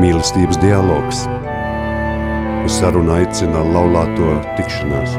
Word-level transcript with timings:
mīlestības 0.00 0.58
dialogs. 0.62 1.24
Uz 2.64 2.76
sarunu 2.80 3.12
aicina 3.18 3.62
laulāto 3.74 4.34
tikšanās. 4.56 5.16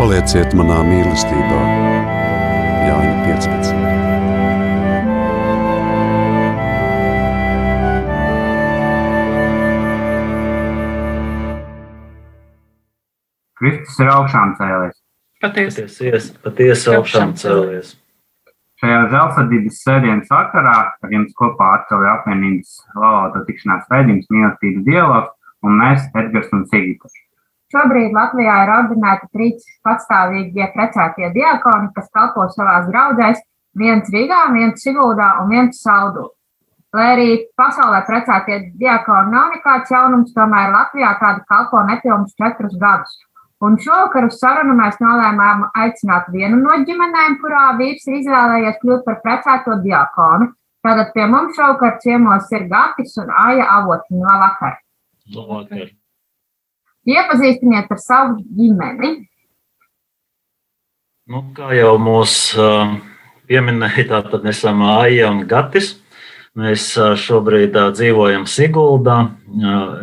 Palieciet 0.00 0.56
manā 0.56 0.80
mīlestībā, 0.88 1.62
Jāņa 2.88 3.16
15. 3.28 3.82
Kristus 13.62 14.00
ir 14.02 14.10
augšām 14.10 14.56
cēlies. 14.58 15.00
Patiesi. 15.42 15.88
Patiesi, 16.42 16.94
augšām 16.96 17.36
cēlies. 17.38 17.96
Šajā 18.82 19.02
dzelzceļības 19.12 19.76
sēdienas 19.78 20.30
vakarā 20.32 20.72
ar 21.06 21.12
jums 21.14 21.30
kopā 21.38 21.68
atkal 21.76 22.00
ir 22.02 22.08
apvienības 22.16 22.72
laulāto 22.98 23.44
tikšanās 23.46 23.84
raidījums 23.92 24.26
mīlestības 24.34 24.86
dialogs 24.88 25.30
un 25.62 25.76
mēs, 25.78 26.08
Edgars 26.18 26.50
un 26.56 26.64
Sigita. 26.66 27.10
Šobrīd 27.70 28.10
Latvijā 28.16 28.56
ir 28.64 28.72
ordinēti 28.74 29.28
trīs 29.36 29.68
patstāvīgie 29.86 30.66
precētie 30.74 31.30
diakoni, 31.36 31.92
kas 31.94 32.10
kalpo 32.10 32.48
savās 32.56 32.90
draudzēs, 32.90 33.38
viens 33.78 34.10
Rīgā, 34.10 34.42
viens 34.58 34.82
Siguldā 34.82 35.30
un 35.44 35.54
viens 35.54 35.78
Saldū. 35.86 36.26
Lai 36.92 37.06
arī 37.14 37.28
pasaulē 37.56 38.02
precētie 38.10 38.58
diakoni 38.82 39.30
nav 39.30 39.54
nekāds 39.54 39.94
jaunums, 39.94 40.34
tomēr 40.34 40.74
Latvijā 40.74 41.14
tādi 41.22 41.46
kalpo 41.54 41.86
nepilnus 41.86 42.34
četrus 42.34 42.74
gadus. 42.82 43.14
Un 43.62 43.76
šovakar 43.78 44.26
uz 44.26 44.40
sarunu 44.40 44.74
mēs 44.74 44.96
nolēmām 44.98 45.68
aicināt 45.78 46.26
vienu 46.34 46.58
no 46.58 46.74
ģimenēm, 46.86 47.36
kurā 47.38 47.68
vīrs 47.78 48.08
ir 48.08 48.18
izvēlējies 48.18 48.80
kļūt 48.82 49.04
par 49.06 49.20
precēto 49.22 49.76
diakonu. 49.84 50.50
Tātad 50.82 51.12
pie 51.14 51.28
mums 51.30 51.54
šovakar 51.54 52.00
ciemos 52.02 52.50
ir 52.50 52.66
Gatis 52.70 53.14
un 53.22 53.30
Aija 53.44 53.68
Avotiņa. 53.76 54.24
Labvakar! 54.26 54.80
Labvakar. 55.36 55.92
Iepazīstiniet 57.06 57.94
ar 57.94 58.02
savu 58.02 58.42
ģimeni. 58.58 59.12
Nu, 61.30 61.44
kā 61.54 61.70
jau 61.78 61.94
mūs 62.02 62.34
uh, 62.58 62.96
pieminēja, 63.46 64.08
tātad 64.10 64.50
esam 64.50 64.82
Aija 64.90 65.30
un 65.30 65.44
Gatis. 65.46 65.94
Mēs 66.58 66.90
šobrīd 67.16 67.78
dzīvojam 67.94 68.42
Siguldā. 68.50 69.22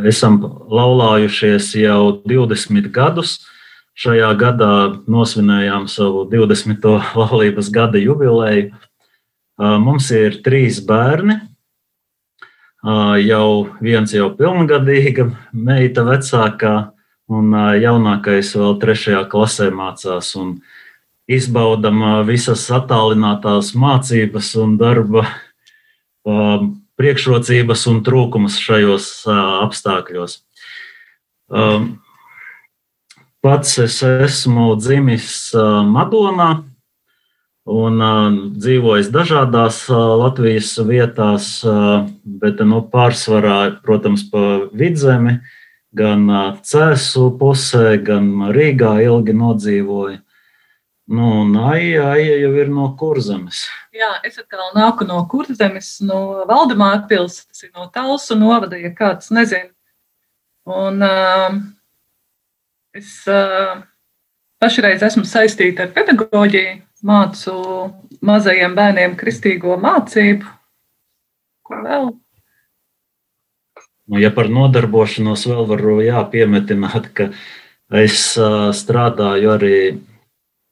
Esam 0.07 0.39
laulājušies 0.47 1.73
jau 1.77 2.01
20 2.23 2.87
gadus. 2.95 3.35
Šajā 3.99 4.29
gadā 4.39 4.73
nosvinējām 5.11 5.89
savu 5.91 6.23
20. 6.31 6.85
laulības 7.19 7.71
gada 7.75 7.99
jubileju. 7.99 8.71
Mums 9.59 10.07
ir 10.15 10.39
trīs 10.45 10.79
bērni. 10.87 11.35
Jau 13.25 13.49
viens 13.83 14.13
jau 14.15 14.29
pilngadīga 14.37 15.25
meita 15.51 16.05
vecākā, 16.07 16.75
un 17.27 17.51
jaunākais 17.75 18.53
vēl 18.55 18.77
trešajā 18.79 19.25
klasē 19.27 19.67
mācās. 19.75 20.31
Uh, 20.39 20.53
visas 22.25 22.63
attālinātās 22.71 23.75
mācības 23.75 24.55
un 24.63 24.77
darba 24.79 25.27
priekšrocības 26.99 27.87
un 27.91 27.99
trūkumus 28.07 28.57
šajos 28.63 29.27
apstākļos. 29.67 30.39
Um, 31.49 31.99
pats 33.43 33.77
es 33.83 33.99
esmu 34.03 34.73
dzimis 34.79 35.29
Madonā 35.87 36.49
un 37.69 38.01
dzīvojis 38.57 39.11
dažādās 39.13 39.83
Latvijas 39.89 40.73
vietās, 40.87 41.49
bet 42.23 42.63
nu, 42.65 42.81
pārsvarā, 42.91 43.59
protams, 43.85 44.25
pa 44.31 44.65
vidzemi, 44.73 45.37
gan 45.95 46.25
Cēsu 46.65 47.29
pusē, 47.37 47.99
gan 48.05 48.51
Rīgā 48.55 48.97
ilgi 49.05 49.35
nodzīvoju. 49.37 50.19
Nu, 51.09 51.29
un 51.41 51.55
Aija, 51.57 52.11
Aija 52.13 52.35
jau 52.37 52.51
ir 52.61 52.67
no 52.69 52.91
kurzemes. 52.97 53.63
Jā, 53.95 54.11
es 54.25 54.37
atkal 54.37 54.67
nāku 54.75 55.07
no 55.09 55.23
kurzemes, 55.29 55.95
no 56.05 56.45
Valdemāra 56.49 57.01
pils, 57.09 57.41
tas 57.49 57.65
ir 57.65 57.71
no 57.73 57.87
Talsu 57.93 58.37
novada, 58.37 58.77
ja 58.77 58.91
kāds 58.93 59.31
nezina. 59.33 59.71
Un 60.69 61.01
uh, 61.01 61.55
es 62.97 63.11
uh, 63.29 63.81
pašreiz 64.61 65.03
esmu 65.05 65.25
saistīta 65.27 65.85
ar 65.85 65.93
pedagoģiju, 65.95 66.79
mācu 67.05 67.53
mazajiem 68.25 68.75
bērniem 68.75 69.15
kristīgo 69.19 69.77
mācību. 69.79 70.47
Ko 71.67 71.81
vēl? 71.85 72.11
Nu, 74.09 74.17
ja 74.17 74.31
par 74.33 74.49
nodarbošanos 74.49 75.45
vēl 75.47 75.67
varu 75.69 75.99
jā, 76.01 76.21
piemetināt, 76.31 77.11
ka 77.13 77.29
es 77.93 78.33
uh, 78.41 78.71
strādāju 78.73 79.53
arī 79.53 79.75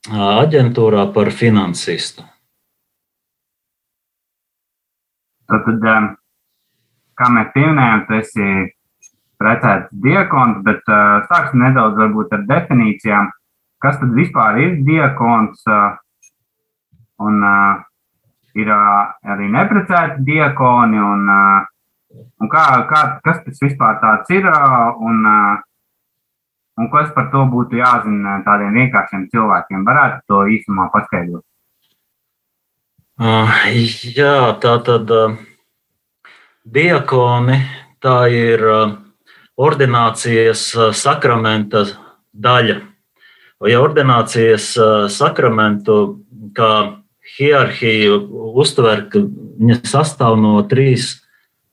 aģentūrā 0.07 1.05
par 1.13 1.29
finansistu. 1.35 2.25
Tad, 5.47 5.67
kā 7.17 7.29
mēs 7.31 7.53
pieminējām, 7.53 8.01
tas 8.09 8.33
ir 8.35 8.65
precēts 9.41 9.91
diakons, 10.03 10.63
bet 10.65 10.81
uh, 10.89 11.23
sāksim 11.29 11.63
nedaudz 11.65 11.99
varbūt 11.99 12.33
ar 12.37 12.45
definīcijām, 12.49 13.29
kas 13.83 13.99
tad 14.01 14.15
vispār 14.17 14.59
ir 14.63 14.75
diakons 14.87 15.61
uh, 15.69 15.93
un 17.27 17.39
uh, 17.45 17.85
ir 18.57 18.73
uh, 18.73 19.13
arī 19.33 19.51
neprecēti 19.53 20.25
diakoni 20.27 21.01
un, 21.01 21.29
uh, 21.29 22.25
un 22.41 22.51
kā, 22.51 22.65
kā, 22.89 23.05
kas 23.25 23.43
tas 23.45 23.63
vispār 23.63 24.01
ir 24.33 24.49
uh, 24.49 24.93
un 24.97 25.25
uh, 25.25 25.63
Un 26.77 26.91
kas 26.93 27.09
par 27.15 27.31
to 27.33 27.41
būtu 27.49 27.79
jāzina 27.79 28.35
tādiem 28.45 28.75
vienkāršiem 28.77 29.23
cilvēkiem? 29.33 29.85
Varētu 29.85 30.19
to 30.29 30.43
īsumā 30.53 30.91
paskaidrot. 30.93 31.41
Uh, 33.17 33.49
jā, 34.13 34.53
tā 34.61 34.75
tad 34.85 35.09
uh, 35.09 35.33
diakoni, 36.77 37.57
tā 37.97 38.17
ir 38.29 38.61
uh, 38.61 38.93
ordinācijas 39.57 40.69
uh, 40.75 40.91
sakramenta 40.93 41.85
daļa. 42.33 42.77
Ja 43.67 43.81
ordinācijas 43.81 44.69
uh, 44.77 45.07
sakramentu 45.09 46.19
kā 46.57 46.71
hierarhiju 47.37 48.19
uztver, 48.57 49.07
ka 49.11 49.23
viņa 49.25 49.81
sastāv 49.89 50.37
no 50.39 50.59
trīs 50.69 51.15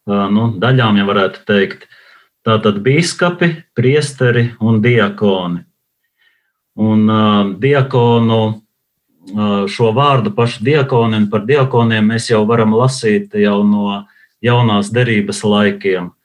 uh, 0.08 0.26
nu, 0.32 0.48
daļām, 0.60 0.98
ja 1.00 1.06
varētu 1.08 1.44
teikt. 1.48 1.86
Tātad 2.44 2.80
biskupi, 2.84 3.50
priesteri 3.76 4.50
un 4.60 4.80
diakoni. 4.84 5.62
Un 6.80 7.06
uh, 7.08 7.52
diakonu 7.60 8.40
uh, 8.48 9.62
šo 9.70 9.92
vārdu 9.96 10.32
pašu 10.36 10.64
diakoni 10.64 11.20
un 11.20 11.30
par 11.32 11.44
diakoniem 11.48 12.12
mēs 12.12 12.32
jau 12.32 12.42
varam 12.48 12.74
lasīt 12.76 13.36
jau 13.38 13.60
no 13.68 14.02
jaunās 14.44 14.90
derības 14.92 15.44
laikiem. 15.44 16.10
Uh, 16.10 16.23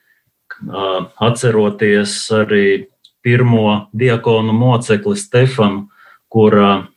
atceroties 1.20 2.16
arī 2.36 2.88
pirmo 3.24 3.90
diakonu 3.96 4.54
mocekli 4.56 5.18
Stefanu, 5.20 5.88
kura 6.30 6.88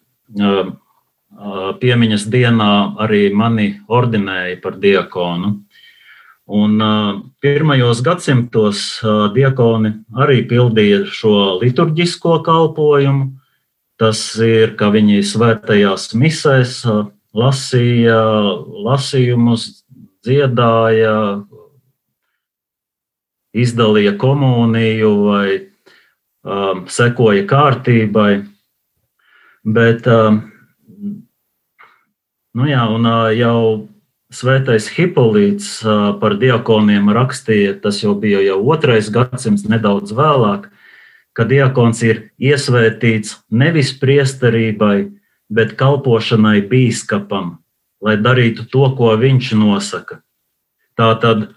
piemiņas 1.82 2.24
dienā 2.30 2.72
arī 3.02 3.28
mani 3.34 3.68
ordinēja 3.88 4.60
par 4.62 4.78
diakonu. 4.82 5.54
Un 6.52 6.82
pirmajos 7.40 8.02
gadsimtos 8.04 9.00
diakoni 9.34 9.92
arī 10.20 10.42
pildīja 10.48 11.04
šo 11.08 11.58
liturģisko 11.62 12.40
kalpojumu. 12.44 13.30
Tas 14.00 14.18
ir, 14.42 14.74
ka 14.74 14.90
viņi 14.90 15.22
svētajās 15.22 16.10
misēs 16.18 16.80
lasīja 17.38 18.18
lasījumus, 18.82 19.84
dziedāja, 20.26 21.15
izdalīja 23.53 24.16
komuniju 24.21 25.13
vai 25.27 25.47
um, 25.59 26.87
sekoja 26.89 27.45
kārtībai. 27.49 28.33
Bet, 29.63 30.09
um, 30.09 30.43
nu 32.59 32.69
jā, 32.71 32.87
un 32.91 33.09
uh, 33.09 33.31
jau 33.37 33.59
Svētais 34.33 34.87
Hipolīts 34.89 35.83
par 36.21 36.39
diakoniem 36.41 37.10
rakstīja, 37.13 37.75
tas 37.83 37.99
jau 38.01 38.15
bija 38.16 38.41
jau 38.41 38.63
otrais 38.72 39.10
gadsimts, 39.13 39.66
nedaudz 39.69 40.15
vēlāk, 40.16 40.71
ka 41.37 41.45
diakons 41.49 42.01
ir 42.07 42.22
iesvētīts 42.41 43.43
nevis 43.53 43.93
priesterībai, 44.01 45.10
bet 45.53 45.75
kalpošanai 45.77 46.63
bīskapam, 46.71 47.59
lai 48.01 48.16
darītu 48.25 48.65
to, 48.72 48.87
ko 48.97 49.13
viņš 49.21 49.53
nosaka. 49.60 50.22
Tātad 50.97 51.51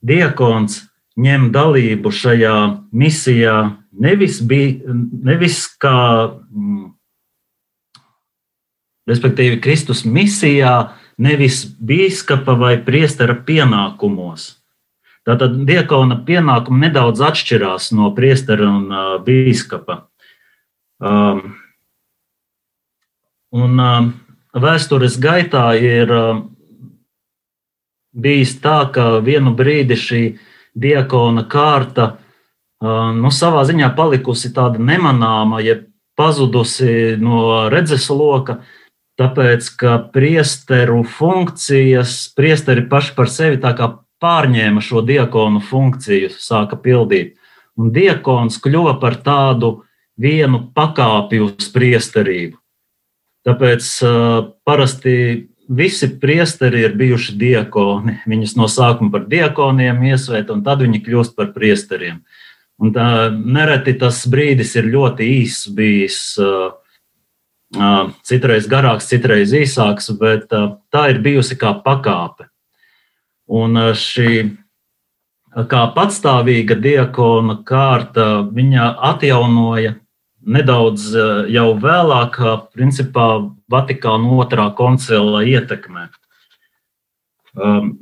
diakons 0.00 0.80
ņem 1.20 1.50
dalību 1.52 2.12
šajā 2.12 2.56
misijā 2.92 3.56
nevis, 3.92 4.40
bija, 4.40 4.94
nevis 5.24 5.66
kā, 5.80 6.32
respektīvi, 9.08 9.60
Kristus 9.62 10.04
misijā, 10.08 10.94
nevis 11.22 11.64
biskupa 11.78 12.56
vai 12.58 12.76
priestera 12.82 13.36
pienākumos. 13.46 14.56
Tātad 15.22 15.60
diakona 15.68 16.16
pienākumi 16.26 16.88
nedaudz 16.88 17.20
atšķirās 17.22 17.92
no 17.94 18.10
priestera 18.16 18.66
un 18.66 18.88
uh, 18.90 19.10
bīskapa. 19.22 20.00
Um, 20.98 21.52
un 23.54 23.78
uh, 23.78 24.08
vēstures 24.58 25.20
gaitā 25.22 25.68
ir 25.78 26.10
uh, 26.10 26.40
bijis 28.12 28.56
tā, 28.64 28.80
ka 28.90 29.20
vienu 29.22 29.54
brīdi 29.54 29.98
šī 30.00 30.22
diakona 30.74 31.44
kārta 31.50 32.16
nu, 32.82 33.30
savā 33.30 33.64
ziņā 33.68 33.92
palikusi 33.96 34.52
tāda 34.54 34.82
nemanāma, 34.82 35.60
ja 35.62 35.78
pazudusi 36.18 37.16
no 37.20 37.68
redzesloka, 37.72 38.60
tāpēc 39.20 39.68
ka 39.78 39.98
priesteru 40.12 41.02
funkcijas, 41.06 42.32
priesteri 42.36 42.84
paši 42.88 43.14
par 43.16 43.30
sevi 43.30 43.60
tā 43.62 43.74
kā 43.78 43.92
pārņēma 44.22 44.82
šo 44.82 45.02
diakonu 45.06 45.62
funkciju, 45.64 46.30
sāka 46.38 46.78
pildīt. 46.80 47.36
Un 47.78 47.92
diakons 47.94 48.58
kļuva 48.62 48.98
par 49.00 49.16
tādu 49.24 49.80
vienu 50.20 50.66
pakāpi 50.76 51.40
uz 51.42 51.70
priesterību. 51.72 52.58
Tāpēc 53.42 53.86
uh, 54.06 54.52
parasti 54.62 55.14
visi 55.76 56.08
priesteri 56.20 56.84
ir 56.86 56.94
bijuši 56.96 57.34
diakoni. 57.38 58.18
Viņus 58.28 58.54
no 58.58 58.68
sākuma 58.70 59.12
par 59.16 59.26
diakoniem 59.30 60.02
iesvēt, 60.12 60.52
un 60.52 60.62
tad 60.66 60.84
viņi 60.84 61.02
kļūst 61.04 61.36
par 61.38 61.52
priesteriem. 61.56 62.22
Un 62.82 62.92
tā, 62.94 63.06
nereti 63.30 63.94
tas 63.98 64.22
brīdis 64.28 64.74
ir 64.80 64.90
ļoti 64.92 65.28
īss 65.42 65.68
bijis. 65.74 66.18
Uh, 66.40 66.72
uh, 67.78 68.10
citreiz 68.26 68.66
garāks, 68.70 69.08
citreiz 69.10 69.54
īsāks, 69.56 70.10
bet 70.18 70.52
uh, 70.56 70.74
tā 70.92 71.08
ir 71.12 71.22
bijusi 71.24 71.58
kā 71.60 71.74
pakāpe. 71.84 72.48
Un 73.52 73.76
šī 73.98 74.28
kā 75.68 75.82
patstāvīga 75.94 76.78
diakona 76.80 77.58
kārta, 77.68 78.46
viņa 78.48 78.94
atjaunoja 79.12 79.98
nedaudz 80.42 81.10
jau 81.52 81.66
vēlāk, 81.78 82.38
principā 82.72 83.26
Vatikāna 83.72 84.38
otrā 84.42 84.68
koncila 84.76 85.42
ietekmē. 85.48 86.08
Um, 87.56 87.92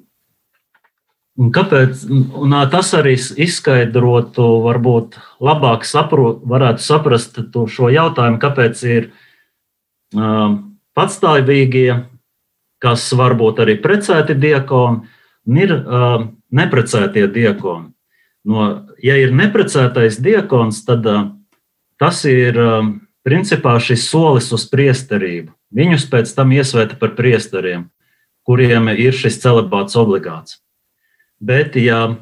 kāpēc? 1.54 2.04
Un 2.10 2.54
tas 2.72 2.92
arī 2.98 3.16
izskaidrotu, 3.16 4.46
varbūt 4.66 5.18
labāk 5.42 5.86
saprot, 5.88 6.42
varētu 6.46 6.84
saprast 6.84 7.40
šo 7.70 7.90
jautājumu, 7.92 8.40
kāpēc 8.42 8.82
ir 8.88 9.10
um, 10.14 10.76
patstāvīgie, 10.98 12.02
kas 12.80 13.06
varbūt 13.16 13.62
arī 13.64 13.76
precēti 13.80 14.36
diakoni, 14.40 15.02
un 15.48 15.60
ir 15.60 15.74
uh, 15.76 16.26
neprecētie 16.50 17.26
diakoni. 17.32 17.90
No, 18.50 18.70
ja 19.04 19.18
ir 19.20 19.34
neprecētais 19.36 20.16
diakons, 20.24 20.84
tad 20.86 21.06
uh, 21.08 21.26
tas 22.00 22.22
ir 22.28 22.56
uh, 22.56 22.86
principā 23.26 23.76
šis 23.82 24.06
solis 24.08 24.48
uz 24.56 24.64
priesterību. 24.70 25.52
Viņus 25.70 26.08
pēc 26.10 26.32
tam 26.34 26.50
iesvēta 26.56 26.96
par 26.98 27.14
priesteriem, 27.18 27.86
kuriem 28.46 28.90
ir 28.90 29.14
šis 29.14 29.38
celibāts 29.42 29.94
obligāts. 29.98 30.58
Bet, 31.38 31.78
ja 31.78 32.18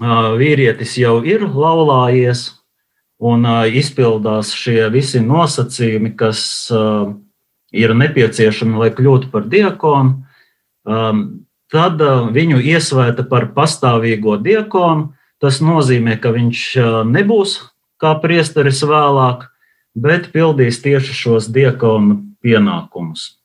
vīrietis 0.00 0.96
jau 0.98 1.20
ir 1.28 1.44
laulājies 1.44 2.48
un 3.22 3.44
izpildās 3.68 4.54
šie 4.56 4.88
visi 4.90 5.20
nosacījumi, 5.22 6.16
kas 6.16 6.72
ir 7.72 7.94
nepieciešami, 7.94 8.80
lai 8.80 8.90
kļūtu 8.96 9.28
par 9.30 9.46
diakonu, 9.52 10.24
tad 11.72 12.02
viņu 12.32 12.58
iesvēta 12.72 13.28
par 13.28 13.52
pastāvīgo 13.54 14.40
diakonu. 14.42 15.12
Tas 15.42 15.60
nozīmē, 15.60 16.16
ka 16.22 16.32
viņš 16.32 16.64
nebūs 17.12 17.60
kā 18.02 18.16
priesteris 18.22 18.82
vēlāk, 18.86 19.51
bet 19.94 20.30
pildīs 20.32 20.80
tieši 20.82 21.14
šos 21.16 21.48
diakonu 21.52 22.20
pienākumus. 22.42 23.36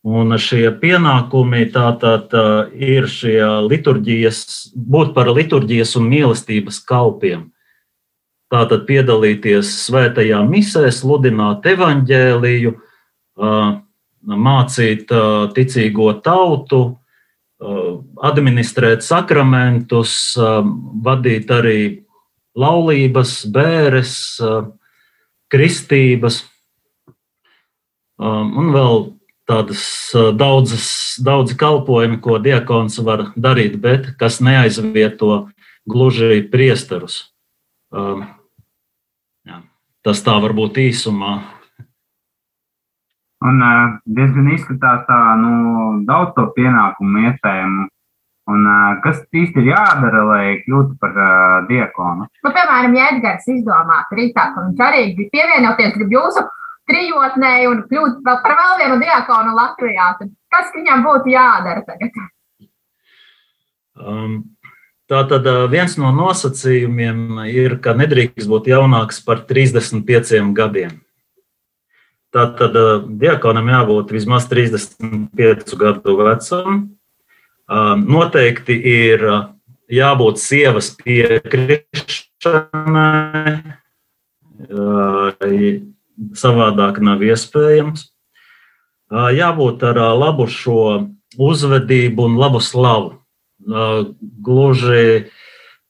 Un 0.00 0.32
šie 0.40 0.70
pienākumi 0.80 1.66
tātad 1.74 2.32
uh, 2.32 2.70
ir 2.72 3.08
šie 3.10 3.42
liturģijas, 3.68 4.72
būt 4.72 5.12
par 5.16 5.28
liturģijas 5.28 5.96
un 6.00 6.08
mīlestības 6.08 6.80
kalpiem. 6.88 7.50
Tātad 8.50 8.86
piedalīties 8.88 9.68
svētajā 9.84 10.40
misē, 10.42 10.88
sludināt 10.90 11.68
evaņģēliju, 11.70 12.72
mācīt 14.26 15.12
ticīgo 15.54 16.08
tautu, 16.24 16.80
administrēt 18.26 19.06
sakramentus, 19.06 20.34
vadīt 21.06 21.52
arī 21.54 21.80
laulības, 22.58 23.36
bēres, 23.54 24.12
uh, 24.42 24.66
kristības 25.52 26.42
um, 28.18 28.52
un 28.62 28.72
vēl 28.74 29.06
tādas 29.50 29.84
daudzas, 30.38 30.88
daudzi 31.26 31.56
kalpojumi, 31.58 32.20
ko 32.22 32.38
diakons 32.42 33.00
var 33.02 33.30
darīt, 33.34 33.80
bet 33.82 34.12
kas 34.20 34.38
neaizvieto 34.44 35.48
gluži 35.90 36.44
priesterus. 36.52 37.24
Um, 37.90 38.28
jā, 39.48 39.64
tas 40.06 40.22
tā 40.22 40.36
varbūt 40.38 40.78
īsumā 40.78 41.40
Un 43.40 43.62
uh, 43.64 43.94
diezgan 44.04 44.50
izskatās 44.52 45.06
tā, 45.08 45.18
nu, 45.40 45.52
daudz 46.08 46.34
to 46.36 46.44
pienākumu 46.56 47.24
iespējamu. 47.24 47.86
Un, 48.50 48.62
uh, 48.66 49.00
kas 49.04 49.20
īsti 49.36 49.62
ir 49.62 49.70
jādara, 49.72 50.22
lai 50.26 50.44
kļūtu 50.64 50.96
par 51.02 51.16
uh, 51.16 51.56
diakonu? 51.68 52.28
Nu, 52.44 52.52
piemēram, 52.56 52.96
ja 52.98 53.10
Edgars 53.14 53.48
izdomātu 53.52 54.18
rītā, 54.18 54.46
ka 54.54 54.64
viņš 54.66 54.84
arī 54.86 55.02
grib 55.18 55.32
pievienoties, 55.34 55.92
grib 55.98 56.14
jūsu 56.16 56.46
trijotnē 56.90 57.52
un 57.70 57.82
kļūt 57.90 58.22
vēl 58.26 58.40
par 58.44 58.56
vēl 58.60 58.78
vienu 58.80 59.00
diakonu 59.02 59.52
Latvijā, 59.58 60.08
tad 60.20 60.32
kas 60.50 60.72
viņam 60.76 61.04
būtu 61.06 61.34
jādara 61.36 61.84
tagad? 61.86 62.24
Um. 64.00 64.40
Tātad 65.10 65.42
viens 65.72 65.96
no 65.98 66.12
nosacījumiem 66.14 67.40
ir, 67.50 67.72
ka 67.82 67.96
nedrīkst 67.98 68.46
būt 68.46 68.68
jaunāks 68.70 69.18
par 69.26 69.40
35 69.48 70.52
gadiem. 70.54 71.00
Tātad 72.30 72.76
diakonam 73.18 73.72
jābūt 73.72 74.12
vismaz 74.14 74.46
35 74.46 75.74
gadu 75.80 76.14
vecam. 76.20 76.76
Noteikti 77.70 78.74
ir 78.74 79.22
jābūt 79.90 80.38
sievas 80.42 80.90
piekrišanai. 80.98 83.62
Savādāk 86.36 87.00
nav 87.04 87.22
iespējams. 87.24 88.00
Jābūt 89.10 89.82
ar 89.86 89.96
labu 90.18 90.46
šo 90.50 91.08
uzvedību 91.38 92.26
un 92.26 92.36
labu 92.38 92.60
slavu. 92.62 93.14
Gluži 94.44 95.30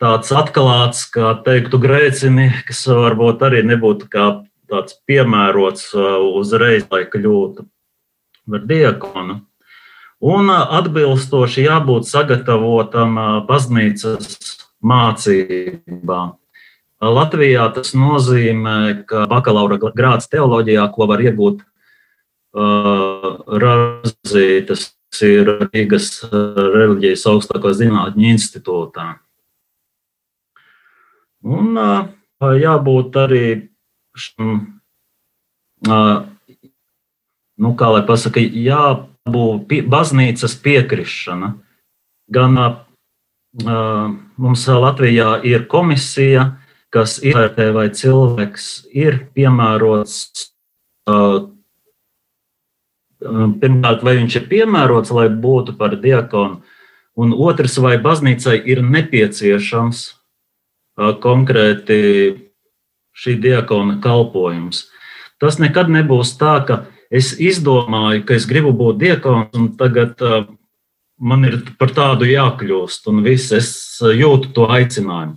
tāds 0.01 0.33
atklāts, 0.33 1.05
kā 1.13 1.35
teiktu, 1.45 1.79
grēcini, 1.81 2.51
kas 2.69 2.87
varbūt 2.89 3.43
arī 3.49 3.63
nebūtu 3.69 4.09
kā 4.13 4.31
tāds 4.71 4.97
piemērots 5.09 5.91
uh, 5.97 6.21
uzreiz, 6.41 6.87
lai 6.93 7.05
kļūtu 7.11 7.67
par 8.51 8.67
diakonu. 8.71 9.41
Un 10.21 10.53
uh, 10.53 10.67
atbilstoši 10.81 11.65
jābūt 11.65 12.09
sagatavotam 12.11 13.17
uh, 13.17 13.31
baznīcas 13.49 14.59
mācībām. 14.85 16.37
Latvijā 17.01 17.65
tas 17.73 17.95
nozīmē, 17.97 19.07
ka 19.09 19.25
bakalaura 19.29 19.79
grāds 19.81 20.29
teoloģijā, 20.29 20.85
ko 20.93 21.07
var 21.09 21.23
iegūt 21.25 21.65
Razītas, 23.63 24.91
ir 25.23 25.51
Rīgas 25.71 26.09
reliģijas 26.33 27.23
augstākā 27.31 27.71
zinātņu 27.79 28.27
institūtā. 28.35 29.05
Un 31.47 31.79
jābūt 32.59 33.17
arī 33.23 33.45
nu, 35.87 37.73
kā 37.79 37.93
lai 37.95 38.03
pasaka, 38.09 38.43
jābūt 38.43 39.10
pie, 39.69 39.83
baznīcas 39.83 40.57
piekrišana. 40.63 41.55
Gan 42.31 42.59
uh, 42.59 42.75
mums 44.37 44.67
Latvijā 44.67 45.41
ir 45.45 45.67
komisija, 45.69 46.57
kas 46.91 47.19
izvērtē, 47.23 47.71
vai 47.75 47.89
cilvēks 47.95 48.69
ir 48.95 49.27
piemērots. 49.35 50.51
Uh, 51.11 51.51
pirmkārt, 53.21 54.05
vai 54.07 54.17
viņš 54.17 54.37
ir 54.41 54.47
piemērots, 54.49 55.13
lai 55.13 55.29
būtu 55.29 55.77
par 55.77 55.99
diakonu, 56.01 56.63
un 57.21 57.35
otrs, 57.37 57.77
vai 57.83 57.99
baznīcai 58.01 58.57
ir 58.65 58.81
nepieciešams 58.87 60.07
uh, 60.09 61.13
konkrēti 61.21 62.01
šī 63.21 63.37
diakona 63.43 63.99
kalpojums. 64.01 64.87
Tas 65.41 65.59
nekad 65.61 65.91
nebūs 65.93 66.35
tā, 66.41 66.59
ka 66.65 66.85
es 67.11 67.35
izdomāju, 67.43 68.25
ka 68.27 68.37
es 68.39 68.47
gribu 68.49 68.73
būt 68.77 69.01
diakons, 69.03 69.55
un 69.59 69.73
tagad 69.79 70.21
uh, 70.23 70.45
man 71.21 71.45
ir 71.49 71.61
par 71.79 71.93
tādu 71.95 72.29
jākļūst, 72.31 73.09
un 73.11 73.23
viss 73.27 73.53
es 73.53 73.71
jūtu 74.01 74.55
to 74.57 74.69
aicinājumu. 74.71 75.37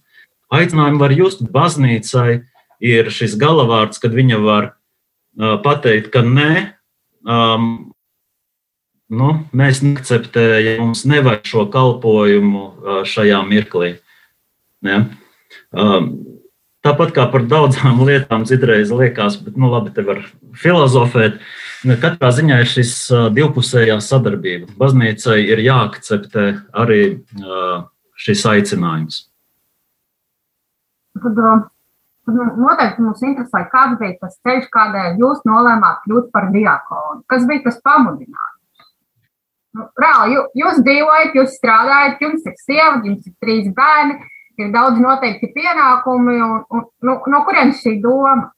Aicinājumu 0.53 1.01
var 1.01 1.15
just 1.17 1.41
baznīcai, 1.53 2.43
ir 2.83 3.09
šis 3.13 3.35
galavārds, 3.39 3.99
kad 4.03 4.13
viņa 4.13 4.39
var 4.43 4.69
uh, 4.73 5.57
pateikt, 5.63 6.11
ka 6.13 6.21
nē, 6.25 6.53
um, 7.25 7.71
nu, 9.13 9.31
mēs 9.55 9.81
neakceptējam, 9.85 10.83
mums 10.83 11.03
nevajag 11.09 11.49
šo 11.49 11.65
kalpojumu 11.73 12.63
uh, 12.63 13.01
šajā 13.07 13.41
mirklī. 13.49 13.95
Ja? 14.83 15.05
Um, 15.71 16.11
tāpat 16.83 17.13
kā 17.15 17.27
par 17.31 17.45
daudzām 17.49 18.01
lietām, 18.07 18.47
citreiz 18.49 18.93
liekas, 18.93 19.39
bet, 19.43 19.57
nu, 19.59 19.71
labi, 19.73 19.93
te 19.95 20.05
var 20.05 20.23
filozofēt. 20.59 21.41
Katrā 21.83 22.29
ziņā 22.31 22.61
ir 22.63 22.69
šis 22.71 22.93
divpusējā 23.35 23.97
sadarbība. 23.99 24.69
Baznīcai 24.79 25.41
ir 25.43 25.59
jāakceptē 25.65 26.45
arī 26.79 27.01
šis 28.23 28.45
aicinājums. 28.47 29.25
Tad, 31.19 31.41
tad 32.23 32.39
noteikti 32.55 33.03
mums 33.03 33.21
interesē, 33.27 33.65
kāds 33.73 33.99
bija 33.99 34.15
tas 34.21 34.39
ceļš, 34.47 34.69
kādēļ 34.71 35.19
jūs 35.19 35.43
nolēmāt 35.49 35.99
kļūt 36.07 36.31
par 36.31 36.47
diakonu. 36.55 37.25
Kas 37.27 37.43
bija 37.51 37.67
tas 37.67 37.83
pamudinājums? 37.83 38.59
Nu, 39.73 39.89
reāli, 39.99 40.39
jūs 40.55 40.79
dzīvojat, 40.85 41.35
jūs 41.35 41.57
strādājat, 41.57 42.19
jums 42.21 42.47
ir 42.47 42.57
sieva, 42.61 42.97
jums 43.03 43.27
ir 43.27 43.35
trīs 43.41 43.69
bērni 43.75 44.19
ir 44.63 44.71
daudz 44.73 44.99
noteikti 45.01 45.51
pienākumi, 45.55 46.39
un, 46.43 46.63
un 46.71 46.87
nu, 47.07 47.17
no 47.31 47.43
kurienes 47.47 47.83
šī 47.83 47.97
doma? 48.03 48.49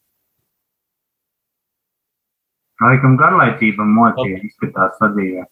Laikam 2.83 3.15
garlaicība 3.19 3.85
mocija 3.88 4.39
izskatās 4.43 4.97
sadījā. 5.00 5.45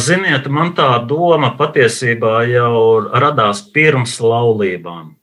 Ziniet, 0.00 0.44
man 0.52 0.74
tā 0.76 0.90
doma 1.08 1.54
patiesībā 1.56 2.42
jau 2.50 3.00
radās 3.22 3.62
pirms 3.72 4.18
laulībām. 4.20 5.14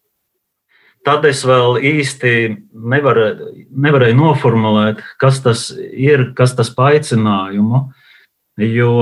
Tad 1.06 1.26
es 1.30 1.44
vēl 1.46 1.78
īsti 1.86 2.32
nevarēju, 2.74 3.52
nevarēju 3.70 4.18
noformulēt, 4.18 5.04
kas 5.22 5.40
tas 5.46 5.70
ir, 5.78 6.32
kas 6.36 6.56
tas 6.58 6.74
paicinājumu, 6.74 7.86
jo 8.66 8.94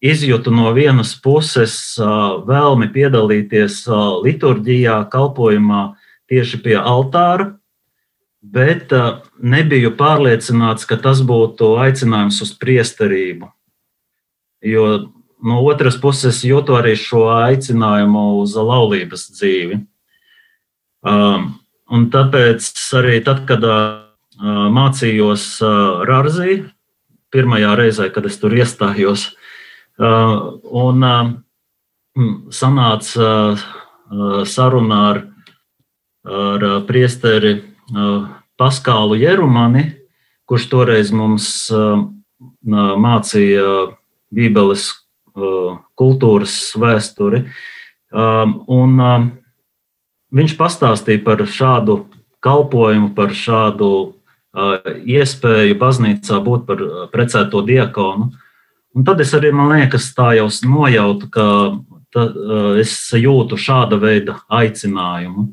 izjūtu 0.00 0.52
no 0.54 0.72
vienas 0.76 1.12
puses 1.20 1.74
vēlmi 2.00 2.88
piedalīties 2.92 3.84
liturģijā, 4.24 5.02
kalpošanā 5.12 5.82
tieši 6.30 6.60
pie 6.64 6.76
altāra, 6.80 7.54
bet 8.40 8.92
nebiju 9.36 9.92
pārliecināts, 9.98 10.86
ka 10.88 10.96
tas 10.96 11.20
būtu 11.26 11.74
aicinājums 11.82 12.40
uz 12.40 12.54
priesterību. 12.56 13.50
Jo 14.64 14.86
no 15.44 15.60
otras 15.64 15.96
puses 16.00 16.42
jūtu 16.44 16.76
arī 16.78 16.94
šo 16.96 17.26
aicinājumu 17.32 18.40
uz 18.40 18.56
laulības 18.56 19.26
dzīvi. 19.36 19.80
Un 21.90 22.06
tāpēc 22.12 22.70
arī 23.00 23.20
tad, 23.24 23.44
kad 23.48 23.64
mācījos 24.76 25.46
Rāzī, 26.08 26.60
pirmajā 27.32 27.74
reizē, 27.78 28.08
kad 28.12 28.28
es 28.28 28.36
tur 28.40 28.54
iestājos, 28.56 29.30
un 30.00 31.04
uh, 31.04 31.32
hmm, 32.16 32.36
sanāca 32.54 33.28
uh, 33.52 34.44
saruna 34.48 35.00
ar, 35.10 35.20
ar 36.24 36.64
priesteri 36.88 37.60
Paskālu 38.60 39.16
Jerumani, 39.18 39.84
kurš 40.48 40.66
toreiz 40.70 41.12
mums 41.14 41.46
mācīja 42.66 43.68
Bībeles 44.34 44.88
kultūras 45.98 46.56
vēsturi. 46.78 47.44
Um, 48.10 48.56
un 48.66 48.98
viņš 50.34 50.56
pastāstīja 50.58 51.22
par 51.24 51.44
šādu 51.46 52.00
kalpojumu, 52.42 53.12
par 53.14 53.34
šādu 53.36 53.90
iespēju 55.06 55.78
baznīcā 55.78 56.40
būt 56.42 56.66
par 56.66 56.82
precēto 57.14 57.62
diakonu. 57.66 58.32
Un 58.96 59.06
tad 59.06 59.20
es 59.22 59.30
arī, 59.36 59.52
man 59.54 59.70
liekas, 59.70 60.08
tā 60.16 60.32
jau 60.34 60.48
nojautu, 60.66 61.28
ka 61.30 61.46
ta, 62.10 62.26
es 62.80 62.94
jūtu 63.14 63.58
šāda 63.60 64.00
veida 64.02 64.40
aicinājumu. 64.50 65.46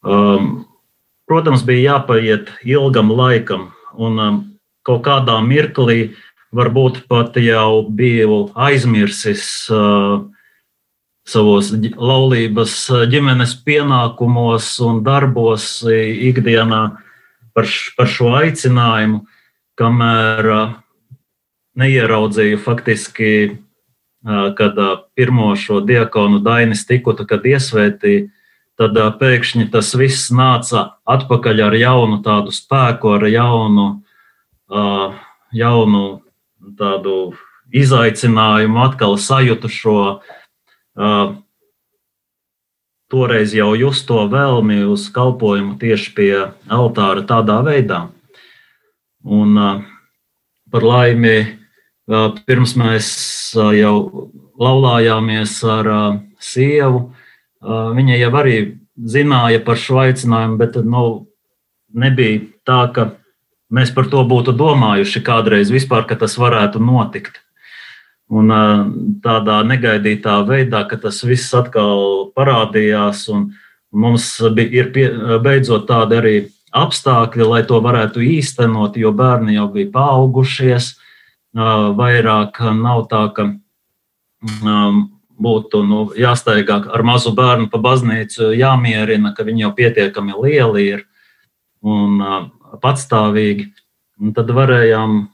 Um, 0.00 0.50
protams, 1.28 1.64
bija 1.66 1.96
jāpaiet 1.96 2.52
ilgam 2.64 3.10
laikam, 3.12 3.70
un 3.98 4.22
um, 4.22 4.38
kaut 4.86 5.02
kādā 5.08 5.40
mirklī 5.44 6.12
varbūt 6.54 7.04
pat 7.10 7.36
jau 7.42 7.82
biju 7.90 8.44
aizmirsis 8.58 9.44
uh, 9.74 10.22
savos 11.26 11.70
laulības 11.74 12.76
ģimenes 13.10 13.56
pienākumos 13.66 14.72
un 14.86 15.02
darbos 15.06 15.82
ikdienā 15.90 16.80
par, 17.54 17.68
par 17.98 18.10
šo 18.10 18.32
aicinājumu, 18.38 19.24
kamēr 19.78 20.50
uh, 20.54 20.72
neieraudzīju 21.78 22.58
faktiski, 22.64 23.32
kad 24.56 24.76
pirmo 25.16 25.54
šo 25.56 25.80
diakonu 25.80 26.40
Dainis 26.44 26.84
Tikutu, 26.88 27.24
kad 27.28 27.46
iesvētīja, 27.46 28.28
tad 28.80 28.96
pēkšņi 29.20 29.68
tas 29.72 29.92
viss 29.96 30.30
nāca 30.32 30.96
atpakaļ 31.08 31.62
ar 31.66 31.76
jaunu 31.76 32.20
tādu 32.24 32.52
spēku, 32.52 33.14
ar 33.16 33.26
jaunu, 33.28 33.86
jaunu 35.52 36.04
tādu 36.78 37.16
izaicinājumu, 37.76 38.80
atkal 38.82 39.16
sajūtu 39.20 39.70
šo 39.72 40.00
toreiz 43.10 43.54
jau 43.56 43.72
justo 43.78 44.24
vēlmi 44.30 44.82
uz 44.86 45.08
kalpojumu 45.12 45.78
tieši 45.80 46.12
pie 46.14 46.34
altāra 46.70 47.24
tādā 47.26 47.60
veidā. 47.66 48.04
Un 49.24 49.56
par 50.70 50.86
laimi 50.86 51.59
Pirms 52.10 52.74
mēs 52.74 53.08
jau 53.54 53.94
laulājāmies 54.58 55.52
ar 55.70 55.88
sievu, 56.42 57.10
viņa 57.62 58.16
jau 58.18 58.30
arī 58.40 58.56
zināja 58.98 59.60
par 59.64 59.78
šo 59.78 60.00
aicinājumu, 60.02 60.58
bet 60.58 60.78
nu, 60.82 61.04
nebija 61.94 62.40
tā, 62.66 62.80
ka 62.94 63.06
mēs 63.70 63.92
par 63.94 64.10
to 64.10 64.24
būtu 64.26 64.54
domājuši 64.58 65.22
kādreiz 65.22 65.70
vispār, 65.70 66.06
ka 66.08 66.18
tas 66.18 66.34
varētu 66.40 66.82
notikt. 66.82 67.38
Un 68.30 68.50
tādā 69.22 69.60
negaidītā 69.66 70.36
veidā, 70.46 70.84
ka 70.90 70.98
tas 71.02 71.18
viss 71.26 71.54
atkal 71.54 72.30
parādījās, 72.34 73.24
un 73.34 73.52
mums 73.90 74.32
bija, 74.54 74.86
pie, 74.94 75.06
beidzot 75.42 75.88
tādi 75.88 76.18
arī 76.18 76.34
apstākļi, 76.70 77.46
lai 77.46 77.62
to 77.66 77.80
varētu 77.82 78.22
īstenot, 78.22 78.98
jo 78.98 79.10
bērni 79.14 79.56
jau 79.56 79.66
bija 79.74 79.90
paaugušies 79.94 80.92
vairāk 81.54 82.60
nav 82.76 83.06
tā, 83.10 83.24
ka 83.34 83.48
būtu 85.40 85.82
nu, 85.88 86.00
jāsteigā 86.16 86.78
ar 86.92 87.02
mazu 87.02 87.32
bērnu 87.34 87.70
pa 87.72 87.78
baznīcu, 87.78 88.52
jāmierina, 88.54 89.34
ka 89.34 89.44
viņi 89.44 89.66
jau 89.66 89.72
pietiekami 89.76 90.36
lieli 90.36 90.86
ir 90.94 91.06
un 91.82 92.20
patstāvīgi. 92.82 93.70
Un 94.20 94.34
tad 94.36 94.50
varējām 94.52 95.28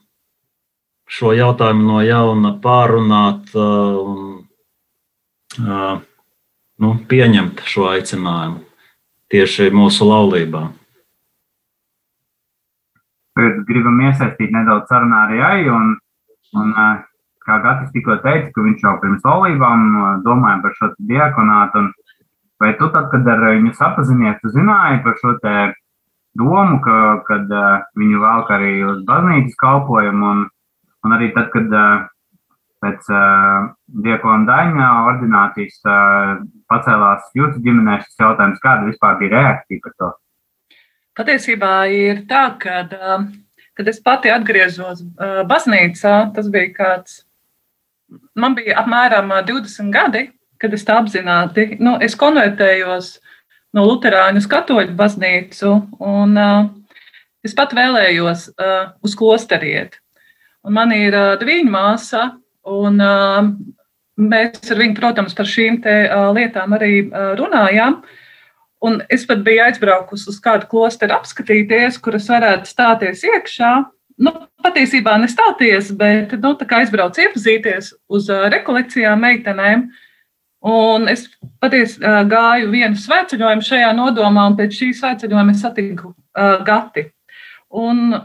šo 1.10 1.32
jautājumu 1.34 1.86
no 1.86 2.00
jauna 2.06 2.54
pārunāt 2.62 3.50
un 3.58 4.46
nu, 6.78 6.94
pieņemt 7.10 7.62
šo 7.66 7.90
aicinājumu 7.90 8.62
tieši 9.32 9.70
mūsu 9.74 10.06
laulībā. 10.06 10.68
Tagad 13.36 13.64
gribam 13.68 14.00
iesaistīt 14.06 14.52
nedaudz 14.54 14.88
sarunā 14.88 15.26
arī 15.26 15.40
Ai, 15.44 15.64
un 15.68 15.96
Un, 16.54 16.72
kā 17.46 17.58
Gatis 17.62 17.92
tikko 17.94 18.18
teica, 18.24 18.50
ka 18.54 18.64
viņš 18.66 18.84
jau 18.84 18.94
pirms 19.02 19.26
laulībām 19.26 19.86
domāja 20.26 20.62
par 20.64 20.76
šo 20.78 20.90
diakonātu. 21.10 21.86
Vai 22.62 22.72
tu 22.78 22.88
tad, 22.94 23.10
kad 23.12 23.26
ar 23.28 23.42
viņu 23.44 23.74
sapazinies, 23.76 24.38
tu 24.40 24.52
zināji 24.54 25.02
par 25.04 25.18
šo 25.20 25.34
domu, 26.36 26.78
ka, 26.84 26.98
kad 27.28 27.52
viņu 27.98 28.22
velk 28.22 28.52
arī 28.56 28.72
uz 28.86 29.02
baznīcas 29.08 29.58
kalpojumu, 29.60 30.30
un, 30.32 30.44
un 31.04 31.16
arī 31.16 31.32
tad, 31.36 31.50
kad 31.52 31.72
pēc 32.86 33.08
uh, 33.10 33.72
diakona 34.04 34.46
daņa 34.48 34.90
ordinācijas 35.10 35.80
uh, 35.88 36.44
pacēlās 36.70 37.30
jūsu 37.36 37.62
ģimenē 37.64 38.00
šis 38.04 38.22
jautājums, 38.22 38.62
kāda 38.62 38.88
vispār 38.90 39.18
bija 39.20 39.34
reakcija 39.36 39.82
par 39.84 39.96
to? 39.96 40.12
Patiesībā 41.16 41.72
ir 41.96 42.24
tā, 42.30 42.44
ka 42.60 42.82
uh, 42.84 43.26
Kad 43.76 43.90
es 43.92 44.00
pati 44.00 44.32
atgriezos 44.32 45.02
uh, 45.02 45.42
baznīcā, 45.48 46.14
tas 46.36 46.48
bija 46.52 46.72
kāds, 46.76 47.18
man 48.38 48.56
bija 48.56 48.78
apmēram 48.82 49.34
20 49.48 49.92
gadi, 49.92 50.30
kad 50.62 50.72
es 50.72 50.86
tā 50.88 50.96
apzināti, 51.02 51.74
nu, 51.84 51.98
es 52.00 52.16
konvertējos 52.16 53.18
no 53.76 53.84
Lutāņu 53.84 54.40
uz 54.40 54.48
Katoļu 54.48 54.96
baznīcu, 54.96 55.74
un 56.00 56.40
uh, 56.40 56.64
es 57.44 57.52
pat 57.54 57.76
vēlējos 57.76 58.48
uh, 58.56 58.96
uz 59.04 59.14
klosteriet. 59.18 60.00
Un 60.64 60.78
man 60.80 60.96
ir 60.96 61.12
uh, 61.12 61.36
diviņa 61.38 61.70
māsa, 61.70 62.24
Un, 62.66 62.98
mēs 64.18 64.70
ar 64.72 64.80
viņu, 64.80 64.96
protams, 64.98 65.34
par 65.38 65.46
šīm 65.46 65.78
lietām 66.36 66.74
arī 66.74 67.06
runājām. 67.38 68.00
Un 68.84 69.00
es 69.12 69.24
pat 69.28 69.40
biju 69.44 69.64
aizbraukusi 69.64 70.28
uz 70.30 70.40
kādu 70.42 70.68
klosteru 70.70 71.16
apskatīties, 71.16 71.96
kuras 72.02 72.28
varētu 72.28 72.68
stāties 72.68 73.24
iekšā. 73.24 73.70
Nu, 74.20 74.32
patiesībā 74.64 75.16
nestāties, 75.20 75.90
bet 75.96 76.32
nu, 76.40 76.52
aizbraucu 76.78 77.24
iepazīties 77.24 77.92
uz 78.08 78.28
rekolekcijām 78.52 79.24
meitenēm. 79.24 79.88
Un 80.66 81.08
es 81.08 81.26
patiesībā 81.62 82.22
gāju 82.28 82.70
vienu 82.72 83.00
svētceļojumu 83.00 83.64
šajā 83.64 83.90
nodomā, 83.96 84.48
un 84.50 84.56
pēc 84.58 84.80
šī 84.80 84.92
svētceļojuma 85.00 85.52
es 85.54 85.60
satiku 85.64 86.12
uh, 86.12 86.56
Gati. 86.66 87.10
Un 87.76 88.16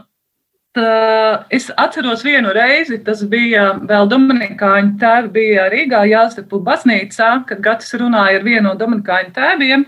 Tā, 0.72 1.44
es 1.52 1.66
atceros 1.76 2.22
vienu 2.24 2.48
reizi, 2.56 2.96
tas 3.04 3.20
bija 3.28 3.74
vēl 3.84 4.06
Dominikāņu 4.08 4.94
tēvi, 5.02 5.28
bija 5.34 5.66
Rīgā 5.68 6.06
Jāzepu 6.08 6.62
baznīcā, 6.64 7.28
kad 7.50 7.60
Gatis 7.60 7.92
runāja 8.00 8.38
ar 8.38 8.46
vienu 8.46 8.70
no 8.70 8.72
Dominikāņu 8.80 9.34
tēviem. 9.36 9.84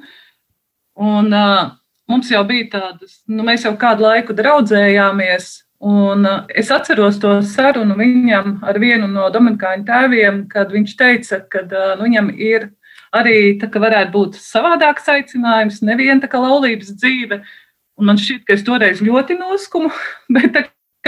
Un, 0.95 1.33
uh, 1.35 1.73
mums 2.11 2.31
jau 2.31 2.45
bija 2.47 2.69
tādas, 2.77 3.19
nu, 3.27 3.43
mēs 3.47 3.67
jau 3.67 3.75
kādu 3.81 4.07
laiku 4.07 4.37
draudzējāmies, 4.37 5.51
un 5.85 6.29
uh, 6.29 6.45
es 6.55 6.71
atceros 6.75 7.19
to 7.23 7.41
sarunu 7.47 7.97
viņam 7.99 8.61
ar 8.63 8.79
vienu 8.83 9.11
no 9.11 9.27
Dominikāņu 9.35 9.89
tēviem, 9.89 10.45
kad 10.53 10.73
viņš 10.75 10.97
teica, 11.01 11.43
ka 11.51 11.67
uh, 11.67 11.93
nu, 11.99 12.07
viņam 12.07 12.31
ir 12.39 12.71
arī 13.15 13.59
tā, 13.59 13.71
varētu 13.71 14.15
būt 14.15 14.39
savādāks 14.39 15.11
aicinājums, 15.11 15.83
neviena 15.87 16.23
tā 16.23 16.31
kā 16.31 16.41
laulības 16.43 16.95
dzīve, 16.95 17.43
Un 17.95 18.11
man 18.11 18.19
šķiet, 18.19 18.43
ka 18.47 18.57
es 18.57 18.65
toreiz 18.67 19.03
ļoti 19.05 19.37
noskumu, 19.39 19.91
bet 20.35 20.51
tā, 20.57 20.65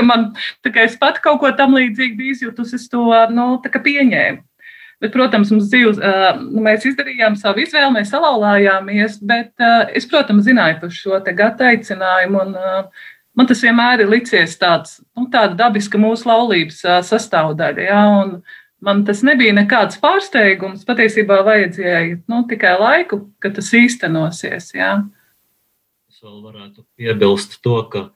man 0.06 0.28
tā 0.62 0.72
es 0.84 0.94
pat 1.00 1.18
kaut 1.24 1.40
ko 1.42 1.50
tam 1.58 1.74
līdzīgu 1.78 2.18
biju 2.18 2.36
izjutusi, 2.36 2.78
es 2.78 2.86
to 2.92 3.08
nu, 3.34 3.48
pieņēmu. 3.62 4.42
Bet, 5.02 5.12
protams, 5.12 5.50
dzīves, 5.52 5.98
nu, 6.40 6.62
mēs 6.64 6.86
izdarījām 6.88 7.34
savu 7.36 7.60
izvēli, 7.66 7.98
mēs 7.98 8.14
salauzāmies, 8.14 9.18
bet 9.28 9.52
es, 9.92 10.06
protams, 10.08 10.46
zināju 10.46 10.78
par 10.80 10.94
šo 10.94 11.18
gata 11.36 11.68
aicinājumu. 11.68 12.40
Un, 12.46 12.54
man 13.36 13.50
tas 13.50 13.60
vienmēr 13.60 14.06
ir 14.06 14.08
licies 14.08 14.56
tāds, 14.56 15.02
nu, 15.12 15.26
tāda 15.32 15.52
dabiska 15.58 16.00
mūsu 16.00 16.30
laulības 16.30 16.80
sastāvdaļa. 17.10 17.84
Ja, 17.84 18.00
man 18.80 19.04
tas 19.08 19.20
nebija 19.26 19.52
nekāds 19.58 20.00
pārsteigums. 20.00 20.86
Patiesībā 20.88 21.42
vajadzēja 21.44 22.22
nu, 22.32 22.42
tikai 22.48 22.76
laiku, 22.80 23.26
kad 23.44 23.56
tas 23.60 23.68
īstenosies. 23.76 24.72
Ja. 24.76 24.96
Es 26.08 26.24
vēl 26.24 26.40
varētu 26.40 26.86
piebilst 26.96 27.60
to, 27.60 27.82
ka 27.92 28.08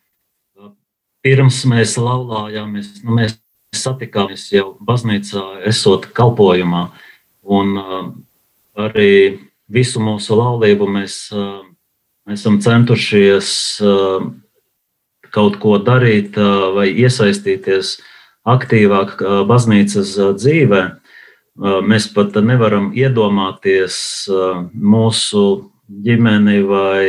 pirms 1.21 1.61
mēs 1.69 1.99
laulājāmies, 2.01 3.03
nu, 3.05 3.21
mēs 3.21 3.37
satikāmies 3.81 4.49
jau 4.53 4.75
baznīcā, 4.85 5.63
esot 5.71 6.11
kalpojumā. 6.17 6.89
Un 7.51 7.73
uh, 7.81 8.05
arī 8.79 9.41
visu 9.71 10.03
mūsu 10.03 10.39
laulību 10.39 10.89
mēs, 10.91 11.17
uh, 11.35 11.63
mēs 12.29 12.43
esam 12.43 12.61
centušies 12.63 13.51
uh, 13.85 14.31
kaut 15.35 15.59
ko 15.63 15.79
darīt 15.83 16.39
uh, 16.39 16.71
vai 16.77 16.91
iesaistīties 16.91 17.97
aktīvāk 18.49 19.19
uh, 19.21 19.41
baznīcas 19.49 20.15
uh, 20.19 20.33
dzīvē. 20.37 20.83
Uh, 21.61 21.81
mēs 21.85 22.09
pat 22.15 22.37
nevaram 22.45 22.91
iedomāties 22.97 23.99
uh, 24.31 24.65
mūsu 24.75 25.45
ģimeni 25.91 26.63
vai 26.69 27.03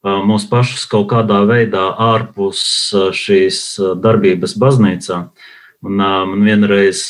mūs 0.00 0.46
pašus 0.48 0.86
kaut 0.88 1.10
kādā 1.12 1.42
veidā 1.44 1.90
ārpus 2.00 2.62
šīs 3.12 3.58
darbības 4.00 4.54
baznīcā. 4.56 5.18
Un, 5.80 5.96
man 5.96 6.44
vienreiz 6.44 7.06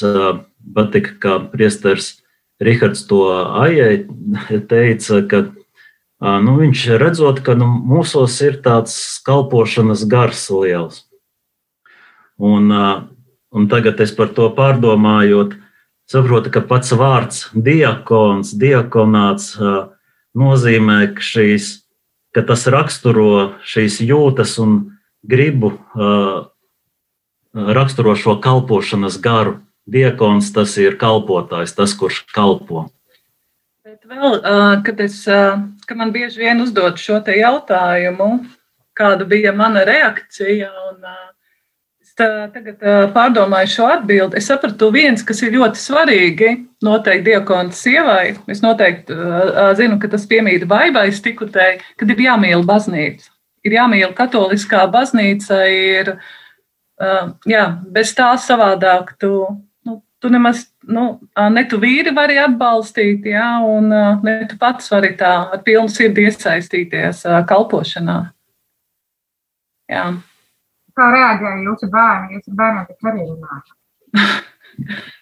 patika, 0.75 1.15
kā 1.23 1.39
priesteris 1.53 2.21
Rihards 2.61 3.07
to 3.09 3.25
aijai 3.57 4.05
teica, 4.69 5.23
ka 5.27 5.41
nu, 6.45 6.59
viņš 6.61 6.85
redzot, 7.01 7.41
ka 7.43 7.57
nu, 7.57 7.67
mūsos 7.67 8.37
ir 8.45 8.61
tāds 8.63 8.95
kalpošanas 9.27 10.05
gars 10.05 10.45
liels. 10.53 11.03
Un, 12.37 12.69
un 13.51 13.69
tagad 13.73 14.01
es 14.05 14.13
par 14.17 14.31
to 14.37 14.51
pārdomājot, 14.55 15.57
saprotu, 16.11 16.53
ka 16.53 16.61
pats 16.61 16.93
vārds 16.93 17.47
diakons, 17.57 18.53
diakonāts 18.61 19.55
nozīmē, 20.37 21.03
ka 21.17 21.25
šīs 21.25 21.81
ka 22.35 22.43
tas 22.47 22.67
raksturo 22.71 23.57
šīs 23.67 24.01
jūtas 24.07 24.57
un 24.63 24.79
gribu, 25.27 25.75
raksturo 27.55 28.15
šo 28.17 28.39
kalpošanas 28.41 29.19
garu. 29.23 29.59
Diekons 29.91 30.53
tas 30.55 30.77
ir 30.79 30.99
kalpotājs, 31.01 31.75
tas, 31.75 31.97
kurš 31.99 32.23
kalpo. 32.35 32.87
Bet 33.83 34.05
vēl, 34.07 34.37
kad, 34.87 35.01
es, 35.03 35.25
kad 35.25 35.99
man 35.99 36.13
bieži 36.15 36.45
vien 36.45 36.61
uzdod 36.63 37.01
šo 37.01 37.19
jautājumu, 37.27 38.29
kāda 38.95 39.27
bija 39.27 39.55
mana 39.57 39.83
reakcija, 39.89 40.69
un 40.93 41.03
tagad 42.21 42.83
pārdomāju 43.15 43.71
šo 43.73 43.87
atbildi, 43.89 44.37
es 44.39 44.49
sapratu 44.51 44.91
viens, 44.93 45.23
kas 45.25 45.41
ir 45.43 45.55
ļoti 45.57 45.81
svarīgi. 45.81 46.51
Noteikti 46.85 47.33
diakona 47.33 47.75
sievai. 47.77 48.37
Es 48.49 48.63
noteikti 48.65 49.17
zinu, 49.81 49.99
ka 50.01 50.11
tas 50.13 50.27
piemīt 50.29 50.67
baibai 50.69 51.09
stikutei, 51.17 51.81
kad 52.01 52.13
ir 52.13 52.23
jāmīl 52.29 52.63
baznīca. 52.69 53.33
Ir 53.65 53.77
jāmīl 53.77 54.15
katoliskā 54.17 54.87
baznīca, 54.93 55.65
ir, 55.69 56.15
jā, 57.49 57.65
bez 57.93 58.13
tā 58.17 58.31
savādāk 58.41 59.15
tu, 59.21 59.33
nu, 59.87 60.01
tu 60.21 60.31
nemaz, 60.33 60.67
nu, 60.85 61.21
ne 61.55 61.65
tu 61.69 61.81
vīri 61.81 62.13
vari 62.17 62.39
atbalstīt, 62.43 63.29
jā, 63.33 63.47
un 63.65 63.89
ne 64.27 64.35
tu 64.51 64.59
pats 64.61 64.91
vari 64.93 65.15
tā 65.21 65.33
ar 65.55 65.63
pilnu 65.67 65.93
sirdi 65.93 66.27
iesaistīties 66.29 67.25
kalpošanā. 67.49 68.19
Jā. 69.91 70.05
Kā 70.99 71.07
reaģēja 71.15 71.65
jūsu 71.65 71.89
bērni? 71.91 72.37
Jūsu 72.37 72.59
bērni 72.59 72.85
taču 72.91 73.11
arī 73.11 73.25
runāja. 73.31 75.01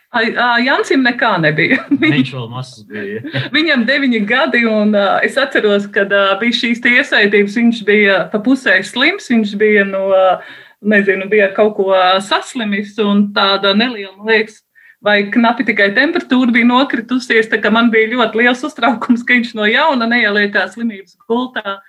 Jansim 0.64 1.02
nekā 1.04 1.34
nebija. 1.42 1.82
Viņš 2.00 2.30
vēl 2.32 2.46
mazs 2.52 2.84
bija. 2.88 3.20
Viņam 3.56 3.84
deviņi 3.88 4.22
gadi, 4.28 4.64
un 4.68 4.94
uh, 4.96 5.18
es 5.24 5.36
atceros, 5.40 5.88
kad 5.92 6.12
uh, 6.12 6.32
bija 6.40 6.56
šīs 6.56 6.80
iesaistības. 6.80 7.58
Viņš 7.60 7.82
bija 7.84 8.22
pa 8.32 8.40
pusē 8.40 8.78
slims, 8.82 9.28
viņš 9.28 9.54
bija 9.60 9.84
no, 9.88 10.08
uh, 10.08 10.56
nezinu, 10.80 11.28
bija 11.30 11.50
kaut 11.54 11.76
ko 11.78 11.92
saslimis, 12.24 12.94
un 13.02 13.28
tāda 13.34 13.74
neliela, 13.76 14.16
liekas, 14.28 14.62
vai 15.04 15.20
knapi 15.32 15.66
tikai 15.68 15.90
temperatūra 15.96 16.54
bija 16.54 16.68
nokritusies. 16.68 17.50
Man 17.72 17.90
bija 17.94 18.14
ļoti 18.14 18.42
liels 18.42 18.64
uztraukums, 18.66 19.24
ka 19.26 19.36
viņš 19.38 19.52
no 19.58 19.68
jauna 19.68 20.08
neieliekās 20.10 20.74
slimības 20.76 21.18
gultā. 21.28 21.80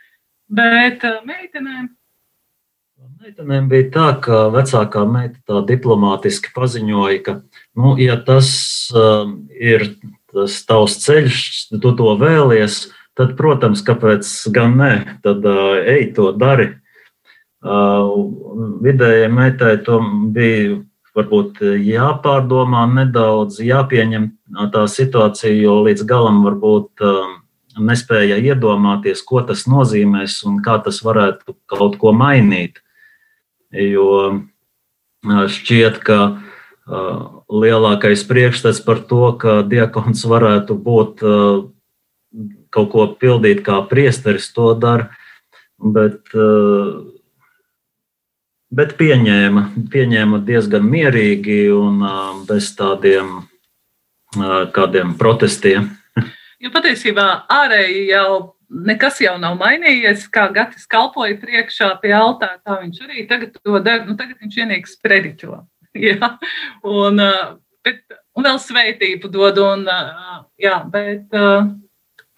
Bet 0.50 1.06
uh, 1.06 1.22
meitenēm 1.26 1.96
Meitenēm 3.20 3.66
bija 3.68 3.86
tā, 3.92 4.06
ka 4.24 4.38
vecākā 4.52 5.02
meita 5.08 5.40
tā 5.48 5.60
diplomātiski 5.68 6.54
paziņoja, 6.56 7.18
ka, 7.26 7.34
nu, 7.76 7.92
ja 8.00 8.16
tas 8.24 8.48
uh, 8.96 9.28
ir 9.52 9.84
tas 10.32 10.56
tavs 10.68 10.96
ceļš, 11.04 11.42
tu 11.84 11.92
to 12.00 12.14
vēlies, 12.20 12.78
tad, 13.20 13.34
protams, 13.40 13.84
kāpēc 13.84 14.30
gan 14.56 14.78
ne, 14.80 14.94
tad 15.24 15.44
uh, 15.48 15.76
ej 15.84 16.14
to 16.16 16.32
dari. 16.40 16.70
Uh, 16.72 16.89
vidējai 17.64 19.28
meitai 19.34 19.74
to 19.84 20.00
bija 20.36 20.80
varbūt 21.18 21.60
jāpārdomā 21.84 22.86
nedaudz, 22.94 23.60
jāpieņem 23.66 24.30
tā 24.72 24.86
situācija, 24.88 25.52
jo 25.58 25.82
līdz 25.84 26.06
galam 26.08 26.44
varbūt 26.46 27.04
uh, 27.04 27.40
nespēja 27.78 28.38
iedomāties, 28.42 29.24
ko 29.26 29.42
tas 29.46 29.66
nozīmēs 29.70 30.40
un 30.48 30.60
kā 30.66 30.80
tas 30.84 31.02
varētu 31.06 31.56
kaut 31.70 31.98
ko 32.02 32.14
mainīt. 32.16 32.80
Jo 33.70 34.40
šķiet, 35.26 36.00
ka 36.06 36.20
lielākais 37.50 38.24
priekšstats 38.30 38.82
par 38.86 39.04
to, 39.10 39.34
ka 39.42 39.60
diakons 39.68 40.24
varētu 40.26 40.78
būt 40.80 41.24
kaut 42.74 42.90
ko 42.94 43.06
pildīt 43.20 43.62
kā 43.66 43.80
priesteris, 43.90 44.50
to 44.54 44.74
dara, 44.78 45.10
bet, 45.80 46.22
bet 48.72 48.96
pieņēma, 49.00 49.64
pieņēma 49.92 50.42
diezgan 50.46 50.86
mierīgi 50.90 51.62
un 51.74 52.04
bez 52.50 52.72
tādiem 52.78 53.42
kādiem 54.76 55.16
protestiem. 55.18 55.90
Jo 56.60 56.72
patiesībā 56.74 57.26
ārēji 57.50 58.10
jau 58.12 58.56
nekas 58.70 59.20
jau 59.24 59.36
nav 59.42 59.58
mainījies. 59.60 60.28
Kā 60.34 60.48
Gatis 60.54 60.88
kalpoja 60.90 61.38
priekšā 61.42 61.94
pie 62.04 62.14
altāra, 62.16 62.60
tā 62.66 62.80
viņš 62.84 63.02
arī 63.06 63.26
tagad 63.30 63.56
to 63.58 63.80
dara. 63.80 64.06
Nu, 64.06 64.18
tagad 64.20 64.38
viņš 64.44 64.60
vienīgs 64.62 64.98
sprediķo. 65.00 65.62
jā, 66.08 66.34
un, 66.86 67.24
bet, 67.86 68.04
un 68.38 68.50
vēl 68.50 68.60
svētību 68.62 69.32
dod. 69.34 69.62
Un, 69.64 69.88
jā, 70.62 70.76
bet 70.94 71.34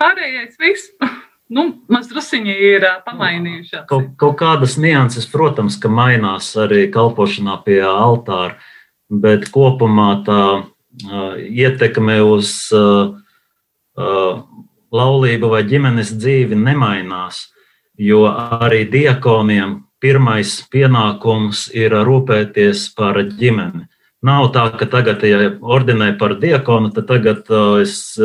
pārējais 0.02 0.58
viss. 0.62 0.94
Nu, 1.52 1.66
Mazliet 1.92 2.48
ir 2.48 2.86
pamainījušās. 3.04 3.84
Kaut, 3.90 4.14
kaut 4.16 4.38
kādas 4.40 4.78
nianses, 4.80 5.28
protams, 5.28 5.76
ka 5.76 5.92
mainās 5.92 6.54
arī 6.56 6.86
kalpošanā 6.94 7.58
pie 7.66 7.82
altāra, 7.84 8.56
bet 9.12 9.50
kopumā 9.52 10.24
tā 10.24 10.44
ietekme 11.44 12.22
uz 12.24 12.72
laulību 14.92 15.52
vai 15.52 15.62
ģimenes 15.68 16.16
dzīvi 16.16 16.56
nemainās, 16.56 17.50
jo 18.00 18.24
arī 18.32 18.86
diakoniem 18.92 19.82
pirmais 20.02 20.56
pienākums 20.72 21.68
ir 21.76 21.92
rūpēties 21.92 22.88
par 22.96 23.20
ģimeni. 23.28 23.86
Nav 24.24 24.52
tā, 24.56 24.70
ka 24.78 24.86
tagad, 24.86 25.24
ja 25.26 25.52
ordinē 25.62 26.14
par 26.18 26.38
diakonu, 26.40 26.92
tad 26.96 27.08
tagad 27.10 27.48
es 27.82 28.16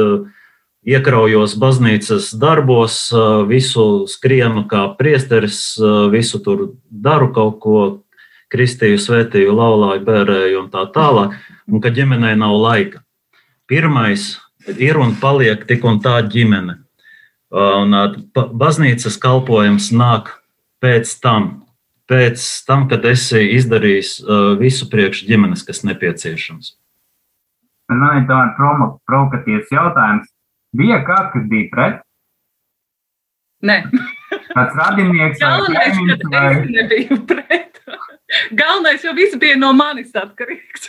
iekraujos 0.86 1.56
baznīcas 1.58 2.30
darbos, 2.38 3.10
visu 3.50 4.06
skrienu 4.10 4.64
kā 4.70 4.86
priesteris, 4.98 5.74
visu 6.12 6.40
tur 6.44 6.68
daru 6.90 7.32
kaut 7.34 7.58
ko, 7.62 7.80
kristīju, 8.52 8.98
svētīju, 9.02 9.54
laulāju, 9.58 10.04
bērēju 10.06 10.60
un 10.60 10.70
tā 10.70 10.84
tālāk, 10.94 11.34
un 11.66 11.82
ka 11.82 11.90
ģimenei 11.90 12.36
nav 12.38 12.54
laika. 12.62 13.02
Pirmais 13.66 14.36
ir 14.78 14.98
un 15.02 15.16
paliek 15.18 15.64
tik 15.66 15.84
un 15.84 15.98
tā 16.02 16.20
ģimene. 16.22 16.78
Un 17.56 17.96
baznīcas 18.34 19.18
kalpojums 19.22 19.90
nāk 19.94 20.30
pēc 20.82 21.10
tam, 21.22 21.66
pēc 22.06 22.42
tam, 22.66 22.86
kad 22.90 23.04
esi 23.10 23.42
izdarījis 23.56 24.20
visu 24.62 24.86
priekš 24.90 25.24
ģimenes, 25.26 25.66
kas 25.66 25.82
nepieciešams. 25.86 26.76
Man 27.90 28.22
ir 28.22 28.30
tāds 28.30 28.54
provokatīvs 29.06 29.74
jautājums. 29.74 30.30
Bija 30.76 31.00
kāds, 31.06 31.30
kas 31.34 31.44
bija 31.50 31.68
pret? 31.72 31.96
Nē. 33.66 33.76
Kāds 34.52 34.74
radinieks 34.76 35.40
vai 35.40 35.48
kaimiņš? 35.72 36.20
Vai... 36.32 36.52
Es 36.52 36.58
nebiju 36.74 37.16
pret. 37.28 37.72
Galvenais 38.58 39.04
jau 39.06 39.14
viss 39.14 39.36
bija 39.38 39.56
no 39.58 39.72
manis 39.76 40.14
atkarīgs. 40.18 40.88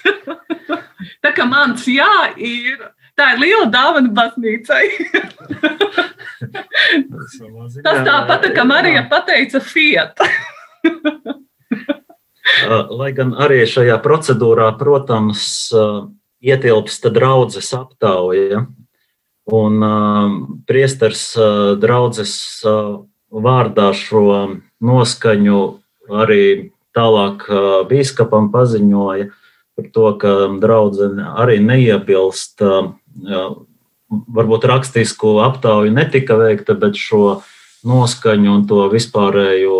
tā 1.23 1.29
kā 1.37 1.45
mans 1.47 1.85
jā 1.89 2.33
ir, 2.41 2.77
tā 3.17 3.25
ir 3.35 3.39
liela 3.43 3.67
dāvana 3.71 4.11
baznīcai. 4.17 4.85
Tas 7.85 7.99
tāpat, 8.05 8.41
kā 8.53 8.63
Marija 8.67 9.03
pateica 9.09 9.59
Fiat. 9.63 10.19
Lai 12.97 13.11
gan 13.13 13.33
arī 13.37 13.65
šajā 13.67 13.97
procedūrā, 14.01 14.71
protams, 14.79 15.69
ietilpst 16.41 17.09
draudzes 17.13 17.73
aptauja. 17.75 18.65
Un 19.47 19.83
priesters 20.67 21.31
draudzes 21.79 22.33
vārdā 23.31 23.91
šo 23.95 24.23
noskaņu 24.83 25.59
arī 26.11 26.71
tālāk 26.95 27.45
bīskapam 27.87 28.49
paziņoja 28.51 29.29
par 29.77 29.87
to, 29.93 30.07
ka 30.19 30.33
draudzene 30.59 31.29
arī 31.39 31.59
neiebilst 31.63 32.63
varbūt 34.09 34.67
rakstisku 34.67 35.37
aptauju 35.43 35.93
netika 35.95 36.35
veikta, 36.39 36.75
bet 36.75 36.99
šo 36.99 37.41
noskaņu 37.87 38.51
un 38.51 38.65
to 38.67 38.87
vispārējo 38.91 39.79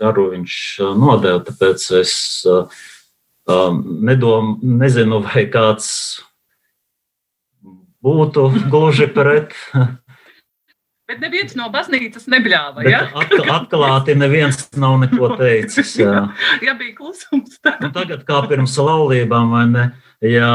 garu 0.00 0.30
viņš 0.34 0.54
nodeva. 0.98 1.40
Tāpēc 1.46 1.86
es 2.00 2.14
nedom, 3.48 4.56
nezinu, 4.62 5.22
vai 5.24 5.46
kāds 5.52 5.88
būtu 8.02 8.48
gluži 8.70 9.08
pret. 9.12 9.54
Bet 11.10 11.20
neviens 11.20 11.56
no 11.58 11.66
baznīcas 11.72 12.28
nebļāva. 12.30 12.84
Ja? 12.88 13.02
Atkal, 13.18 13.48
atklāti 13.56 14.14
neviens 14.16 14.64
nav 14.80 15.00
neko 15.02 15.34
teicis. 15.40 15.96
Jā, 16.00 16.28
ja 16.66 16.76
bija 16.78 16.94
klusums. 16.96 17.58
Tad... 17.60 17.82
Nu, 17.84 17.90
tagad 17.94 18.22
kā 18.28 18.40
pirms 18.48 18.78
laulībām, 18.80 19.52
vai 19.52 19.66
ne? 19.68 19.84
Jā, 20.24 20.54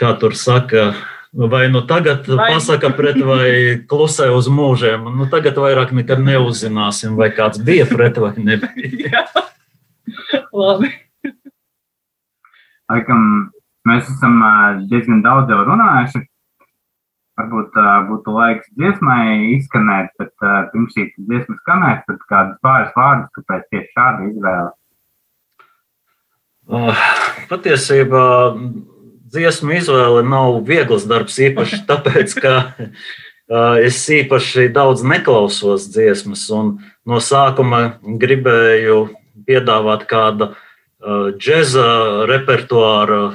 kā 0.00 0.16
tur 0.18 0.34
saka, 0.38 0.92
Vai 1.32 1.68
nu 1.68 1.82
tagad 1.84 2.26
vai... 2.26 2.54
pasaka 2.54 2.88
pret, 2.96 3.18
vai 3.20 3.50
klusē 3.84 4.30
uz 4.32 4.48
mūžiem. 4.48 5.04
Nu, 5.12 5.26
tagad 5.28 5.60
vairāk 5.60 5.92
nekad 5.92 6.22
neuzzināsim, 6.24 7.18
vai 7.20 7.28
kāds 7.36 7.60
bija 7.60 7.84
pret 7.86 8.16
vai 8.16 8.32
nebija. 8.40 9.26
Labi. 10.60 10.88
Laikam, 12.88 13.20
mēs 13.84 14.08
esam 14.08 14.40
diezgan 14.88 15.20
daudz 15.22 15.52
jau 15.52 15.60
runājuši. 15.68 16.24
Varbūt 17.38 17.76
uh, 17.78 17.92
būtu 18.08 18.34
laiks 18.34 18.66
dziesmai 18.74 19.54
izskanēt, 19.54 20.10
bet 20.18 20.32
uh, 20.42 20.66
pirms 20.72 20.96
šī 20.96 21.04
dziesma 21.14 21.54
skanēs, 21.60 22.00
tad 22.08 22.24
kādus 22.32 22.58
pāris 22.66 22.90
vārdus, 22.96 23.30
kāpēc 23.36 23.68
tieši 23.70 23.90
šāda 23.94 24.26
izvēle? 24.26 24.72
Uh, 26.68 27.04
patiesībā 27.52 28.24
dziesmu 29.30 29.76
izvēle 29.78 30.24
nav 30.26 30.58
viegls 30.66 31.06
darbs, 31.06 31.38
īpaši 31.46 31.84
tāpēc, 31.86 32.34
ka 32.42 32.54
es 33.86 34.02
īpaši 34.12 34.66
daudz 34.74 35.04
neklausos 35.06 35.86
dziesmas, 35.94 36.42
un 36.52 36.74
no 37.08 37.20
sākuma 37.22 38.00
gribēju 38.02 38.98
piedāvāt 39.48 40.04
kādu 40.10 40.50
džēza 41.38 41.86
repertuāru 42.28 43.30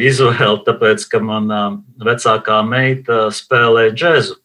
izvēli, 0.00 0.62
tāpēc, 0.66 1.06
ka 1.10 1.20
mana 1.22 1.60
vecākā 2.02 2.60
meita 2.66 3.28
spēlē 3.34 3.90
džēzu. 3.94 4.36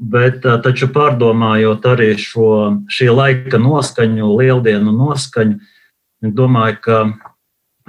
Bet, 0.00 0.46
taču 0.64 0.88
pārdomājot 0.94 1.84
arī 1.90 2.14
šo 2.18 2.50
šī 2.88 3.10
laika 3.12 3.60
noskaņu, 3.60 4.30
lieldienu 4.40 4.94
noskaņu, 4.96 5.58
domāju, 6.24 6.78
ka 6.82 6.98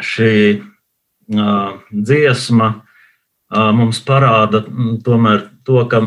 šī 0.03 0.33
dziesma 1.27 2.69
mums 3.79 4.01
parāda 4.03 4.63
tomēr 5.03 5.47
to, 5.63 5.79
ka 5.87 6.03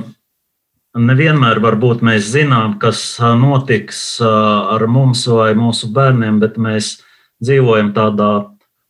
nevienmēr 1.01 1.61
varbūt 1.65 2.05
mēs 2.05 2.29
zinām, 2.35 2.77
kas 2.83 3.19
notiks 3.19 4.21
ar 4.21 4.87
mums 4.93 5.25
vai 5.31 5.53
mūsu 5.57 5.89
bērniem, 5.95 6.41
bet 6.43 6.61
mēs 6.61 6.99
dzīvojam 7.41 7.95
tādā 7.97 8.31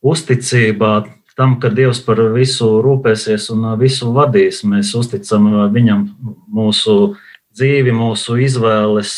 uzticībā 0.01 0.91
tam, 1.37 1.57
ka 1.61 1.71
Dievs 1.73 2.01
par 2.05 2.19
visu 2.35 2.67
rūpēsies 2.83 3.49
un 3.53 3.69
visu 3.79 4.11
vadīs. 4.15 4.63
Mēs 4.67 4.91
uzticam 4.97 5.47
viņam 5.73 6.05
mūsu 6.51 7.15
dzīvi, 7.55 7.93
mūsu 7.95 8.37
izvēles 8.45 9.15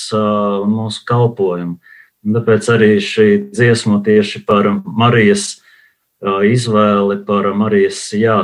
mūsu 0.69 1.04
kalpojumu. 1.10 1.80
Un 2.24 2.38
tāpēc 2.38 2.69
arī 2.72 2.91
šī 3.04 3.28
dziesma 3.52 4.00
tieši 4.06 4.46
par 4.48 4.69
Marijas 4.86 5.58
izvēli 6.24 7.19
par 7.28 7.50
Marijas, 7.58 8.00
jā, 8.15 8.38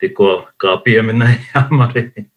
tikko 0.00 0.46
kā 0.60 0.78
pieminējām 0.84 1.82
arī. 1.88 2.29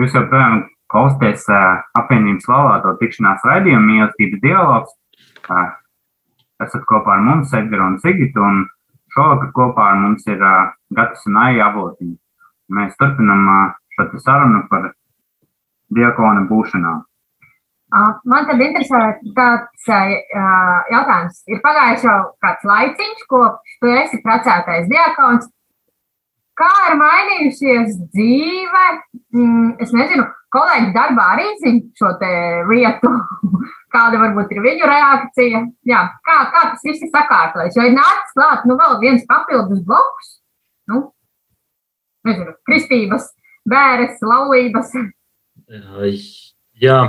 Jūs 0.00 0.14
joprojām 0.16 0.62
klausāties 0.90 1.44
uh, 1.52 1.82
apvienības 2.00 2.48
laulāto 2.50 2.94
tikšanās 3.02 3.44
raidījumu 3.46 3.86
mīlestības 3.86 4.40
dialogs. 4.42 4.94
Uh, 5.46 5.68
esat 6.64 6.86
kopā 6.88 7.18
ar 7.18 7.22
mums, 7.26 7.52
Edgars 7.54 7.86
un 7.86 7.98
Sigitu, 8.02 8.40
un 8.42 8.64
šovakar 9.14 9.52
kopā 9.58 9.90
ar 9.92 10.00
mums 10.00 10.26
ir 10.26 10.40
uh, 10.40 10.72
Gatis 10.96 11.28
un 11.30 11.38
Aija 11.44 11.68
avotiņi. 11.70 12.16
Mēs 12.78 12.96
turpinam 12.98 13.46
uh, 13.52 13.76
šo 13.94 14.08
sarunu 14.24 14.64
par 14.72 14.90
diakona 15.94 16.46
būšanām. 16.50 17.04
Man 17.90 18.46
tad 18.46 18.60
interesē 18.62 19.00
tāds 19.34 19.88
jautājums. 19.90 21.40
Ir 21.50 21.62
pagājis 21.64 22.04
jau 22.06 22.18
kāds 22.44 22.66
laiciņš, 22.70 23.24
kopš 23.30 23.78
tu 23.82 23.90
esi 23.98 24.20
precētais 24.22 24.86
diakons. 24.90 25.48
Kā 26.60 26.70
ir 26.90 26.98
mainījusies 27.00 27.96
dzīve? 28.12 28.84
Mm, 29.32 29.70
Es 29.80 29.94
nezinu, 29.96 30.26
kolēģi 30.54 30.90
darbā 30.94 31.26
arī 31.34 31.46
zina 31.62 31.80
šo 31.98 32.12
lietu. 32.70 33.12
Kāda 33.94 34.20
varbūt 34.20 34.52
ir 34.54 34.60
viņu 34.62 34.86
reakcija? 34.86 35.64
Jā, 35.88 36.02
kā, 36.26 36.36
kā 36.52 36.60
tas 36.72 36.84
viss 36.86 37.02
ir 37.02 37.10
sakārtots? 37.10 37.74
Jo 37.74 37.88
ir 37.88 37.96
nācis 37.96 38.36
klāt 38.36 38.68
nu, 38.68 38.76
vēl 38.78 39.00
viens 39.02 39.24
papildus 39.26 39.80
bloks. 39.86 40.36
Nu, 40.90 41.08
nezinu, 42.28 42.54
kristības, 42.68 43.32
bēres, 43.68 44.20
laulības. 44.22 44.94
Jā, 46.80 47.00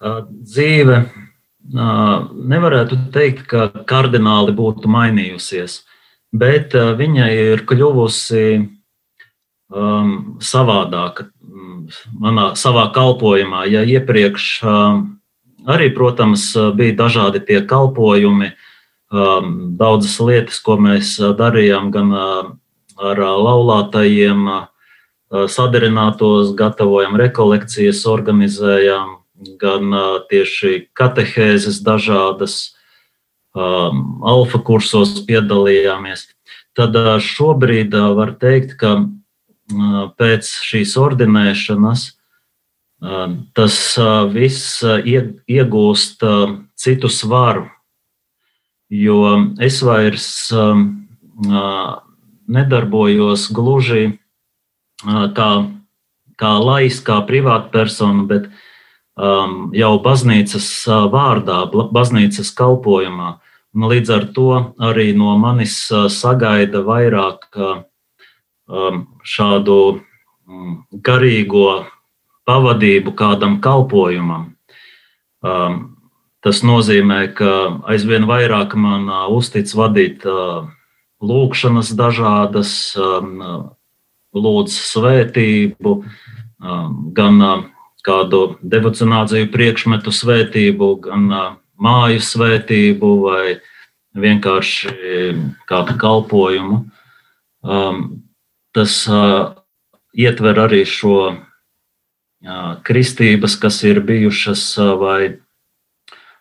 dzīve 0.00 1.04
nevarētu 1.70 2.98
teikt, 3.12 3.44
ka 3.50 3.68
kardināli 3.86 4.54
būtu 4.56 4.88
mainījusies, 4.90 5.82
bet 6.32 6.74
viņa 6.74 7.28
ir 7.34 7.64
kļuvusi 7.68 8.44
um, 9.70 10.38
savādāka 10.40 11.28
manā 12.16 12.54
savā 12.56 12.88
kalpošanā. 12.94 13.66
Ja 13.68 13.84
iepriekš 13.84 14.48
um, 14.64 15.04
arī, 15.68 15.90
protams, 15.94 16.48
bija 16.74 16.96
dažādi 17.04 17.44
tie 17.44 17.60
kalpojumi, 17.66 18.52
um, 19.12 19.76
daudzas 19.76 20.18
lietas, 20.20 20.58
ko 20.64 20.78
mēs 20.80 21.18
darījām 21.20 21.92
gan 21.94 22.12
ar 23.00 23.20
laulātajiem, 23.20 24.48
sadarinātos, 25.30 26.50
gatavojam 26.58 27.14
rekolekcijas, 27.16 28.02
organizējām 28.10 29.19
gan 29.60 29.94
tieši 30.30 30.90
katehēzes 30.92 31.80
dažādas, 31.86 32.76
alfa 33.54 34.60
kursos 34.62 35.16
piedalījāmies. 35.26 36.28
Tad 36.76 36.94
šobrīd 37.24 37.96
var 38.14 38.36
teikt, 38.38 38.76
ka 38.78 39.08
pēc 40.20 40.48
šīs 40.66 40.94
ordinēšanas 41.00 42.06
tas 43.56 43.76
viss 44.34 44.80
iegūst 44.84 46.24
citu 46.76 47.08
svaru, 47.10 47.66
jo 48.92 49.20
es 49.62 49.80
vairs 49.82 50.28
nedarbojos 52.50 53.48
gluži 53.56 54.18
kā, 55.00 55.50
kā 56.36 56.52
lais, 56.60 57.00
kā 57.00 57.20
privātpersona, 57.24 58.26
bet 58.28 58.50
um, 59.20 59.70
jau 59.76 59.92
baznīcas 60.02 60.66
vārdā, 61.12 61.62
baznīcas 61.92 62.52
kalpošanā. 62.56 63.36
Līdz 63.70 64.10
ar 64.10 64.24
to 64.34 64.50
arī 64.82 65.12
no 65.14 65.36
manis 65.38 65.76
sagaida 66.10 66.80
vairāk 66.82 67.46
um, 67.54 69.04
šādu 69.22 69.76
um, 69.94 70.72
garīgo 70.90 71.84
pavadību 72.48 73.14
kādam 73.14 73.60
kalpojumam. 73.62 74.56
Um, 75.40 75.78
tas 76.42 76.64
nozīmē, 76.66 77.20
ka 77.36 77.52
aizvien 77.92 78.26
vairāk 78.26 78.74
man 78.74 79.06
uh, 79.06 79.28
uztic 79.30 79.70
vadīt 79.76 80.26
uh, 80.26 80.66
lūkšanas 81.22 81.92
dažādas, 81.94 82.72
um, 82.98 83.70
lūdz 84.34 84.74
svētību, 84.86 85.92
gan 87.16 87.40
kādu 88.06 88.56
devocionāciju 88.62 89.50
priekšmetu 89.52 90.12
svētību, 90.14 90.88
gan 91.04 91.28
māju 91.80 92.20
svētību 92.24 93.10
vai 93.24 93.44
vienkārši 94.16 94.94
kādu 95.70 95.96
kalpojumu. 96.00 96.82
Tas 98.74 98.94
ietver 100.16 100.60
arī 100.64 100.84
šo 100.88 101.16
kristības, 102.86 103.56
kas 103.60 103.82
ir 103.84 104.00
bijušas 104.04 104.64
vai 105.00 105.38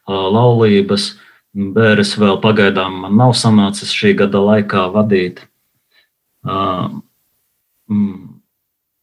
laulības. 0.08 1.18
Bēres 1.50 2.14
vēl 2.22 2.38
pagaidām 2.44 3.02
man 3.04 3.16
nav 3.18 3.34
sanācis 3.34 3.90
šī 3.92 4.14
gada 4.22 4.38
laikā 4.38 4.86
vadīt. 4.94 5.42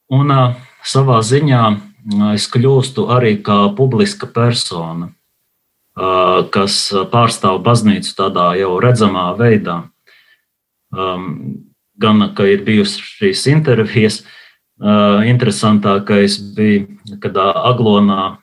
Un 0.06 0.30
savā 0.86 1.18
ziņā 1.26 1.62
es 2.34 2.46
kļūstu 2.50 3.08
arī 3.12 3.36
kā 3.42 3.66
publiska 3.76 4.28
persona, 4.30 5.10
kas 6.54 6.78
pārstāv 7.12 7.60
baznīcu 7.64 8.14
tādā 8.18 8.52
jau 8.60 8.76
redzamā 8.82 9.28
veidā. 9.38 9.82
Gan, 11.96 12.26
ka 12.36 12.46
ir 12.46 12.64
bijusi 12.66 13.02
šīs 13.02 13.46
intervijas, 13.50 14.20
interesantākais 14.78 16.38
bija, 16.56 16.86
kad 17.22 17.38
Aglonā 17.40 18.36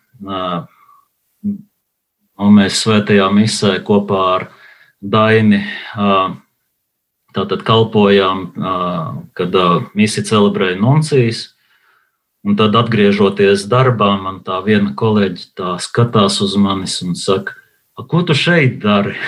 mēs 2.58 2.82
svētajā 2.82 3.30
misē 3.32 3.78
kopā 3.86 4.23
ar 4.36 4.47
Daini 5.04 5.62
Tātad 7.34 7.63
kalpojām, 7.65 8.43
kad 9.34 9.56
misi 9.97 10.21
celebrēja 10.26 10.78
noncijas. 10.78 11.53
Un 12.44 12.58
tad, 12.60 12.76
atgriežoties 12.76 13.70
darbā, 13.72 14.18
man 14.20 14.42
tā 14.44 14.58
viena 14.66 14.92
kolēģe 15.00 15.46
tā 15.56 15.78
skatās 15.80 16.42
uz 16.44 16.58
manis 16.60 16.98
un 17.06 17.16
saka, 17.16 17.56
ko 17.96 18.20
tu 18.28 18.36
šeit 18.36 18.82
dari? 18.84 19.16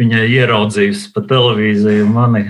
Viņai 0.00 0.22
ieraudzījusi 0.28 1.10
pa 1.12 1.20
televīziju 1.26 2.06
mani 2.08 2.46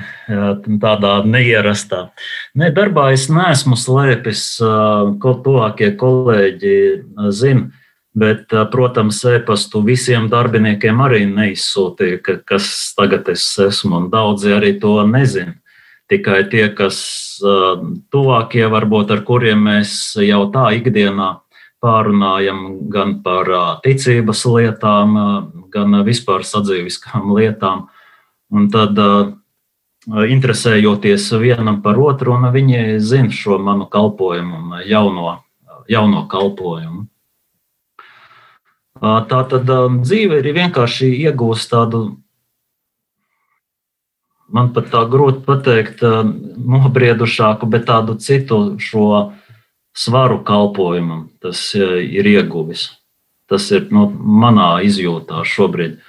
tādā 0.83 1.17
neierastā. 1.27 2.11
Ne, 2.59 2.71
darbā 2.75 3.09
es 3.17 3.27
neesmu 3.33 3.79
slēpis, 3.79 4.45
ko 5.23 5.35
tuvākie 5.43 5.91
kolēģi 5.99 6.77
zina. 7.35 7.71
Bet, 8.17 8.49
protams, 8.73 9.19
e-pastu 9.29 9.83
visiem 9.85 10.31
darbiniekiem 10.33 11.03
arī 11.05 11.27
neizsūtīja, 11.29 12.23
ka, 12.25 12.39
kas 12.49 12.69
tagad 12.97 13.29
es 13.29 13.45
esmu, 13.61 13.99
un 13.99 14.07
daudzi 14.13 14.55
arī 14.57 14.71
to 14.81 14.95
nezina. 15.05 15.53
Tikai 16.07 16.45
tie, 16.51 16.69
kas 16.71 16.99
tuvākie, 18.15 18.63
varbūt 18.71 19.11
ar 19.11 19.25
kuriem 19.27 19.65
mēs 19.67 19.91
jau 20.23 20.45
tā 20.55 20.69
ikdienā 20.79 21.33
pārunājam 21.83 22.61
gan 22.91 23.17
par 23.25 23.51
ticības 23.83 24.45
lietām, 24.47 25.17
gan 25.75 25.99
vispār 26.07 26.47
sadzīviskām 26.47 27.35
lietām. 27.35 27.89
Un 28.55 28.69
tad, 28.71 28.95
interesējoties 30.07 31.27
vienam 31.43 31.83
par 31.83 31.99
otru, 31.99 32.37
un 32.39 32.47
viņi 32.55 33.01
zina 33.03 33.35
šo 33.35 33.59
manu 33.59 33.89
kalpojumu, 33.91 34.85
jauno, 34.87 35.41
jauno 35.91 36.23
kalpojumu. 36.31 37.09
Tā 39.03 39.41
tad 39.51 39.67
dzīve 40.07 40.39
ir 40.41 40.53
vienkārši 40.57 41.11
iegūst 41.27 41.69
tādu 41.75 42.07
man 44.53 44.73
pat 44.75 44.91
tā 44.93 45.03
grūti 45.11 45.43
pateikt, 45.47 46.03
nobriedušāku, 46.03 47.69
bet 47.71 47.87
tādu 47.91 48.17
citu 48.23 48.77
šo 48.83 49.33
svaru 49.97 50.43
kalpojumam 50.47 51.29
tas 51.43 51.73
ir 51.77 52.27
ieguvis. 52.27 52.91
Tas 53.47 53.69
ir 53.71 53.87
no 53.95 54.09
nu, 54.11 54.39
manā 54.43 54.81
izjūtā 54.83 55.45
šobrīd. 55.47 56.01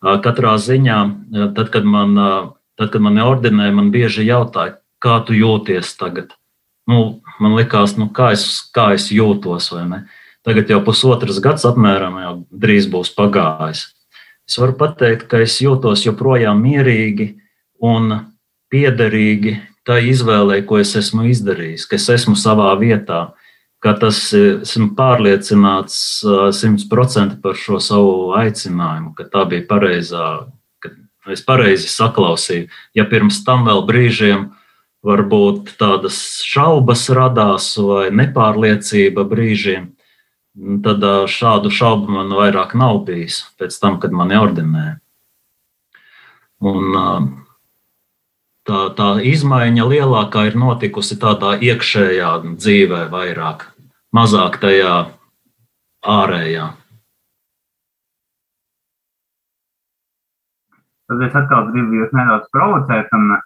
Katrā 0.00 0.54
ziņā, 0.60 0.98
tad, 1.56 1.68
kad 1.72 1.84
man, 1.84 2.16
tad, 2.78 2.92
kad 2.94 3.02
man 3.04 3.20
ordinēja, 3.20 3.74
man 3.76 3.90
bieži 3.92 4.24
jautāja, 4.28 4.78
kā 5.02 5.18
tu 5.26 5.36
jūties 5.36 5.92
tagad. 6.00 6.32
Nu, 6.88 7.20
man 7.42 7.56
liekas, 7.58 7.96
nu, 8.00 8.08
kā, 8.14 8.30
es, 8.36 8.46
kā 8.72 8.92
es 8.96 9.10
jūtos? 9.12 9.72
Tagad 10.46 10.70
jau 10.70 10.80
pusotras 10.86 11.40
gads 11.42 11.66
apmēram 11.68 12.46
drīz 12.48 12.88
būs 12.88 13.10
pagājis. 13.16 13.88
Es 14.46 14.56
varu 14.62 14.76
pateikt, 14.78 15.26
ka 15.26 15.42
es 15.42 15.58
jūtos 15.58 16.04
joprojām 16.06 16.60
mierīgi, 16.62 17.34
un 17.82 18.12
piederīgi 18.72 19.56
tai 19.86 20.02
izvēlei, 20.10 20.64
ko 20.66 20.80
es 20.82 20.96
esmu 20.98 21.28
izdarījis, 21.30 21.86
ka 21.86 21.98
es 21.98 22.08
esmu 22.10 22.34
savā 22.38 22.72
vietā, 22.80 23.30
ka 23.82 23.94
tas 24.00 24.18
esmu 24.34 24.90
pārliecināts 24.98 25.98
simtprocentīgi 26.58 27.42
par 27.44 27.58
šo 27.60 27.78
savu 27.82 28.34
aicinājumu, 28.38 29.14
ka 29.14 29.28
tā 29.30 29.44
bija 29.50 29.66
pareizā, 29.68 30.26
ka 30.82 30.90
es 31.30 31.44
pareizi 31.46 31.90
saklausīju. 31.92 32.66
Ja 32.98 33.06
pirms 33.06 33.42
tam 33.46 33.66
vēl 33.68 33.84
brīžiem 33.86 34.48
varbūt 35.06 35.76
tādas 35.78 36.18
šaubas 36.42 37.06
radās 37.14 37.70
vai 37.78 38.08
nepārliecība 38.10 39.22
brīžiem, 39.28 39.92
tad 40.82 41.04
šādu 41.30 41.70
šaubu 41.70 42.10
man 42.16 42.32
vairāk 42.34 42.74
nav 42.74 43.04
bijis 43.06 43.44
pēc 43.60 43.76
tam, 43.78 44.00
kad 44.02 44.14
mani 44.16 44.40
ordinēja. 44.40 44.96
Un, 46.66 46.96
tā, 48.66 48.80
tā 48.98 49.08
izmaiņa 49.24 49.86
lielākā 49.90 50.46
ir 50.50 50.58
notikusi 50.58 51.18
tādā 51.22 51.54
iekšējā 51.62 52.32
dzīvē, 52.48 53.06
vairāk, 53.12 53.68
mazāk 54.16 54.58
tajā 54.62 54.96
ārējā. 56.16 56.72
Tad 61.06 61.22
es 61.22 61.36
atkal 61.38 61.68
gribu 61.70 62.00
jūs 62.00 62.14
nedaudz 62.18 62.48
provocēt, 62.50 63.12
un 63.14 63.36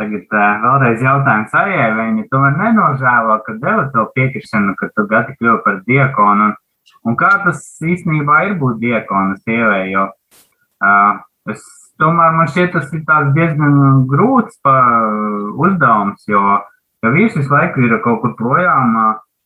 tagad 0.00 0.32
uh, 0.34 0.46
vēlreiz 0.64 1.02
jautājums 1.06 1.54
arī, 1.54 1.76
vai 1.78 2.06
viņi 2.10 2.26
tomēr 2.32 2.56
nenožēlo, 2.58 3.36
ka 3.46 3.54
deva 3.62 3.86
to 3.94 4.08
piekrišanu, 4.16 4.74
ka 4.80 4.90
tu 4.90 5.06
gati 5.10 5.36
kļuvi 5.38 5.60
par 5.62 5.78
diekonu, 5.86 6.50
un, 6.50 6.56
un 7.06 7.18
kā 7.20 7.30
tas 7.46 7.62
īstenībā 7.94 8.42
ir 8.48 8.56
būt 8.58 8.82
diekonu 8.82 9.38
sievai, 9.44 9.84
jo 9.92 10.08
uh, 10.10 11.22
es 11.54 11.62
tomēr 12.02 12.34
man 12.36 12.50
šķiet, 12.50 12.72
tas 12.74 12.90
ir 12.94 13.04
diezgan 13.36 14.02
grūts 14.10 14.58
uzdevums, 14.64 16.26
jo, 16.30 16.42
jo 17.04 17.14
vīrs 17.14 17.38
visu 17.38 17.52
laiku 17.52 17.86
ir 17.86 17.96
kaut 18.04 18.22
kur 18.24 18.36
projām, 18.38 18.96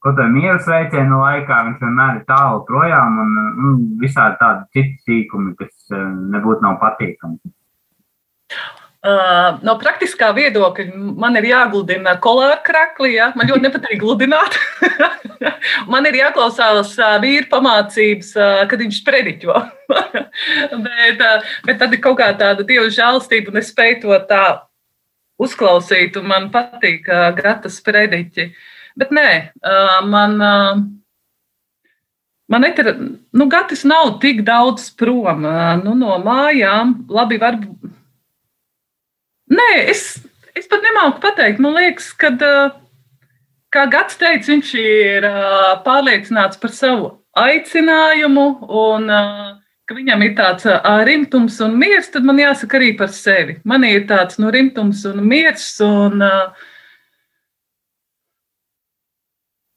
kaut 0.00 0.16
kādā 0.16 0.28
miera 0.32 0.58
sveicienu 0.64 1.20
laikā, 1.20 1.62
viņš 1.68 1.84
vienmēr 1.84 2.20
ir 2.20 2.26
tālu 2.28 2.64
projām 2.68 3.22
un, 3.24 3.38
un 3.64 3.80
visādi 4.02 4.40
tādi 4.40 4.68
citi 4.76 5.02
sīkumi, 5.06 5.56
kas 5.60 5.96
nebūtu 6.36 6.64
nav 6.66 6.80
patīkami. 6.82 7.38
No 9.00 9.74
praktiskā 9.80 10.28
viedokļa 10.36 10.90
man 11.16 11.38
ir 11.40 11.46
jāgludina 11.48 12.18
kolāra 12.20 12.58
krakli. 12.64 13.14
Ja? 13.14 13.30
Man 13.36 13.48
ļoti 13.48 13.64
nepatīk 13.64 14.00
gludināt. 14.02 14.58
man 15.92 16.08
ir 16.10 16.18
jāklausās 16.18 16.92
vīra 17.22 17.48
pamācības, 17.48 18.34
kad 18.68 18.82
viņš 18.82 18.98
sprediķo. 19.00 19.54
bet, 20.84 21.22
bet 21.64 21.80
tad 21.80 21.96
ir 21.96 22.02
kaut 22.04 22.18
kā 22.20 22.28
tāda 22.36 22.66
dieva 22.66 22.90
žēlastība, 22.92 23.54
un 23.54 23.62
es 23.62 23.70
spēju 23.72 24.02
to 24.02 24.18
tā 24.28 24.44
uzklausīt, 25.40 26.18
un 26.20 26.28
man 26.28 26.50
patīk 26.52 27.08
gata 27.40 27.72
sprediķi. 27.72 28.50
Bet 29.00 29.14
nē, 29.16 29.30
man. 30.12 30.36
Man 32.50 32.66
ir, 32.66 32.88
nu, 33.30 33.44
Gatis 33.46 33.84
nav 33.86 34.16
tik 34.18 34.40
daudz 34.42 34.88
prom 34.98 35.44
nu, 35.84 35.92
no 35.94 36.16
mājām. 36.18 36.96
Labi, 37.06 37.38
varbūt 37.38 37.99
Nē, 39.50 39.70
es, 39.90 40.04
es 40.54 40.68
pat 40.70 40.84
nemāku 40.84 41.18
pateikt. 41.24 41.58
Man 41.62 41.74
liekas, 41.74 42.12
ka, 42.14 42.30
kā 43.74 43.86
Gats 43.90 44.18
teica, 44.20 44.46
viņš 44.52 44.74
ir 44.78 45.26
pārliecināts 45.86 46.60
par 46.62 46.74
savu 46.74 47.10
aicinājumu 47.38 48.46
un 48.68 49.10
ka 49.90 49.96
viņam 49.96 50.22
ir 50.22 50.37
tāds 50.38 50.68
rimtums 51.08 51.58
un 51.66 51.75
miers, 51.79 52.12
tad 52.14 52.27
man 52.27 52.38
jāsaka 52.38 52.79
arī 52.79 52.92
par 52.98 53.10
sevi. 53.10 53.58
Man 53.66 53.83
ir 53.88 54.06
tāds 54.06 54.38
nu, 54.38 54.52
rimtums 54.54 55.02
un 55.10 55.18
miers. 55.27 55.66
Un, 55.83 56.22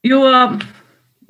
jo, 0.05 0.21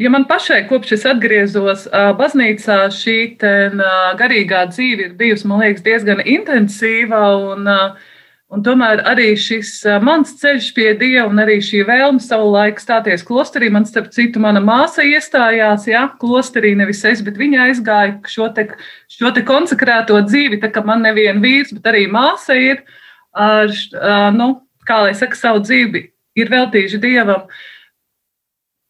ja 0.04 0.12
man 0.12 0.28
pašai 0.28 0.66
kopš 0.68 0.98
es 0.98 1.08
atgriezos 1.08 1.88
baznīcā, 2.20 2.82
šī 2.92 3.20
ten, 3.40 3.80
garīgā 4.20 4.66
dzīve 4.74 5.08
ir 5.08 5.16
bijusi, 5.22 5.48
man 5.48 5.64
liekas, 5.64 5.86
diezgan 5.88 6.26
intensīva. 6.28 7.24
Un, 7.54 7.72
uh, 7.72 8.12
Un 8.54 8.62
tomēr 8.62 9.02
arī 9.10 9.32
šis 9.40 9.80
mans 10.06 10.36
ceļš 10.38 10.68
pie 10.76 10.92
Dieva 11.00 11.26
un 11.26 11.42
arī 11.42 11.56
šī 11.64 11.80
vēlme 11.88 12.22
savulaik 12.22 12.78
stāties 12.82 13.24
klosterī, 13.26 13.72
man 13.74 13.88
starp 13.90 14.12
citu, 14.14 14.42
mana 14.44 14.62
māsa 14.62 15.02
iestājās, 15.08 15.88
jā, 15.90 16.04
klosterī 16.22 16.76
nevis 16.78 17.02
es, 17.10 17.24
bet 17.26 17.40
viņa 17.40 17.64
aizgāja 17.66 18.20
šo 18.30 18.52
te, 18.54 18.68
šo 19.10 19.32
te 19.34 19.42
konsekrēto 19.48 20.20
dzīvi, 20.28 20.62
tā 20.62 20.70
kā 20.76 20.84
man 20.86 21.02
nevien 21.02 21.42
vīrs, 21.42 21.74
bet 21.80 21.90
arī 21.90 22.04
māsa 22.14 22.58
ir, 22.60 22.84
ar, 23.34 23.74
nu, 24.38 24.52
kā 24.86 25.00
lai 25.08 25.16
saka, 25.18 25.40
savu 25.40 25.64
dzīvi 25.64 26.04
ir 26.38 26.52
veltījuši 26.54 27.02
Dievam. 27.02 27.48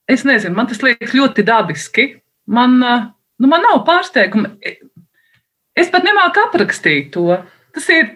Es 0.09 0.25
nezinu, 0.27 0.57
man 0.57 0.67
tas 0.67 0.83
liekas 0.83 1.15
ļoti 1.15 1.45
dabiski. 1.47 2.09
Man, 2.51 2.75
nu, 2.81 3.47
man 3.47 3.63
nav 3.63 3.85
pārsteiguma. 3.87 4.51
Es 5.73 5.87
pat 5.93 6.03
nemāku 6.03 6.43
aprakstīt 6.43 7.13
to. 7.15 7.39
Tas 7.73 7.87
ir, 7.95 8.09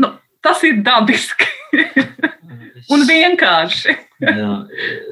nu, 0.00 0.14
tas 0.44 0.62
ir 0.66 0.80
dabiski 0.84 1.48
un 2.92 3.04
vienkārši. 3.08 3.96
jā, 4.20 4.54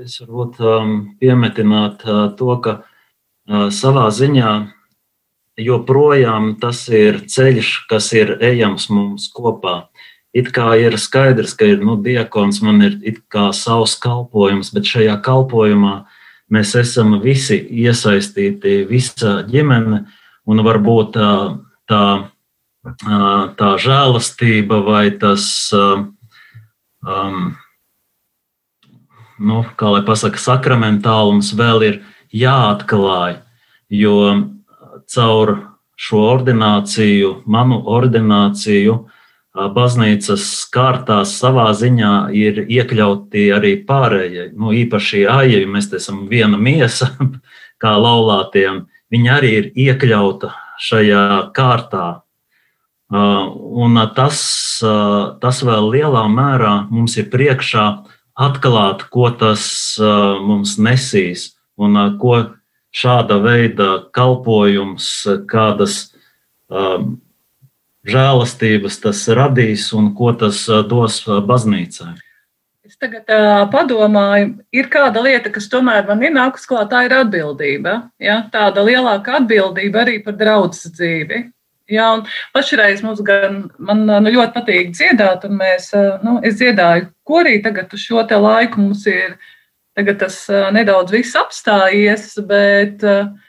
es 0.02 0.18
varbūt 0.22 0.58
um, 0.64 0.96
piemetināt 1.20 2.04
uh, 2.06 2.26
to, 2.36 2.50
ka 2.64 2.74
uh, 2.82 3.68
savā 3.74 4.08
ziņā 4.14 4.52
joprojām 5.58 6.52
tas 6.62 6.84
ir 6.92 7.24
ceļš, 7.26 7.72
kas 7.90 8.12
ir 8.16 8.36
ejams 8.44 8.88
mums 8.92 9.26
kopā. 9.34 9.88
It 10.36 10.52
kā 10.54 10.74
ir 10.78 10.98
skaidrs, 11.00 11.54
ka 11.56 11.66
ir 11.66 11.80
nu, 11.82 11.96
diakons, 12.04 12.60
man 12.62 12.84
ir 12.84 12.98
savs 13.56 13.96
kalpojums, 13.98 14.70
bet 14.76 14.86
šajā 14.86 15.16
kalpojumā 15.24 15.94
mēs 16.52 16.74
esam 16.78 17.16
visi 17.22 17.58
iesaistīti, 17.58 18.84
visa 18.88 19.42
ģimene, 19.48 20.04
un 20.48 20.62
varbūt 20.64 21.16
tā, 21.16 21.30
uh, 21.48 21.56
tā 21.88 22.02
tā 23.58 23.70
žēlastība 23.80 24.80
vai 24.86 25.10
tas, 25.20 25.46
um, 25.72 26.14
nu, 29.38 29.64
kā 29.78 29.92
lai 29.94 30.02
pasaka, 30.06 30.38
sakramentālums 30.38 31.52
vēl 31.58 31.86
ir 31.88 32.00
jāatklāj, 32.34 33.40
jo 33.88 34.18
caur 35.08 35.54
šo 35.98 36.24
ordināciju, 36.32 37.42
manu 37.46 37.80
ordināciju, 37.90 38.98
baznīcas 39.74 40.44
kārtās 40.70 41.32
savā 41.40 41.72
ziņā 41.74 42.30
ir 42.36 42.60
iekļauti 42.68 43.48
arī 43.56 43.72
pārējie, 43.88 44.52
nu, 44.54 44.70
īpaši 44.76 45.24
aija, 45.26 45.58
jo 45.64 45.72
mēs 45.74 45.90
esam 45.98 46.26
viena 46.30 46.60
miesa, 46.60 47.10
kā 47.82 47.96
laulātiem, 47.98 48.84
viņi 49.10 49.34
arī 49.34 49.52
ir 49.58 49.70
iekļauta 49.88 50.52
šajā 50.78 51.24
kārtā, 51.56 52.20
Un 53.08 53.96
tas, 54.16 54.38
tas 55.40 55.60
vēl 55.64 55.86
lielā 55.94 56.26
mērā 56.28 56.74
mums 56.92 57.16
ir 57.16 57.30
priekšā 57.32 57.86
atklāt, 58.36 59.06
ko 59.08 59.30
tas 59.32 59.62
mums 60.44 60.76
nesīs 60.76 61.54
un 61.80 61.96
ko 62.20 62.34
šāda 62.92 63.40
veida 63.40 63.88
kalpojums, 64.12 65.08
kādas 65.48 65.96
žēlastības 68.08 69.00
tas 69.04 69.26
radīs 69.40 69.88
un 69.96 70.12
ko 70.16 70.32
tas 70.36 70.66
dos 70.88 71.22
baznīcai. 71.24 72.14
Es 72.88 72.96
tagad 72.96 73.28
uh, 73.28 73.66
padomāju, 73.68 74.62
ir 74.72 74.86
kāda 74.88 75.20
lieta, 75.20 75.50
kas 75.52 75.66
tomēr 75.68 76.06
man 76.08 76.22
ir 76.24 76.32
nākus 76.32 76.64
klāt, 76.64 76.88
tā 76.88 77.02
ir 77.04 77.12
atbildība. 77.18 77.98
Ja? 78.16 78.38
Tāda 78.48 78.80
lielāka 78.86 79.34
atbildība 79.42 80.06
arī 80.06 80.14
par 80.24 80.38
draudzes 80.40 80.94
dzīvi. 80.96 81.42
Ja? 81.88 82.10
Un 82.16 82.24
pašreiz 82.54 83.02
mums 83.04 83.22
gan, 83.24 83.64
man 83.78 84.04
nu, 84.08 84.32
ļoti 84.34 84.54
patīk 84.56 84.90
dziedāt, 84.96 85.46
un 85.48 85.58
mēs, 85.60 85.92
nu, 86.24 86.38
es 86.44 86.58
dziedāju 86.60 87.08
korī 87.28 87.58
tagad 87.64 87.92
uz 87.94 88.04
šo 88.04 88.24
laiku 88.24 88.82
mums 88.82 89.06
ir 89.10 89.38
tas 90.18 90.44
nedaudz 90.72 91.10
viss 91.10 91.34
apstājies, 91.34 92.36
bet 92.46 93.02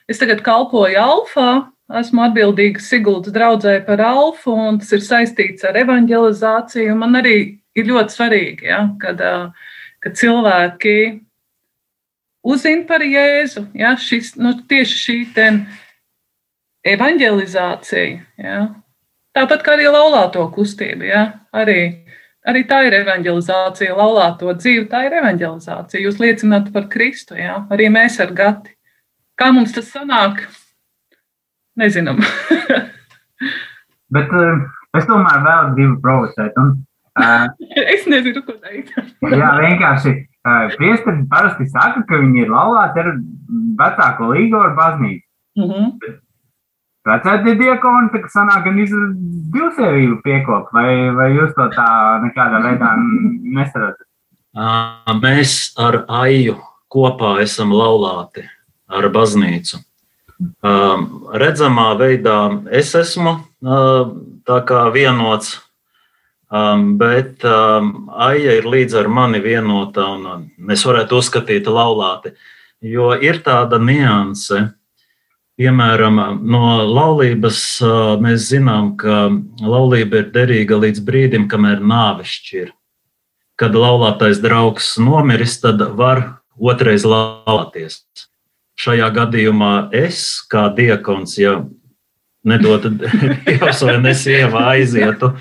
es 0.09 0.17
tagad 0.17 0.41
kalpoju 0.41 0.97
alfā, 0.97 1.51
esmu 1.99 2.23
atbildīga 2.25 2.81
Siguldas 2.81 3.33
draudzē 3.33 3.79
par 3.85 4.01
alfu, 4.01 4.53
un 4.53 4.79
tas 4.81 4.91
ir 4.93 5.03
saistīts 5.05 5.65
ar 5.65 5.77
evanģelizāciju. 5.81 6.97
Man 6.97 7.17
arī 7.21 7.37
ir 7.77 7.89
ļoti 7.89 8.15
svarīgi, 8.15 8.69
ja, 8.69 8.83
kad, 9.01 9.21
kad 10.03 10.17
cilvēki 10.19 10.97
uzzina 12.49 12.85
par 12.89 13.05
Jēzu. 13.05 13.67
Ja, 13.77 13.95
šis, 13.99 14.35
nu, 14.39 14.55
tieši 14.69 15.01
šī 15.03 15.17
evanģelizācija. 16.93 18.21
Ja. 18.41 18.59
Tāpat 19.35 19.63
kā 19.65 19.75
arī 19.77 19.89
laulāto 19.91 20.45
kustība. 20.53 21.05
Ja, 21.07 21.23
arī, 21.55 21.79
arī 22.47 22.65
tā 22.69 22.81
ir 22.87 22.97
evanģelizācija, 23.01 23.97
laulāto 23.97 24.53
dzīve, 24.57 24.87
tā 24.91 25.05
ir 25.07 25.19
evanģelizācija. 25.21 26.03
Jūs 26.05 26.19
liecināt 26.23 26.71
par 26.75 26.89
Kristu, 26.91 27.37
ja. 27.39 27.61
arī 27.71 27.89
mēs 27.93 28.19
ar 28.23 28.33
gati. 28.35 28.75
Kā 29.39 29.53
mums 29.55 29.71
tas 29.75 29.87
sanāk? 29.93 30.43
Nezinām. 31.79 32.19
Bet 34.13 34.31
uh, 34.35 34.63
es 34.97 35.05
tomēr 35.07 35.43
vēl 35.45 35.73
gribu 35.77 35.99
provocēt. 36.03 36.57
Un 36.59 36.73
es 37.95 38.07
nezinu, 38.09 38.43
ko 38.45 38.57
teikt. 38.59 38.95
jā, 39.41 39.51
vienkārši 39.61 40.15
priesteri 40.77 41.25
parasti 41.29 41.67
saka, 41.69 42.03
ka 42.07 42.19
viņi 42.21 42.45
ir 42.45 42.51
laulāti 42.53 43.03
ar 43.03 43.13
vecāko 43.79 44.31
līgo 44.33 44.61
ar 44.63 44.75
baznīcu. 44.77 45.25
Mm 45.59 45.69
-hmm. 45.69 46.17
Vecākie 47.10 47.55
diakoni, 47.60 48.12
tā 48.14 48.30
sanāk 48.34 48.68
gan 48.68 48.80
iz 48.82 48.93
divsievību 49.53 50.20
piekop, 50.26 50.70
vai, 50.76 51.10
vai 51.18 51.30
jūs 51.34 51.55
to 51.57 51.68
tā 51.74 51.89
nekādā 52.26 52.62
veidā 52.66 52.93
nesarat? 53.57 54.01
Mēs 55.22 55.60
ar 55.80 56.03
Aiju 56.22 56.57
kopā 56.91 57.38
esam 57.43 57.74
laulāti 57.74 58.45
ar 58.89 59.10
baznīcu. 59.14 59.82
Redzamā 61.43 61.89
veidā 61.99 62.38
es 62.72 62.93
esmu 62.95 63.39
tā 63.60 64.62
kā 64.70 64.86
vienots 64.93 65.57
bet 66.49 67.45
Aija 67.45 68.55
ir 68.57 68.66
līdz 68.66 68.95
ar 69.03 69.07
mani 69.07 69.39
vienota, 69.39 70.07
un 70.16 70.49
mēs 70.57 70.86
varētu 70.86 71.20
uzskatīt 71.22 71.70
laulāti. 71.70 72.34
Jo 72.82 73.14
ir 73.14 73.41
tāda 73.45 73.78
nianse, 73.78 74.72
piemēram, 75.60 76.20
no 76.47 76.80
laulības 76.88 77.62
mēs 78.24 78.49
zinām, 78.53 78.93
ka 78.99 79.28
laulība 79.60 80.24
ir 80.24 80.30
derīga 80.36 80.80
līdz 80.80 81.03
brīdim, 81.05 81.47
kamēr 81.51 81.84
nāve 81.84 82.28
šķir. 82.28 82.72
Kad 83.60 83.76
laulātais 83.76 84.39
draugs 84.39 84.93
nomiris, 85.03 85.57
tad 85.60 85.84
var 85.99 86.24
otrais 86.55 87.03
laulāties. 87.03 88.01
Šajā 88.80 89.10
gadījumā 89.12 89.74
es, 89.95 90.39
kā 90.47 90.70
diakons, 90.72 91.36
ja 91.41 91.57
nedotu 92.47 92.93
Dievs 93.47 93.84
vai 93.84 93.97
nesieva 93.99 94.70
aizietu, 94.74 95.34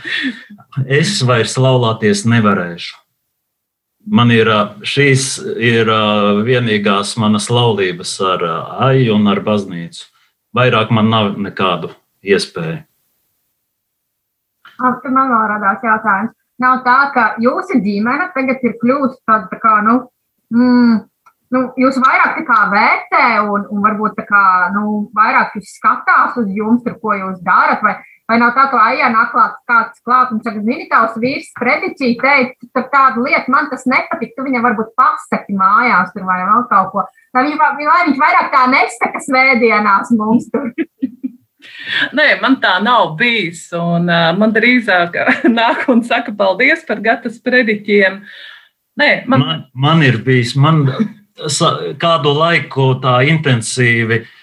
es 0.86 1.20
vairs 1.26 1.54
laulāties 1.60 2.24
nevarēšu. 2.26 2.96
Man 4.08 4.30
ir 4.32 4.48
šīs 4.88 5.24
ir 5.60 5.90
vienīgās 6.46 7.16
manas 7.20 7.48
laulības 7.52 8.14
ar 8.24 8.44
Aiju 8.88 9.18
un 9.18 9.28
ar 9.28 9.42
baznīcu. 9.44 10.06
Vairāk 10.56 10.92
man 10.94 11.10
nav 11.12 11.34
nekādu 11.36 11.90
iespēju. 12.24 12.80
Tur 14.78 15.12
man 15.12 15.32
vēl 15.32 15.46
radās 15.52 15.84
jautājums. 15.84 16.34
Nav 16.62 16.80
tā, 16.86 16.96
ka 17.14 17.24
jūsu 17.42 17.78
ģimene 17.84 18.30
tagad 18.34 18.62
ir 18.66 18.74
kļuvusi 18.80 19.20
tāda, 19.28 19.46
tā 19.52 19.58
kā, 19.62 19.76
nu, 19.86 19.94
mm, 20.54 20.96
nu, 21.54 21.60
jūs 21.78 22.00
vairāk 22.02 22.40
vērtē 22.72 23.26
un, 23.44 23.66
un 23.70 23.84
varbūt 23.84 24.18
kā, 24.26 24.44
nu, 24.74 25.04
vairāk 25.14 25.54
skatās 25.62 26.38
uz 26.40 26.48
jums, 26.50 26.82
tur, 26.82 26.96
ko 27.02 27.14
jūs 27.14 27.38
darat, 27.46 27.84
vai 27.86 27.94
Vai 28.28 28.36
nav 28.42 28.50
tā, 28.52 28.66
ka 28.68 28.80
aijā 28.90 29.06
nāk 29.08 29.30
klāt 29.32 29.54
kāds 29.68 30.02
klāt 30.04 30.32
un 30.34 30.42
saka, 30.44 30.60
zini, 30.60 30.84
tavs 30.90 31.14
vīrs 31.20 31.48
prediķī 31.56 32.10
teica, 32.20 32.68
tur 32.76 32.84
tādu 32.92 33.24
lietu, 33.24 33.48
man 33.54 33.70
tas 33.70 33.86
nepatīk, 33.88 34.34
tu 34.36 34.44
viņam 34.44 34.66
varbūt 34.66 34.90
pasaki 35.00 35.56
mājās 35.56 36.12
tur 36.12 36.26
vai 36.28 36.42
vēl 36.42 36.66
kaut 36.68 36.90
ko. 36.92 37.06
Lai, 37.32 37.46
viņa, 37.46 37.70
lai 37.88 38.02
viņš 38.10 38.20
vairāk 38.20 38.52
tā 38.52 38.66
nesaka 38.74 39.24
svētdienās 39.24 40.12
mums 40.20 40.50
tur. 40.52 40.68
Nē, 42.18 42.28
man 42.42 42.58
tā 42.60 42.76
nav 42.84 43.14
bijis. 43.16 43.64
Un, 43.76 44.12
uh, 44.12 44.28
man 44.36 44.52
drīzāk 44.52 45.16
nāk 45.58 45.88
un 45.88 46.04
saka, 46.04 46.36
paldies 46.36 46.84
par 46.88 47.00
gatavs 47.04 47.40
prediķiem. 47.40 48.20
Nē, 49.00 49.12
man... 49.24 49.40
Man, 49.40 49.68
man 49.72 50.04
ir 50.04 50.20
bijis, 50.26 50.52
man 50.52 50.84
kādu 52.02 52.34
laiku 52.36 52.92
tā 53.00 53.22
intensīvi 53.30 54.20
uh, 54.20 54.34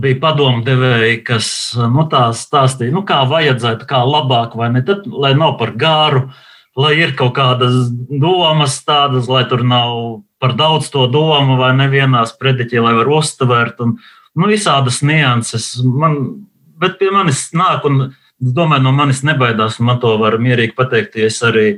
bija 0.00 0.18
padomdevēji, 0.20 1.20
kas 1.26 1.48
nu, 1.90 2.06
tā 2.10 2.28
stāstīja, 2.36 2.92
nu, 2.94 3.04
kā 3.08 3.22
vajadzētu, 3.28 3.86
kā 3.88 4.02
labāk, 4.06 4.56
vai 4.58 4.70
ne, 4.74 4.82
tad, 4.86 5.06
lai 5.08 5.32
nav 5.38 5.56
par 5.60 5.72
garu, 5.80 6.28
lai 6.76 6.94
ir 6.98 7.14
kaut 7.18 7.34
kādas 7.36 7.88
domas 8.10 8.76
tādas, 8.84 9.30
lai 9.30 9.44
tur 9.50 9.64
nav 9.66 10.24
par 10.42 10.54
daudz 10.58 10.90
to 10.92 11.06
domu, 11.08 11.56
vai 11.56 11.72
nevienās 11.78 12.34
prediķī, 12.36 12.82
lai 12.84 12.94
var 12.98 13.10
uztvert, 13.16 13.80
un 13.80 13.96
nu, 13.96 14.50
visādas 14.50 15.00
nianses. 15.06 15.72
Man, 15.84 16.46
bet 16.80 16.98
pie 17.00 17.10
manis 17.14 17.46
nāk, 17.56 17.86
un 17.88 18.10
es 18.10 18.54
domāju, 18.54 18.84
no 18.84 18.92
manis 18.92 19.24
nebaidās, 19.24 19.80
un 19.80 19.88
man 19.88 20.02
to 20.02 20.16
var 20.20 20.36
mierīgi 20.42 20.76
pateikt, 20.76 21.16
ja 21.16 21.30
es 21.30 21.40
arī 21.46 21.68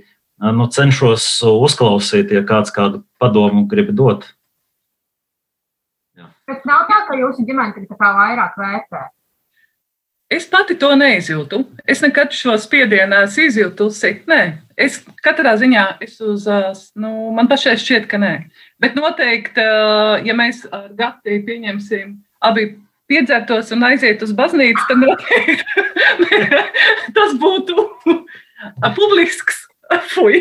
nu, 0.43 0.67
cenšos 0.73 1.29
uzklausīt, 1.47 2.33
ja 2.35 2.43
kāds 2.49 2.75
kādu 2.75 3.05
padomu 3.23 3.69
grib 3.71 3.95
dot. 3.97 4.27
Bet 6.47 6.63
nav 6.63 6.86
jūsu 7.21 7.47
ģimene 7.49 7.87
tā 7.87 7.99
kā 7.99 8.13
vairāk 8.17 8.59
vērtē. 8.61 9.07
Es 10.27 10.49
pati 10.51 10.75
to 10.75 10.89
neizjūtu. 10.99 11.61
Es 11.87 12.01
nekad 12.03 12.33
šo 12.35 12.57
spiedienu 12.59 13.21
esmu 13.23 13.45
izjutusi. 13.47 14.11
Nē, 14.27 14.41
es 14.75 14.99
katrā 15.23 15.53
ziņā 15.61 15.85
es 16.03 16.17
uz, 16.19 16.49
nu, 16.99 17.13
man 17.37 17.47
pašai 17.51 17.77
šķiet, 17.79 18.09
ka 18.11 18.19
nē. 18.19 18.33
Bet 18.83 18.99
noteikti, 18.99 19.63
ja 20.27 20.35
mēs 20.35 20.65
ar 20.75 20.89
Gati 20.99 21.39
pieņemsim 21.47 22.17
abi 22.43 22.73
piedzertos 23.07 23.71
un 23.77 23.87
aiziet 23.87 24.25
uz 24.27 24.33
baznīcu, 24.35 24.83
tad 24.89 24.99
noteikti 25.05 25.87
tas 27.17 27.39
būtu 27.39 27.87
publisks. 28.99 29.63
Fui. 30.11 30.41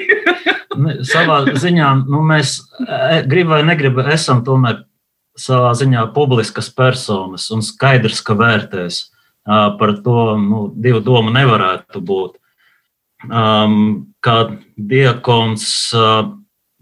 Savā 1.12 1.44
ziņā 1.54 1.92
nu, 2.08 2.24
mēs 2.26 2.58
gribam 3.30 3.60
vai 3.60 3.66
negribam, 3.68 4.08
esam 4.10 4.42
tomēr 4.42 4.80
savā 5.40 5.74
ziņā 5.76 6.08
publiskas 6.16 6.70
personas 6.74 7.50
un 7.52 7.64
skaidrs, 7.66 8.22
ka 8.26 8.38
vērtēs 8.40 9.02
par 9.46 9.94
to 10.04 10.36
nu, 10.42 10.66
divu 10.74 11.02
domu 11.06 11.34
nevarētu 11.34 12.02
būt. 12.02 12.38
Um, 13.26 14.14
kā 14.22 14.38
diakons, 14.78 15.66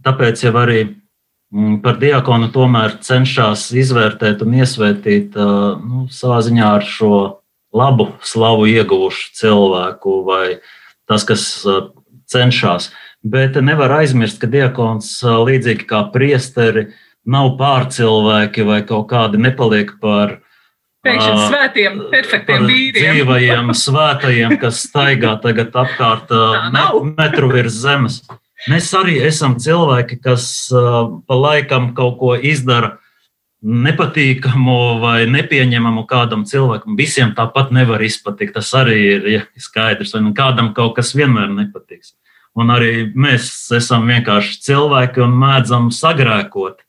tāpēc 0.04 0.44
jau 0.46 0.54
arī 0.60 0.82
par 1.84 2.00
diakonu 2.02 2.50
tomēr 2.54 2.98
cenšas 3.06 3.68
izvērtēt 3.78 4.42
un 4.46 4.56
iesvētīt 4.58 5.38
nu, 5.38 6.08
savā 6.12 6.40
ziņā 6.46 6.70
ar 6.80 6.88
šo 6.88 7.14
labu 7.74 8.10
slavu 8.26 8.66
ieguvušu 8.72 9.34
cilvēku 9.38 10.18
vai 10.26 10.46
tas, 11.10 11.26
kas 11.28 11.46
cenšas. 12.32 12.92
Bet 13.24 13.56
nevar 13.62 13.94
aizmirst, 14.02 14.42
ka 14.42 14.50
diakons 14.52 15.20
līdzīgi 15.24 15.88
kā 15.88 16.04
priesteri 16.14 16.90
nav 17.26 17.54
pārcilvēki 17.60 18.66
vai 18.68 18.82
kaut 18.88 19.08
kādi 19.12 19.42
nepaliek 19.42 19.96
par 20.02 20.40
Pēkšņi 21.04 21.32
uh, 21.34 21.42
svētiem, 21.52 21.98
perfektiem 22.14 22.64
vīriem. 22.70 23.18
Dzīvajiem, 23.18 23.72
svētajiem, 23.86 24.56
kas 24.62 24.86
staigā 24.86 25.36
tagad 25.44 25.76
apkārt 25.76 26.32
uh, 26.32 26.72
metru 27.20 27.52
virs 27.52 27.76
zemes. 27.84 28.22
Mēs 28.72 28.88
arī 28.96 29.18
esam 29.28 29.58
cilvēki, 29.60 30.22
kas 30.24 30.46
uh, 30.72 31.20
pa 31.28 31.36
laikam 31.36 31.92
kaut 31.98 32.16
ko 32.22 32.38
izdara 32.40 32.96
nepatīkamu 33.64 34.78
vai 35.00 35.24
nepieņemamu 35.32 36.06
kādam 36.08 36.44
cilvēkam. 36.48 36.96
Visiem 37.00 37.32
tāpat 37.36 37.72
nevar 37.76 38.04
izpatikt. 38.04 38.56
Tas 38.56 38.72
arī 38.76 38.98
ir 39.16 39.28
ja, 39.32 39.44
skaidrs. 39.60 40.16
Un 40.20 40.32
kādam 40.36 40.72
kaut 40.76 40.98
kas 41.00 41.14
vienmēr 41.16 41.52
nepatiks. 41.52 42.16
Un 42.60 42.72
arī 42.72 43.10
mēs 43.16 43.50
esam 43.76 44.08
vienkārši 44.08 44.60
cilvēki 44.68 45.24
un 45.26 45.36
mēdzam 45.40 45.92
sagrēkot. 45.96 46.84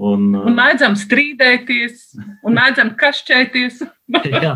Un, 0.00 0.30
un 0.32 0.54
mēdzam 0.56 0.94
strīdēties, 0.96 2.14
un 2.46 2.54
mēdzam 2.56 2.94
kašķēties. 3.00 3.82
jā, 4.46 4.54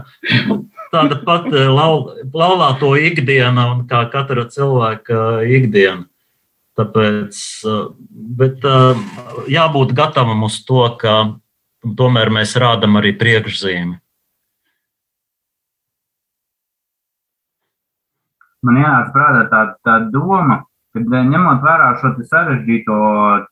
tāda 0.94 1.18
pati 1.26 1.66
laulāto 1.68 2.94
ikdiena 2.96 3.66
un 3.74 3.82
kā 3.90 4.06
katra 4.12 4.46
cilvēka 4.48 5.44
ikdiena. 5.44 6.06
Tāpēc, 6.74 7.36
bet 8.40 8.64
jābūt 9.52 9.92
gatavam 9.94 10.46
uz 10.48 10.56
to, 10.66 10.80
ka 10.98 11.18
tomēr 12.00 12.32
mēs 12.34 12.56
rādām 12.58 12.96
arī 12.98 13.12
priekšzīmi. 13.20 14.00
Man 18.64 18.80
jānāk 18.80 19.12
prātā 19.12 19.44
tā, 19.52 19.62
tā 19.84 19.98
doma, 20.08 20.62
ka 20.94 21.22
ņemot 21.30 21.64
vērā 21.64 21.88
šo 21.98 22.12
sarežģīto 22.30 22.98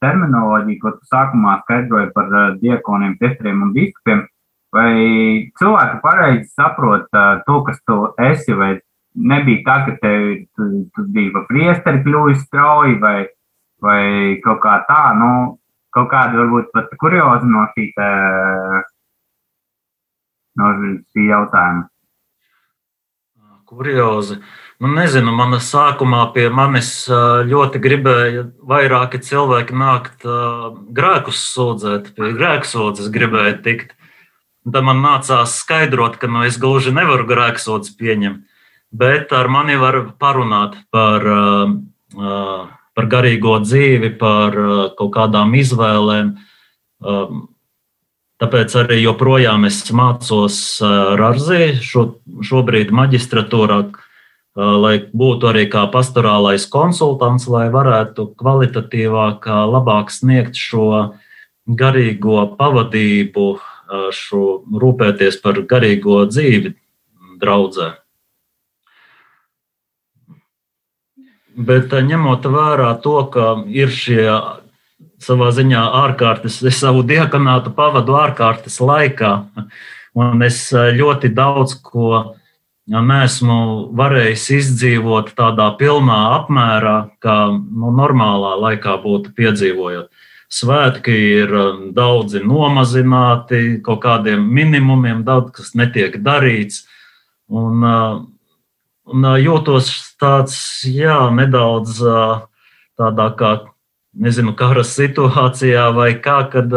terminoloģiju, 0.04 0.78
ko 0.82 0.92
tu 0.94 1.10
sākumā 1.10 1.58
skaidroji 1.64 2.12
par 2.14 2.30
diekoniem, 2.60 3.16
testriem 3.18 3.64
un 3.66 3.72
biskupiem, 3.74 4.22
vai 4.72 4.92
cilvēki 5.58 6.00
pareizi 6.04 6.48
saprot 6.54 7.10
to, 7.46 7.58
kas 7.66 7.82
tu 7.88 7.98
esi, 8.30 8.54
vai 8.54 8.76
nebija 9.14 9.64
tā, 9.66 9.76
ka 9.88 9.96
tev 10.04 10.28
tu, 10.56 10.68
tu 10.94 11.06
biji 11.12 11.32
pa 11.34 11.44
priesteri 11.50 12.04
kļuvis 12.06 12.46
strauji 12.46 12.96
vai, 13.02 13.18
vai 13.82 14.02
kaut 14.44 14.62
kā 14.62 14.78
tā, 14.88 15.02
nu, 15.18 15.32
kaut 15.92 16.08
kāda 16.14 16.38
varbūt 16.40 16.70
pat 16.72 16.94
kurioza 17.00 17.48
no 17.48 17.66
šī, 17.74 17.90
te, 17.96 18.10
no 20.62 20.74
šī 21.10 21.26
jautājuma. 21.28 21.88
Kuriozi. 23.72 24.36
Nu, 24.82 24.90
nezinu, 24.96 25.30
manā 25.38 25.60
sākumā 25.62 26.24
pie 26.34 26.48
manis 26.50 27.06
ļoti 27.46 27.78
gribēja 27.82 28.46
vairāki 28.66 29.20
cilvēki 29.22 29.76
nākt 29.78 30.24
grēkus 30.96 31.42
sūdzēt, 31.52 32.14
pie 32.16 32.32
grēksūdzes 32.34 33.12
gribēja 33.14 33.60
tikt. 33.62 33.92
Tad 34.66 34.86
man 34.86 34.98
nācās 35.02 35.54
skaidrot, 35.62 36.18
ka 36.18 36.30
nu, 36.30 36.42
es 36.46 36.58
gluži 36.58 36.94
nevaru 36.94 37.28
grēksūdzes 37.30 37.94
pieņemt 37.98 38.48
bet 38.92 39.32
ar 39.32 39.48
mani 39.48 39.76
var 39.80 39.98
parunāt 40.20 40.76
par, 40.92 41.24
par 42.94 43.08
garīgo 43.08 43.56
dzīvi, 43.64 44.12
par 44.20 44.58
kaut 44.98 45.12
kādām 45.16 45.56
izvēlēm. 45.56 46.34
Tāpēc 48.42 48.74
arī 48.82 48.98
joprojām 49.04 49.64
es 49.68 49.80
mācos 49.94 50.56
Rāzī, 51.18 51.78
šo, 51.80 52.08
šobrīd 52.44 52.92
maģistratūrā, 52.94 53.78
lai 54.56 54.98
būtu 55.12 55.48
arī 55.48 55.66
kā 55.72 55.86
pastorālais 55.92 56.66
konsultants, 56.68 57.48
lai 57.48 57.68
varētu 57.72 58.32
kvalitatīvāk, 58.36 59.48
labāk 59.48 60.12
sniegt 60.12 60.58
šo 60.60 61.16
garīgo 61.66 62.44
pavadību, 62.58 63.46
šo 64.12 64.44
rūpēties 64.68 65.40
par 65.42 65.60
garīgo 65.68 66.24
dzīvi 66.28 66.74
draudzē. 67.40 67.92
Bet 71.52 71.92
ņemot 71.92 72.46
vērā 72.48 72.92
to, 73.04 73.16
ka 73.32 73.54
ir 73.68 73.92
šie 73.92 74.24
savā 75.22 75.50
ziņā 75.54 75.82
ārkārtas, 76.02 76.60
es 76.64 76.80
savu 76.80 77.02
diakonātu 77.06 77.72
pavadu 77.76 78.16
ārkārtas 78.16 78.80
laikā, 78.80 79.32
un 80.16 80.44
es 80.44 80.64
ļoti 80.72 81.28
daudz 81.36 81.76
ko 81.84 82.36
neesmu 83.00 83.56
varējis 83.96 84.44
izdzīvot 84.58 85.32
tādā 85.38 85.70
pilnā 85.78 86.18
apmērā, 86.38 86.96
kā 87.22 87.36
nu, 87.54 87.92
normālā 87.96 88.52
laikā 88.60 88.98
būtu 89.00 89.32
piedzīvojot. 89.38 90.10
Svētki 90.52 91.14
ir 91.40 91.54
eh, 91.56 91.70
daudzi 91.96 92.42
nomazināti, 92.44 93.80
kaut 93.84 94.02
kādiem 94.04 94.44
minimumiem, 94.44 95.24
daudz 95.24 95.54
kas 95.56 95.72
netiek 95.78 96.18
darīts. 96.20 96.84
Un, 97.52 97.84
un 97.84 99.26
jūtos 99.36 99.90
tāds, 100.20 100.54
jā, 100.88 101.18
nedaudz 101.36 101.98
tādā 102.96 103.26
kā, 103.36 103.50
nezinu, 104.16 104.54
kara 104.56 104.84
situācijā 104.86 105.90
vai 105.92 106.14
kā, 106.24 106.38
kad 106.48 106.72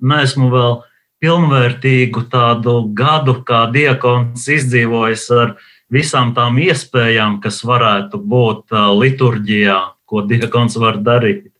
neesmu 0.00 0.48
vēl 0.54 0.78
pilnvērtīgu 1.20 2.24
tādu 2.32 2.74
gadu 2.96 3.36
kā 3.46 3.66
diakons 3.72 4.46
izdzīvojis 4.56 5.26
ar 5.36 5.54
visām 5.92 6.32
tām 6.36 6.58
iespējām, 6.62 7.40
kas 7.44 7.60
varētu 7.66 8.20
būt 8.32 8.74
liturģijā, 9.00 9.78
ko 10.08 10.24
diakons 10.26 10.78
var 10.80 11.00
darīt. 11.04 11.50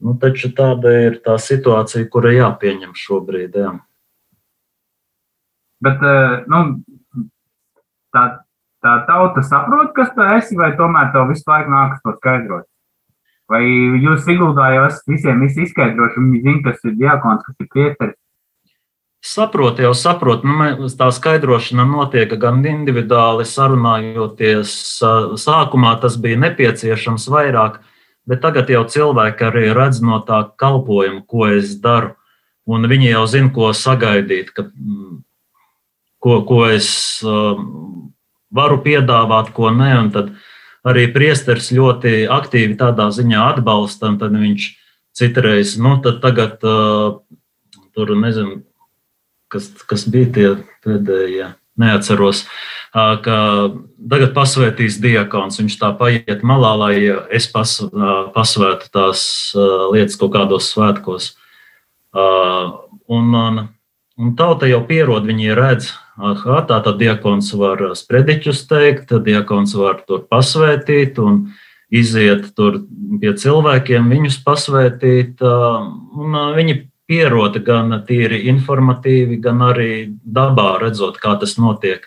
Nu, 0.00 0.14
taču 0.16 0.48
tāda 0.56 0.92
ir 1.06 1.18
tā 1.24 1.36
situācija, 1.36 2.08
kura 2.08 2.32
jāpieņem 2.32 2.94
šobrīd. 2.96 3.58
Jā. 3.60 3.74
Bet 5.84 6.00
nu, 6.48 6.60
tā, 8.16 8.24
tā 8.80 8.94
tauta 9.08 9.44
saprot, 9.44 9.92
kas 9.96 10.12
tu 10.16 10.24
esi, 10.38 10.56
vai 10.56 10.72
tomēr 10.78 11.12
tev 11.12 11.28
visu 11.28 11.44
laiku 11.52 11.72
nākas 11.72 12.00
to 12.04 12.16
skaidrot? 12.16 12.66
Vai 13.50 13.60
jūs 13.66 14.24
Siguldā 14.24 14.70
jau 14.76 14.86
esat 14.86 15.08
visiem 15.10 15.40
izskaidrojuši, 15.44 16.22
viņi 16.22 16.42
zina, 16.44 16.64
kas 16.68 16.84
ir 16.86 16.96
diakons, 16.96 17.44
kas 17.44 17.56
ir 17.60 17.70
priesteris? 17.72 18.18
Saprotu, 19.20 19.82
jau 19.84 19.92
saprotu. 19.92 20.48
Nu, 20.48 20.88
tā 20.96 21.10
skaidrošana 21.12 21.84
notiek 21.84 22.30
gan 22.40 22.62
individuāli, 22.64 23.44
sarunājoties. 23.44 24.72
Sākumā 25.40 25.92
tas 26.00 26.16
bija 26.16 26.38
nepieciešams 26.40 27.26
vairāk, 27.28 27.82
bet 28.24 28.40
tagad 28.40 28.72
jau 28.72 28.86
cilvēki 28.88 29.44
arī 29.50 29.66
redz 29.76 30.00
no 30.00 30.22
tā 30.24 30.46
kalpojuma, 30.56 31.20
ko 31.28 31.50
es 31.52 31.74
daru. 31.84 32.14
Un 32.70 32.88
viņi 32.88 33.10
jau 33.10 33.26
zina, 33.28 33.50
ko 33.52 33.74
sagaidīt, 33.76 34.54
ka, 34.56 34.64
ko, 36.22 36.40
ko 36.48 36.62
es 36.70 36.88
varu 37.20 38.80
piedāvāt, 38.80 39.52
ko 39.52 39.68
nē. 39.74 39.90
Un 40.00 40.10
tad 40.16 40.32
arī 40.86 41.10
priesteris 41.12 41.68
ļoti 41.76 42.24
aktīvi 42.24 42.78
tādā 42.80 43.10
ziņā 43.12 43.44
atbalsta. 43.52 44.14
Tad 44.16 44.32
viņš 44.32 44.72
citreiz, 45.20 45.76
nu, 45.76 45.98
tad 46.00 46.22
tagad 46.24 46.56
tur 46.60 48.16
nezinu, 48.16 48.62
kas, 49.52 49.70
kas 49.90 50.06
bija 50.10 50.30
tie 50.34 50.50
pēdējie. 50.84 51.54
Neatceros, 51.80 52.42
ka 52.92 53.36
tagad 54.10 54.32
pasvētīs 54.36 54.98
diakons. 55.00 55.60
Viņš 55.62 55.76
tā 55.80 55.92
paiet 55.96 56.42
malā, 56.44 56.72
lai 56.76 56.94
es 57.32 57.46
pas, 57.48 57.78
pasvētu 58.34 58.90
tās 58.92 59.22
lietas 59.94 60.18
kaut 60.20 60.34
kādos 60.34 60.68
svētkos. 60.74 61.30
Un, 62.12 63.32
un, 63.32 63.62
un 64.18 64.36
tauta 64.36 64.68
jau 64.68 64.82
pierod, 64.88 65.24
viņi 65.30 65.56
redz, 65.56 65.92
aha, 66.18 66.60
tā 66.68 66.82
tad 66.84 67.00
diakons 67.00 67.48
var 67.56 67.86
sprediķus 67.96 68.66
teikt, 68.68 69.14
diakons 69.24 69.74
var 69.78 70.02
tur 70.04 70.26
pasvētīt 70.28 71.22
un 71.22 71.46
iziet 71.90 72.50
tur 72.58 72.82
pie 73.22 73.32
cilvēkiem, 73.38 74.10
viņus 74.10 74.40
pasvētīt. 74.44 75.42
Un 75.42 76.38
viņi 76.58 76.80
pierod 77.10 77.58
gan 77.66 77.96
tīri 78.06 78.44
informatīvi, 78.52 79.40
gan 79.42 79.64
arī 79.66 79.92
dabā 80.22 80.76
redzot, 80.84 81.18
kā 81.22 81.34
tas 81.42 81.56
notiek. 81.58 82.06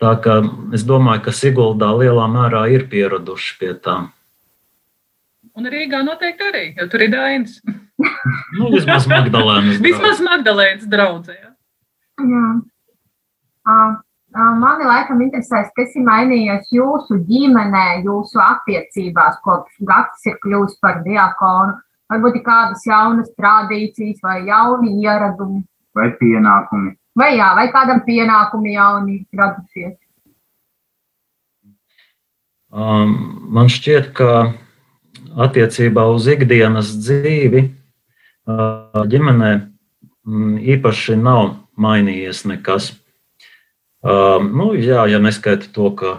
Tā 0.00 0.14
kā 0.24 0.40
es 0.76 0.84
domāju, 0.88 1.26
ka 1.26 1.36
Siguldā 1.36 1.90
lielā 1.96 2.26
mērā 2.32 2.66
ir 2.72 2.86
pieraduši 2.92 3.56
pie 3.60 3.72
tā. 3.84 3.96
Un 5.56 5.68
Rīgā 5.68 6.00
noteikti 6.06 6.46
arī, 6.46 6.64
jo 6.78 6.86
tur 6.92 7.04
ir 7.04 7.12
Dainis. 7.12 7.58
nu, 8.58 8.70
vismaz 8.72 9.08
Magdalēnas. 9.10 9.80
vismaz 9.84 10.22
Magdalēnas 10.24 10.86
draudzē. 10.88 11.36
Jā. 11.40 11.50
jā. 12.20 12.46
Mani 14.30 14.86
laikam 14.86 15.20
interesēs, 15.24 15.72
kas 15.74 15.96
ir 15.98 16.04
mainījies 16.06 16.70
jūsu 16.72 17.18
ģimenē, 17.26 18.00
jūsu 18.06 18.40
attiecībās, 18.44 19.40
kopš 19.44 19.80
Gatis 19.88 20.28
ir 20.30 20.36
kļuvis 20.44 20.76
par 20.84 21.00
diakonu. 21.04 21.80
Varbūt 22.10 22.40
ir 22.40 22.42
kādas 22.46 22.82
jaunas 22.88 23.30
tradīcijas 23.38 24.18
vai 24.24 24.40
jauni 24.48 24.96
ieradumi. 25.04 25.62
Vai 25.94 26.10
pienākumi. 26.18 26.94
Vai 27.18 27.34
jā, 27.36 27.50
vai 27.54 27.68
kādam 27.70 28.02
pienākumi 28.06 28.74
jauni 28.74 29.20
radušies. 29.36 29.94
Um, 32.70 33.14
man 33.50 33.70
šķiet, 33.70 34.12
ka 34.14 34.54
attiecībā 35.46 36.06
uz 36.10 36.26
ikdienas 36.30 36.92
dzīvi 36.98 37.64
uh, 37.66 39.02
ģimenē 39.10 39.50
mm, 39.58 40.58
īpaši 40.76 41.18
nav 41.18 41.56
mainījies 41.78 42.44
nekas. 42.50 42.92
Um, 44.02 44.52
nu, 44.56 44.72
jā, 44.78 45.06
ja 45.10 45.18
neskaita 45.22 45.70
to, 45.74 45.90
ka 45.98 46.14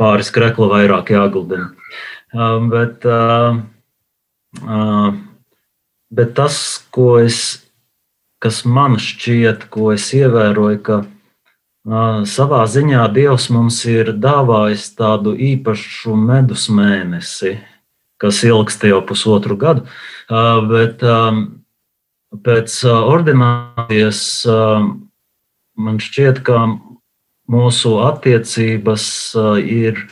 pāris 0.00 0.28
krekla 0.32 0.68
vairāk 0.76 1.12
jāguldina. 1.16 1.72
Um, 2.36 2.68
bet 2.72 3.04
uh, 3.08 3.56
uh, 3.56 3.64
bet 4.62 6.32
tas, 6.36 6.56
ko 6.90 7.18
es, 7.20 7.68
kas 8.42 8.64
man 8.64 8.96
šķiet, 9.00 9.68
ko 9.72 9.92
es 9.94 10.08
ievēroju, 10.16 10.80
ka 10.86 11.02
savā 12.26 12.64
ziņā 12.66 13.04
Dievs 13.14 13.48
mums 13.54 13.84
ir 13.86 14.12
dāvājis 14.18 14.88
tādu 14.98 15.36
īpašu 15.38 16.16
medus 16.18 16.66
mēnesi, 16.68 17.56
kas 18.18 18.42
ilgst 18.44 18.82
jau 18.88 19.02
pusotru 19.06 19.56
gadu. 19.60 19.86
Bet 20.72 21.04
pēc 22.42 22.80
ordinācijas 22.90 24.20
man 25.76 26.02
šķiet, 26.02 26.42
ka 26.42 26.66
mūsu 27.46 27.94
attiecības 28.02 29.06
ir 29.62 30.02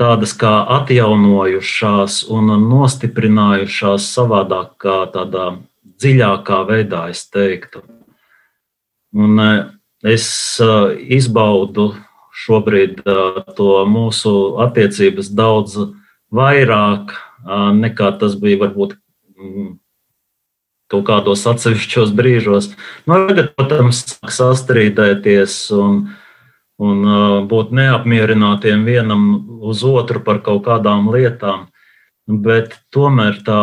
tādas 0.00 0.32
kā 0.36 0.52
atjaunojušās 0.80 2.22
un 2.32 2.52
nostiprinājušās 2.66 4.08
savādāk, 4.16 4.74
kā 4.82 4.98
tādā 5.14 5.50
dziļākā 5.96 6.60
veidā, 6.68 7.06
es 7.12 7.24
teiktu. 7.32 7.82
Un 9.16 9.40
es 10.04 10.26
izbaudu 11.18 11.94
šobrīd 12.36 13.00
to 13.56 13.70
mūsu 13.88 14.34
attiecības 14.66 15.32
daudz 15.32 15.78
vairāk 16.34 17.16
nekā 17.80 18.12
tas 18.20 18.36
bija 18.38 18.60
varbūt 18.64 18.96
mm, 19.38 19.72
kaut 20.92 21.06
kādos 21.08 21.46
atsevišķos 21.48 22.12
brīžos. 22.16 22.70
Nu, 23.06 23.18
tagad, 23.30 23.52
protams, 23.56 24.02
sastrīdēties 24.22 25.58
un, 25.76 26.00
un 26.82 27.46
būt 27.48 27.72
neapmierinātiem 27.76 28.84
vienam 28.84 29.22
uz 29.64 29.84
otru 29.86 30.20
par 30.24 30.42
kaut 30.44 30.64
kādām 30.66 31.08
lietām, 31.12 31.68
bet 32.26 32.76
tomēr 32.92 33.40
tā 33.46 33.60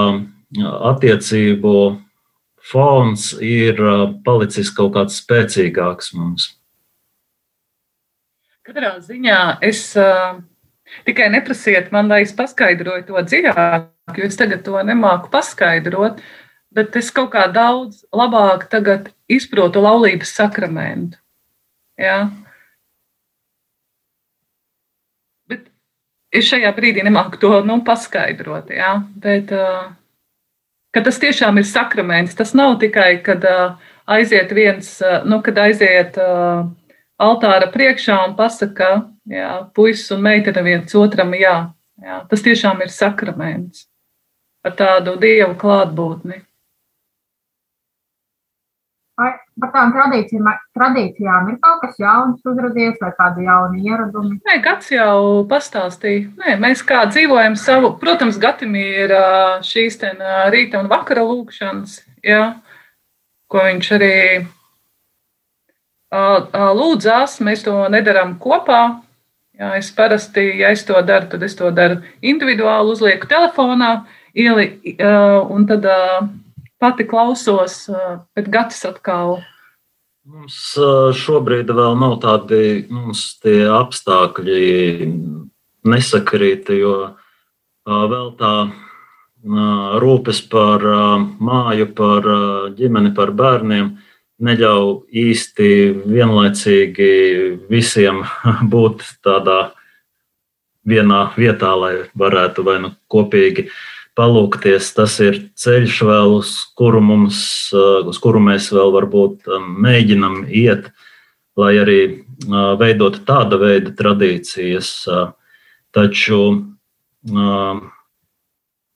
attiecību 0.94 1.76
fons 2.64 3.34
ir 3.44 3.80
palicis 4.26 4.72
kaut 4.74 4.96
kāds 4.98 5.20
spēcīgāks 5.22 6.14
mums. 6.18 6.54
Katrā 8.64 8.96
ziņā 9.04 9.40
es 9.68 9.90
uh, 10.00 10.38
tikai 11.04 11.28
neprasiet 11.34 11.92
man, 11.92 12.08
lai 12.12 12.22
es 12.24 12.32
paskaidroju 12.38 13.08
to 13.10 13.24
dziļāk, 13.28 13.90
jo 14.18 14.30
es 14.30 14.40
tagad 14.40 14.64
to 14.64 14.80
nemāku 14.88 15.32
paskaidrot. 15.34 16.22
Bet 16.74 16.96
es 16.98 17.12
kaut 17.14 17.34
kā 17.36 17.46
daudz 17.54 18.02
labāk 18.10 18.66
izprotu 19.30 19.84
laulības 19.84 20.32
sakramentu. 20.34 21.20
Ja? 22.02 22.32
Bet 25.46 25.68
es 26.34 26.50
šajā 26.50 26.72
brīdī 26.76 27.04
nemāku 27.06 27.40
to 27.42 27.52
nu, 27.68 27.80
paskaidrot. 27.86 28.72
Ja? 28.74 28.96
Bet, 29.24 29.54
tas 30.96 31.20
tiešām 31.22 31.62
ir 31.62 31.68
sakraments. 31.70 32.36
Tas 32.40 32.56
nav 32.58 32.80
tikai, 32.82 33.18
kad 33.26 33.46
aiziet 34.10 34.52
viens, 34.56 34.96
nu, 35.30 35.42
kad 35.46 35.62
aiziet. 35.68 36.20
Altāra 37.24 37.68
priekšā 37.72 38.16
un 38.26 38.34
pasaka, 38.36 38.88
jā, 39.30 39.50
puisis 39.78 40.10
un 40.12 40.24
meitene 40.26 40.64
viens 40.66 40.96
otram 40.98 41.36
jā. 41.38 41.54
jā. 42.02 42.18
Tas 42.28 42.42
tiešām 42.44 42.82
ir 42.84 42.90
sakraments 42.92 43.86
ar 44.66 44.74
tādu 44.80 45.14
dievu 45.22 45.54
klātbūtni. 45.60 46.42
Vai 49.20 49.30
par 49.64 49.72
tādām 49.72 49.94
tradīcijām, 49.96 50.48
tradīcijām 50.76 51.52
ir 51.54 51.60
kaut 51.64 51.80
kas 51.86 52.00
jauns 52.02 52.42
uzrādījies, 52.44 52.98
vai 53.00 53.12
kādi 53.16 53.46
jauni 53.48 53.86
ieradumi? 53.88 54.40
Nē, 54.44 54.58
Gats 54.66 54.92
jau 54.92 55.46
pastāstīja. 55.48 56.28
Nē, 56.42 56.58
mēs 56.60 56.84
kā 56.88 57.06
dzīvojam 57.08 57.56
savu, 57.60 57.94
protams, 58.02 58.40
Gatim 58.42 58.76
ir 58.80 59.14
šīs 59.64 60.02
rīta 60.52 60.82
un 60.84 60.92
vakara 60.92 61.24
lūkšanas, 61.24 62.02
jā, 62.28 62.44
ko 63.48 63.64
viņš 63.70 63.92
arī 63.96 64.18
lūdzās, 66.82 67.40
mēs 67.42 67.64
to 67.66 67.78
nedarām 67.94 68.36
kopā. 68.44 68.84
Jā, 69.54 69.76
es 69.78 69.92
parasti, 69.94 70.44
ja 70.60 70.72
es 70.74 70.82
to 70.84 70.98
daru, 71.06 71.30
tad 71.30 71.44
es 71.46 71.54
to 71.56 71.70
daru 71.72 72.02
individuāli, 72.26 72.90
uzlieku 72.90 73.30
telefonā, 73.30 74.08
ieli, 74.34 74.96
un 75.54 75.68
tad 75.70 75.86
pati 76.82 77.06
klausos, 77.08 77.86
bet 78.36 78.50
gads 78.52 78.82
atkal. 78.90 79.38
Mums 80.24 80.56
šobrīd 81.20 81.68
vēl 81.76 81.98
nav 82.00 82.14
tādi 82.24 82.86
apstākļi 83.76 84.62
nesakrīt, 85.84 86.70
jo 86.80 86.94
vēl 87.84 88.30
tā 88.40 88.54
rūpes 90.00 90.40
par 90.48 90.86
māju, 91.44 91.90
par 91.98 92.30
ģimeni, 92.78 93.12
par 93.18 93.34
bērniem 93.36 93.90
neļauj 94.48 94.94
īsti 95.26 95.70
vienlaicīgi 96.08 97.12
visiem 97.68 98.24
būt 98.74 99.04
tādā 99.28 99.74
vienā 100.88 101.26
vietā, 101.36 101.76
lai 101.76 101.94
varētu 102.16 102.64
vai 102.64 102.80
nu 102.86 102.96
kopīgi 103.12 103.68
palūkties. 104.18 104.92
Tas 104.98 105.18
ir 105.24 105.40
ceļš 105.60 106.02
vēl, 106.10 106.38
uz 106.42 106.54
kuru, 106.78 107.02
mums, 107.04 107.40
uz 107.74 108.20
kuru 108.22 108.42
mēs 108.44 108.70
vēl 108.74 108.94
varbūt 108.96 109.50
mēģinam 109.60 110.44
iet, 110.50 110.92
lai 111.60 111.74
arī 111.82 112.00
veidotu 112.80 113.24
tāda 113.28 113.60
veida 113.62 113.94
tradīcijas. 113.98 114.94
Taču 115.94 116.40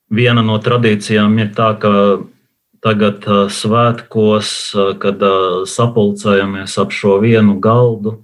viena 0.07 0.43
no 0.45 0.57
tradīcijām 0.63 1.37
ir 1.43 1.53
tā, 1.57 1.73
ka 1.81 1.93
tagad 2.85 3.25
svētkos, 3.53 4.49
kad 5.01 5.23
sapulcējamies 5.69 6.77
ap 6.81 6.93
šo 6.95 7.17
vienu 7.23 7.57
galdu. 7.61 8.19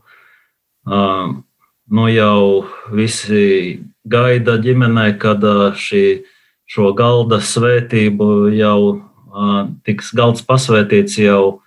Nu 1.93 2.05
jau 2.09 2.65
visi 2.91 3.83
gaida 4.07 4.57
ģimenē, 4.61 5.13
kad 5.19 5.43
šī, 5.79 6.23
šo 6.73 6.91
galda 6.97 7.39
svētību 7.43 8.29
jau 8.57 8.79
tiks 9.85 10.11
galds 10.17 10.45
pasvētīts 10.45 11.17
jau 11.21 11.61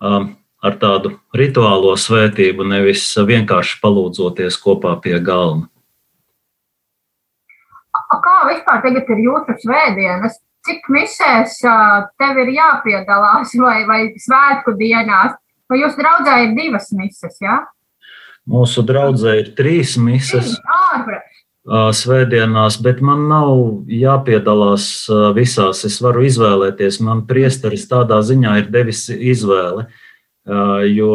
ar 0.00 0.76
tādu 0.80 1.14
rituālo 1.36 1.92
svētību, 1.96 2.66
nevis 2.68 3.04
vienkārši 3.16 3.80
palūdzoties 3.84 4.60
kopā 4.60 4.96
pie 5.04 5.18
galda. 5.24 5.68
Kā 8.10 8.36
vispār 8.48 8.80
tagad 8.84 9.08
ir 9.12 9.26
jūsu 9.28 9.56
svētdienas? 9.62 10.40
cik 10.66 10.88
misēs 10.92 11.58
tev 12.20 12.40
ir 12.42 12.52
jāpiedalās 12.56 13.54
vai, 13.60 13.78
vai 13.88 14.00
svētku 14.20 14.76
dienās? 14.78 15.36
Vai 15.70 15.78
jūs 15.84 15.94
draudzē 15.98 16.36
ir 16.46 16.56
divas 16.56 16.90
mises? 16.96 17.36
Ja? 17.42 17.62
Mūsu 18.50 18.82
draudzē 18.86 19.36
ir 19.38 19.52
trīs 19.58 19.94
mises. 20.00 20.56
Svētdienās, 21.68 22.78
bet 22.80 23.02
man 23.04 23.26
nav 23.28 23.50
jāpiedalās 23.92 25.04
visās. 25.36 25.84
Es 25.84 25.98
varu 26.00 26.24
izvēlēties. 26.24 27.02
Man 27.04 27.26
priesteris 27.28 27.84
tādā 27.90 28.22
ziņā 28.24 28.54
ir 28.62 28.70
devis 28.72 29.10
izvēli. 29.12 29.84
Jo, 30.88 31.12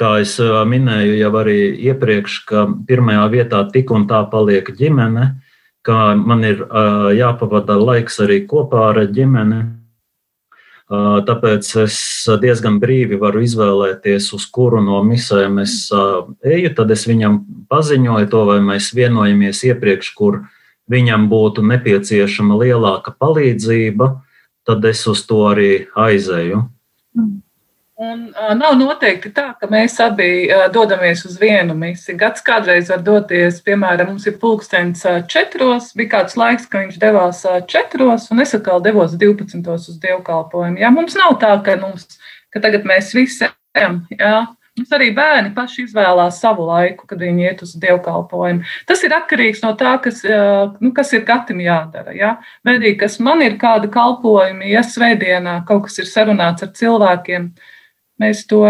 kā 0.00 0.12
jau 0.24 0.64
minēju, 0.64 1.18
jau 1.20 1.32
arī 1.42 1.58
iepriekš, 1.90 2.38
ka 2.48 2.64
pirmajā 2.88 3.28
vietā 3.36 3.60
tik 3.70 3.92
un 3.92 4.08
tā 4.08 4.24
paliek 4.32 4.64
ģimene, 4.64 5.28
ka 5.84 6.14
man 6.16 6.44
ir 6.48 6.64
jāpavada 7.14 7.76
laiks 7.76 8.16
arī 8.24 8.46
kopā 8.48 8.88
ar 8.94 9.04
ģimeni. 9.12 9.60
Tāpēc 10.90 11.68
es 11.80 11.96
diezgan 12.42 12.76
brīvi 12.80 13.16
varu 13.16 13.40
izvēlēties, 13.46 14.26
uz 14.36 14.44
kuru 14.52 14.82
no 14.84 15.00
misēm 15.06 15.62
es 15.62 15.88
eju. 16.44 16.74
Tad 16.76 16.92
es 16.92 17.06
viņam 17.08 17.40
paziņoju 17.72 18.28
to, 18.28 18.42
vai 18.50 18.58
mēs 18.64 18.90
vienojamies 18.96 19.62
iepriekš, 19.70 20.12
kur 20.18 20.42
viņam 20.92 21.30
būtu 21.30 21.64
nepieciešama 21.64 22.58
lielāka 22.60 23.14
palīdzība, 23.16 24.10
tad 24.68 24.84
es 24.84 25.06
uz 25.08 25.24
to 25.24 25.40
arī 25.48 25.86
aizēju. 25.96 26.66
Mm. 27.16 27.43
Un, 27.96 28.24
uh, 28.34 28.50
nav 28.58 28.72
noteikti 28.74 29.30
tā, 29.30 29.52
ka 29.54 29.68
mēs 29.70 30.00
abi 30.02 30.48
uh, 30.48 30.64
dodamies 30.74 31.20
uz 31.28 31.36
vienu 31.38 31.76
misiju. 31.78 32.16
Gads 32.18 32.42
kādreiz 32.42 32.88
var 32.90 33.04
doties, 33.06 33.60
piemēram, 33.62 34.08
mums 34.10 34.24
ir 34.26 34.34
pulkstenis 34.40 35.04
uh, 35.06 35.20
četros, 35.30 35.92
bija 35.94 36.16
kāds 36.16 36.34
laiks, 36.34 36.66
ka 36.66 36.80
viņš 36.82 36.96
devās 36.98 37.44
uh, 37.46 37.60
četros, 37.70 38.24
un 38.34 38.42
es 38.42 38.54
atkal 38.58 38.82
devos 38.82 39.14
12. 39.20 39.62
uz 39.70 40.00
dievkalpojumu. 40.02 40.80
Jā, 40.82 40.90
mums 40.90 41.14
nav 41.20 41.36
tā, 41.38 41.52
ka, 41.62 41.76
mums, 41.78 42.18
ka 42.50 42.62
tagad 42.64 42.88
mēs 42.90 43.12
visi 43.14 43.46
ejam. 43.46 44.00
Jā. 44.18 44.40
Mums 44.74 44.90
arī 44.96 45.12
bērni 45.14 45.52
paši 45.54 45.84
izvēlās 45.84 46.40
savu 46.42 46.66
laiku, 46.66 47.06
kad 47.06 47.22
viņi 47.22 47.46
iet 47.46 47.62
uz 47.62 47.76
dievkalpojumu. 47.78 48.66
Tas 48.90 49.04
ir 49.06 49.14
atkarīgs 49.14 49.62
no 49.62 49.70
tā, 49.78 49.92
kas, 50.02 50.24
nu, 50.82 50.90
kas 50.96 51.14
ir 51.14 51.22
katram 51.28 51.62
jādara. 51.62 52.10
Ja? 52.18 52.32
Vai 52.66 52.74
arī, 52.80 52.96
kas 52.98 53.20
man 53.22 53.44
ir 53.46 53.54
kāda 53.60 53.86
kalpojuma, 53.86 54.66
ja 54.66 54.82
svētdienā 54.82 55.60
kaut 55.70 55.86
kas 55.86 56.02
ir 56.02 56.10
sarunāts 56.10 56.66
ar 56.66 56.74
cilvēkiem, 56.74 57.46
uh, 57.54 57.70
mēs 58.22 58.44
to 58.50 58.62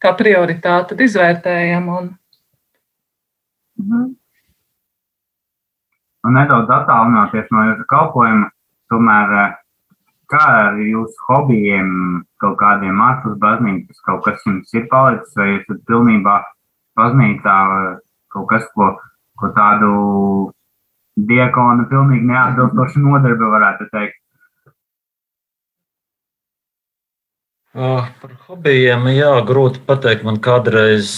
kā 0.00 0.14
prioritāti 0.16 0.98
izvērtējam. 1.04 1.90
Un... 1.96 2.10
Mhm. 3.80 4.08
Un 6.28 6.36
nedaudz 6.36 6.68
attālināties 6.68 7.48
no 7.54 7.64
jūsu 7.70 7.86
kalpojuma. 7.88 8.50
tomēr 8.90 9.54
kā 10.30 10.40
ar 10.62 10.78
jūsu 10.82 11.26
hobijiem, 11.28 11.90
kaut 12.42 12.56
kādiem 12.58 13.00
ārpus 13.02 13.36
baznīcas, 13.42 13.98
kaut 14.06 14.24
kas 14.26 14.42
jums 14.46 14.72
ir 14.74 14.86
palicis, 14.90 15.34
vai 15.38 15.48
esat 15.58 15.82
pilnībā 15.90 16.36
baznīcā, 16.98 17.56
kaut 18.34 18.48
kas, 18.50 18.66
ko, 18.74 18.92
ko 19.38 19.50
tādu 19.56 19.92
diakonu 21.30 21.86
pilnīgi 21.90 22.30
neatbilstošu 22.30 23.02
nodarbi 23.04 23.52
varētu 23.54 23.88
teikt? 23.94 24.18
Uh, 27.70 28.08
par 28.18 28.32
hobijiem, 28.48 29.04
jā, 29.14 29.30
grūti 29.46 29.78
pateikt. 29.86 30.24
Man 30.26 30.40
kādreiz 30.42 31.10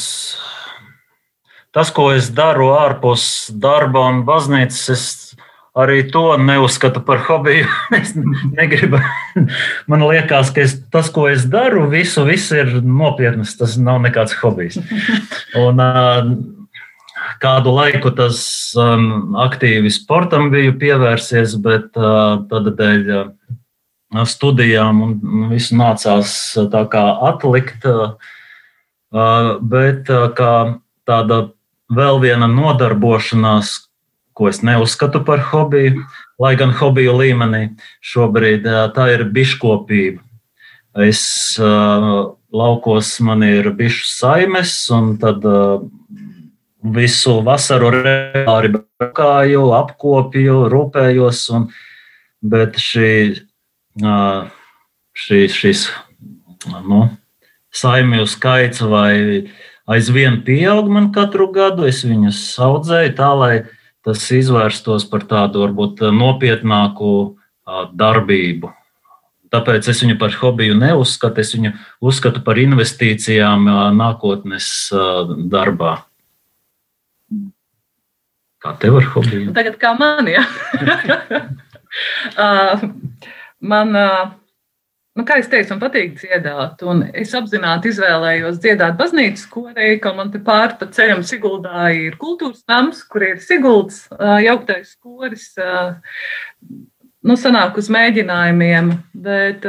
tas, 1.72 1.88
ko 1.88 2.11
es 2.12 2.28
daru 2.36 2.74
ārpus 2.76 3.24
darba 3.57 4.03
un 4.11 4.20
baznīcas, 4.28 4.82
es 4.92 5.07
arī 5.72 6.03
to 6.12 6.36
neuzskatu 6.36 7.00
par 7.07 7.22
hobiju. 7.24 7.70
es 8.00 8.12
negribu. 8.53 9.00
Man 9.88 10.05
liekas, 10.05 10.53
ka 10.53 10.66
es, 10.66 10.76
tas, 10.92 11.09
ko 11.09 11.24
es 11.30 11.46
daru, 11.48 11.86
visu, 11.88 12.26
visu 12.28 12.61
ir 12.61 12.74
nopietnas. 12.84 13.57
Tas 13.57 13.78
nav 13.80 14.03
nekāds 14.05 14.36
hobijs. 14.42 14.76
Un, 15.64 15.80
uh, 15.80 16.34
kādu 17.40 17.72
laiku 17.72 18.12
tas 18.12 18.44
um, 18.76 19.38
aktīvi 19.40 19.88
sportam 19.94 20.50
biju 20.53 20.76
pievērsies, 20.84 21.57
bet 21.64 21.96
uh, 21.96 22.42
tad 22.53 22.74
dēļ. 22.76 23.09
Uh, 23.09 23.59
studijām, 24.29 25.03
un 25.03 25.49
visu 25.53 25.77
nācās 25.79 26.35
kā 26.93 27.05
atlikt. 27.29 27.87
Bet 29.13 30.11
kā 30.39 30.53
tāda 31.09 31.39
vēl 31.93 32.21
viena 32.23 32.49
nodarbošanās, 32.49 33.73
ko 34.33 34.49
es 34.49 34.63
neuzskatu 34.65 35.21
par 35.27 35.43
hobiju, 35.51 36.05
lai 36.41 36.55
gan 36.57 36.73
hobiju 36.73 37.19
līmenī 37.21 37.67
šobrīd 38.01 38.69
tā 38.97 39.09
ir 39.13 39.27
biškopība. 39.33 40.23
Es 41.05 41.57
laukos 42.53 43.15
man 43.25 43.45
ir 43.45 43.71
bišu 43.77 44.09
saimes, 44.09 44.75
un 44.93 45.17
tad 45.21 45.45
visu 46.83 47.39
vasaru 47.47 47.93
regulāri 47.95 48.73
braukāju, 48.75 49.63
apkopju, 49.77 50.57
rūpējos, 50.73 51.45
un, 51.57 51.69
bet 52.43 52.81
šī 52.83 53.13
šīs, 53.99 55.57
šīs 55.57 55.84
nu, 56.86 57.05
saimju 57.72 58.26
skaits 58.30 58.82
vai 58.84 59.49
aizvien 59.90 60.40
pieaug 60.47 60.88
man 60.93 61.11
katru 61.12 61.51
gadu. 61.53 61.86
Es 61.88 62.03
viņus 62.07 62.40
audzēju 62.62 63.14
tā, 63.18 63.32
lai 63.36 63.55
tas 64.03 64.22
izvērstos 64.34 65.07
par 65.11 65.26
tādu 65.30 65.64
varbūt 65.64 66.05
nopietnāku 66.14 67.36
darbību. 67.95 68.72
Tāpēc 69.53 69.88
es 69.93 69.99
viņu 70.01 70.16
par 70.20 70.32
hobiju 70.40 70.74
neuzskatu, 70.80 71.43
es 71.43 71.53
viņu 71.53 71.74
uzskatu 72.01 72.40
par 72.45 72.57
investīcijām 72.61 73.68
nākotnes 73.99 74.66
darbā. 75.53 75.99
Kā 78.62 78.72
tev 78.80 78.97
ar 79.01 79.07
hobiju? 79.12 79.53
Tagad 79.53 79.76
kā 79.82 79.90
man, 79.99 80.28
jā. 80.30 80.45
uh, 82.45 82.84
man, 83.63 83.93
nu, 85.17 85.25
kā 85.27 85.39
jau 85.41 85.49
teicu, 85.53 85.73
man 85.75 85.83
patīk 85.83 86.17
dziedāt. 86.21 86.83
Es 87.23 87.35
apzināti 87.39 87.93
izvēlējos 87.93 88.61
dziedāt 88.63 88.99
baznīcas 88.99 89.47
korī, 89.53 89.95
ka 90.03 90.15
man 90.17 90.33
te 90.35 90.43
pāri 90.43 90.79
pa 90.81 90.89
ceļam 90.93 91.23
Siguldā 91.27 91.91
ir 91.97 92.19
kultūras 92.21 92.65
nams, 92.71 93.05
kur 93.07 93.27
ir 93.29 93.43
Siguldas 93.45 94.05
jauktais 94.45 94.97
koris. 95.03 95.53
Nu, 97.23 97.39
sanāk 97.39 97.79
uz 97.79 97.87
mēģinājumiem, 97.95 98.91
bet 99.23 99.67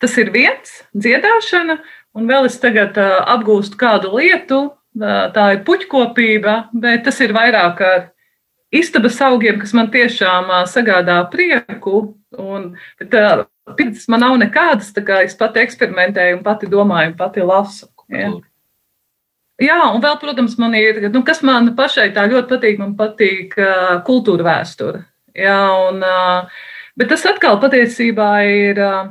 tas 0.00 0.18
ir 0.20 0.32
viens 0.34 0.74
dziedāšana, 0.92 1.78
un 2.16 2.28
vēl 2.28 2.48
es 2.50 2.58
tagad 2.60 2.98
apgūstu 3.00 3.80
kādu 3.80 4.12
lietu, 4.18 4.66
tā 5.34 5.44
ir 5.54 5.62
puķkopība, 5.64 6.56
bet 6.76 7.06
tas 7.06 7.20
ir 7.24 7.32
vairāk 7.36 7.80
ar 7.86 8.08
istabas 8.74 9.20
augiem, 9.26 9.58
kas 9.60 9.74
man 9.76 9.90
tiešām 9.92 10.52
sagādā 10.70 11.20
prieku. 11.32 12.14
Un, 12.38 12.70
bet, 13.00 13.14
pieredzes 13.76 14.06
man 14.10 14.22
nav 14.24 14.36
nekādas, 14.40 14.92
tā 14.94 15.02
kā 15.06 15.22
es 15.26 15.34
pati 15.38 15.62
eksperimentēju, 15.64 16.38
un 16.38 16.44
pati 16.46 16.70
domāju, 16.70 17.16
pati 17.18 17.44
lasu. 17.44 17.90
Ja. 18.10 18.30
Jā, 19.60 19.78
un 19.92 20.00
vēl, 20.00 20.16
protams, 20.22 20.56
man 20.60 20.74
ir, 20.78 21.02
nu, 21.12 21.20
kas 21.26 21.42
man 21.44 21.74
pašai 21.76 22.08
tā 22.16 22.24
ļoti 22.30 22.48
patīk, 22.48 22.78
man 22.80 22.94
patīk 22.96 23.58
uh, 23.60 23.98
kultūra 24.06 24.46
vēsture. 24.46 25.02
Jā, 25.36 25.58
un, 25.90 26.00
uh, 26.00 26.62
bet 26.96 27.10
tas 27.12 27.26
atkal 27.28 27.58
patiesībā 27.60 28.30
ir 28.48 28.80
uh, 28.80 29.10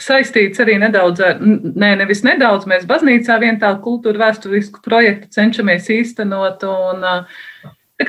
saistīts 0.00 0.60
arī 0.60 0.76
nedaudz 0.82 1.22
ar, 1.24 1.40
nē, 1.40 1.94
nevis 2.02 2.20
nedaudz, 2.26 2.68
mēs 2.68 2.84
baznīcā 2.88 3.38
vien 3.40 3.56
tādu 3.62 3.80
kultūra 3.86 4.26
vēsturisku 4.26 4.84
projektu 4.84 5.32
cenšamies 5.32 5.88
īstenot, 5.96 6.68
un 6.68 7.00
uh, 7.00 7.40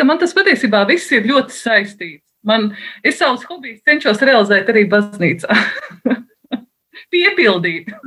man 0.08 0.20
tas 0.22 0.36
patiesībā 0.36 0.86
viss 0.90 1.12
ir 1.12 1.28
ļoti 1.28 1.56
saistīts. 1.56 2.28
Man, 2.48 2.72
es 3.06 3.20
savus 3.22 3.44
hobijus 3.46 3.84
cenšos 3.86 4.22
realizēt 4.26 4.70
arī 4.72 4.88
baznīcā. 4.90 5.58
Piepildīt. 7.14 7.92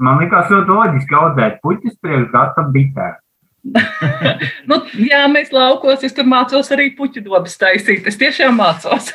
Man 0.00 0.20
liekas, 0.20 0.48
ļoti 0.52 0.72
loģiski 0.72 1.16
audzēt 1.16 1.58
puķis 1.64 1.98
priekš 2.00 2.30
gatavu 2.32 2.72
bitē. 2.72 3.08
nu, 4.70 4.78
jā, 4.96 5.20
mēs 5.28 5.50
laukos, 5.52 6.04
es 6.06 6.14
tur 6.16 6.28
mācos 6.28 6.70
arī 6.72 6.90
puķu 6.96 7.22
dobas 7.26 7.58
taisīt. 7.60 8.08
Es 8.08 8.16
tiešām 8.20 8.56
mācos. 8.56 9.12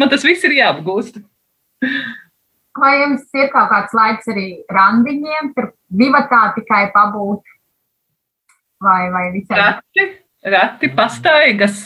Man 0.00 0.08
tas 0.12 0.24
viss 0.24 0.46
ir 0.48 0.56
jāapgūst. 0.56 1.20
Vai 2.80 2.94
jums 3.02 3.26
ir 3.36 3.50
kaut 3.52 3.68
kāds 3.72 3.94
laiks 3.96 4.30
arī 4.30 4.46
randiņiem, 4.72 5.52
tur 5.56 5.72
divatā 6.00 6.42
tikai 6.56 6.86
pabūt? 6.94 7.49
Vai, 8.80 9.10
vai 9.12 9.26
visai? 9.32 9.58
Rati, 9.58 10.06
rati 10.44 10.88
pastaigas. 10.96 11.82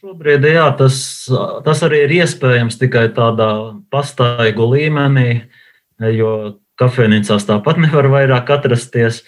Šobrīd 0.00 0.46
jā, 0.48 0.66
tas, 0.78 0.96
tas 1.64 1.82
arī 1.86 2.04
ir 2.06 2.14
iespējams 2.18 2.78
tikai 2.80 3.06
tādā 3.14 3.48
pastaigu 3.92 4.66
līmenī, 4.72 5.44
jo 6.16 6.58
kafejnīcās 6.80 7.46
tāpat 7.46 7.78
nevar 7.86 8.10
vairāk 8.10 8.50
atrasties. 8.56 9.22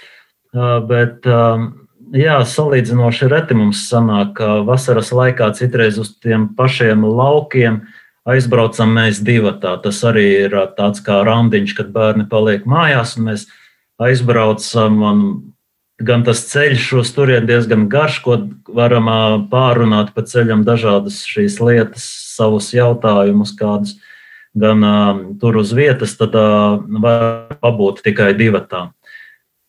Bet, 0.91 1.29
jā, 2.17 2.37
salīdzinoši 2.57 3.31
reti 3.31 3.59
mums 3.59 3.87
sanāk, 3.91 4.35
ka 4.41 4.61
vasaras 4.67 5.13
laikā 5.15 5.53
citreiz 5.55 6.01
uz 6.03 6.17
tiem 6.19 6.51
pašiem 6.59 7.07
laukiem 7.07 7.85
aizbraucam 8.27 8.97
mēs 8.99 9.23
divatā. 9.23 9.77
Tas 9.85 10.03
arī 10.09 10.27
ir 10.49 10.57
tāds 10.75 11.05
kā 11.07 11.21
randiņš, 11.27 11.77
kad 11.79 11.95
bērni 11.95 12.27
paliek 12.27 12.67
mājās 12.67 13.15
un 13.21 13.31
mēs 13.31 13.47
aizbraucam 14.03 15.05
un 15.07 15.21
gan 16.03 16.25
tas 16.27 16.43
ceļš 16.51 16.89
uz 17.01 17.13
turieni 17.17 17.49
diezgan 17.49 17.87
garš, 17.93 18.19
ko 18.25 18.37
varam 18.77 19.09
pārunāt 19.53 20.13
pa 20.17 20.25
ceļam 20.27 20.65
dažādas 20.67 21.23
šīs 21.29 21.61
lietas, 21.63 22.05
savus 22.37 22.73
jautājumus, 22.77 23.55
kādus 23.57 23.97
gan 24.57 24.85
uh, 24.85 25.23
tur 25.41 25.59
uz 25.61 25.73
vietas, 25.77 26.17
tad 26.17 26.37
uh, 26.37 26.81
var 27.03 27.57
pabūt 27.61 28.03
tikai 28.05 28.33
divatā. 28.37 28.91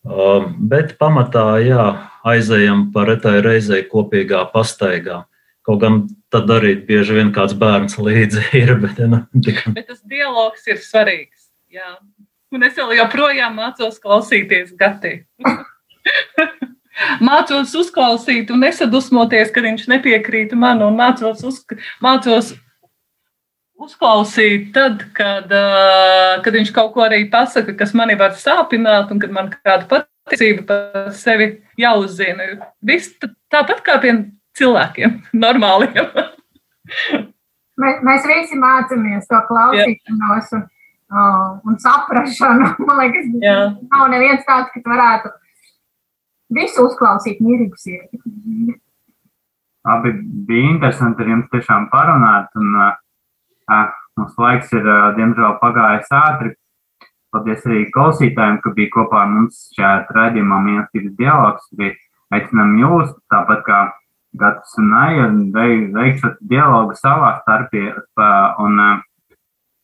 Uh, 0.08 0.48
bet 0.56 0.94
pamatā, 1.00 1.58
jā, 1.60 1.88
aizējam 2.28 2.88
par 2.94 3.10
retai 3.12 3.38
reizei 3.44 3.82
kopīgā 3.88 4.46
pastaigā. 4.52 5.24
Kaut 5.68 5.82
gan 5.82 5.98
tad 6.32 6.48
arī 6.48 6.78
bieži 6.88 7.18
vien 7.18 7.32
kāds 7.36 7.56
bērns 7.58 7.98
līdzi 8.00 8.46
ir. 8.62 8.76
Bet, 8.80 9.00
nu, 9.12 9.24
tikai... 9.44 9.74
bet 9.76 9.90
tas 9.92 10.00
dialogs 10.08 10.64
ir 10.70 10.80
svarīgs. 10.80 11.50
Jā. 11.72 11.98
Un 12.56 12.64
es 12.64 12.78
vēl 12.78 12.96
joprojām 13.02 13.58
mācos 13.60 14.00
klausīties 14.00 14.72
Gatī. 14.80 15.18
mācos 17.28 17.74
uzklausīt 17.78 18.50
un 18.54 18.64
nesadusmoties, 18.64 19.52
kad 19.54 19.66
viņš 19.66 19.88
nepiekrīt 19.92 20.54
man, 20.58 20.82
un 20.84 20.98
mācos, 20.98 21.44
uz, 21.46 21.60
mācos 22.04 22.54
uzklausīt 23.78 24.72
tad, 24.74 25.04
kad, 25.16 25.50
uh, 25.54 26.38
kad 26.42 26.56
viņš 26.56 26.72
kaut 26.74 26.92
ko 26.96 27.06
arī 27.06 27.24
pasaka, 27.30 27.76
kas 27.78 27.94
mani 27.96 28.18
var 28.18 28.34
sāpināt, 28.38 29.12
un 29.14 29.22
kad 29.22 29.34
man 29.34 29.52
kāda 29.54 29.86
patiesība 29.90 30.66
par 30.68 31.12
sevi 31.16 31.52
jāuzzina. 31.78 32.50
Viss 32.82 33.14
tāpat 33.52 33.84
kā 33.86 33.98
pie 34.02 34.16
cilvēkiem, 34.58 35.20
normāliem. 35.44 36.10
mēs, 37.82 38.26
visi 38.26 38.58
mācāmies 38.58 39.28
to 39.30 39.42
klausīšanos 39.50 40.54
un, 40.58 40.64
un 41.68 41.78
saprašanu. 41.84 42.72
Man 42.82 43.04
liekas, 43.04 43.30
Jā. 43.44 43.60
nav 43.92 44.08
neviens 44.10 44.42
tāds, 44.48 44.72
kas 44.74 44.86
varētu 44.86 45.32
visu 46.54 46.86
uzklausīt 46.88 47.40
mierīgu 47.44 47.78
sirdi. 47.80 48.76
Abi 49.88 50.12
bija 50.48 50.72
interesanti 50.74 51.24
ar 51.24 51.32
jums 51.32 51.50
tiešām 51.52 51.88
parunāt, 51.92 52.48
un 52.58 52.74
uh, 52.76 53.92
mums 54.18 54.40
laiks 54.40 54.72
ir, 54.76 54.84
uh, 54.84 55.12
diemžēl, 55.16 55.58
pagājis 55.62 56.10
ātri. 56.18 56.54
Paldies 57.32 57.64
arī 57.68 57.84
klausītājiem, 57.92 58.58
ka 58.64 58.72
bija 58.76 58.92
kopā 58.94 59.22
ar 59.26 59.32
mums 59.32 59.66
šajā 59.76 59.94
raidījumā 60.16 60.60
mīlestības 60.64 61.16
dialogs. 61.18 61.68
Aicinām 62.32 62.74
jūs, 62.80 63.12
tāpat 63.32 63.64
kā 63.64 63.80
Gatis 64.36 64.74
un 64.80 64.92
Aija 64.92 65.28
veikšu 65.94 66.34
dialogu 66.50 66.96
savā 66.96 67.34
starpī. 67.42 67.86
Un, 68.64 68.80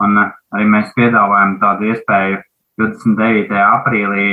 un 0.04 0.18
arī 0.20 0.66
mēs 0.68 0.92
piedāvājam 0.96 1.56
tādu 1.62 1.88
iespēju 1.92 2.42
29. 2.80 3.54
aprīlī 3.62 4.28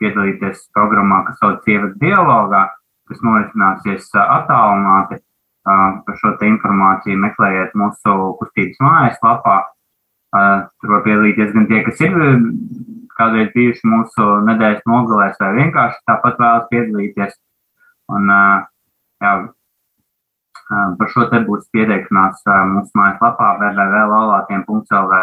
piedalīties 0.00 0.66
programmā, 0.76 1.22
kas 1.26 1.40
sauc 1.42 1.64
Sievas 1.66 1.94
dialogā, 2.02 2.66
kas 3.08 3.24
norisināsies 3.24 4.10
attālināti. 4.24 5.22
Par 5.68 6.16
šo 6.16 6.30
informāciju 6.48 7.18
meklējiet 7.20 7.74
mūsu 7.76 8.14
kustības 8.38 8.78
mājaslapā. 8.80 9.56
Tur 10.32 10.94
var 10.94 11.02
piedalīties 11.04 11.52
gan 11.52 11.66
tie, 11.68 11.82
kas 11.84 12.00
ir 12.06 12.14
kādreiz 13.18 13.50
bijuši 13.52 13.90
mūsu 13.90 14.28
nedēļas 14.46 14.86
nogalēs, 14.88 15.36
vai 15.42 15.50
vienkārši 15.58 16.00
tāpat 16.08 16.40
vēlas 16.40 16.68
piedalīties. 16.70 17.34
Un, 18.14 18.30
jā, 19.24 19.32
par 20.68 21.10
šo 21.12 21.26
te 21.32 21.42
būs 21.48 21.68
pieteikšanās 21.74 22.46
mūsu 22.72 23.00
mājaslapā 23.00 23.50
www.laulātiem.lv. 23.60 25.20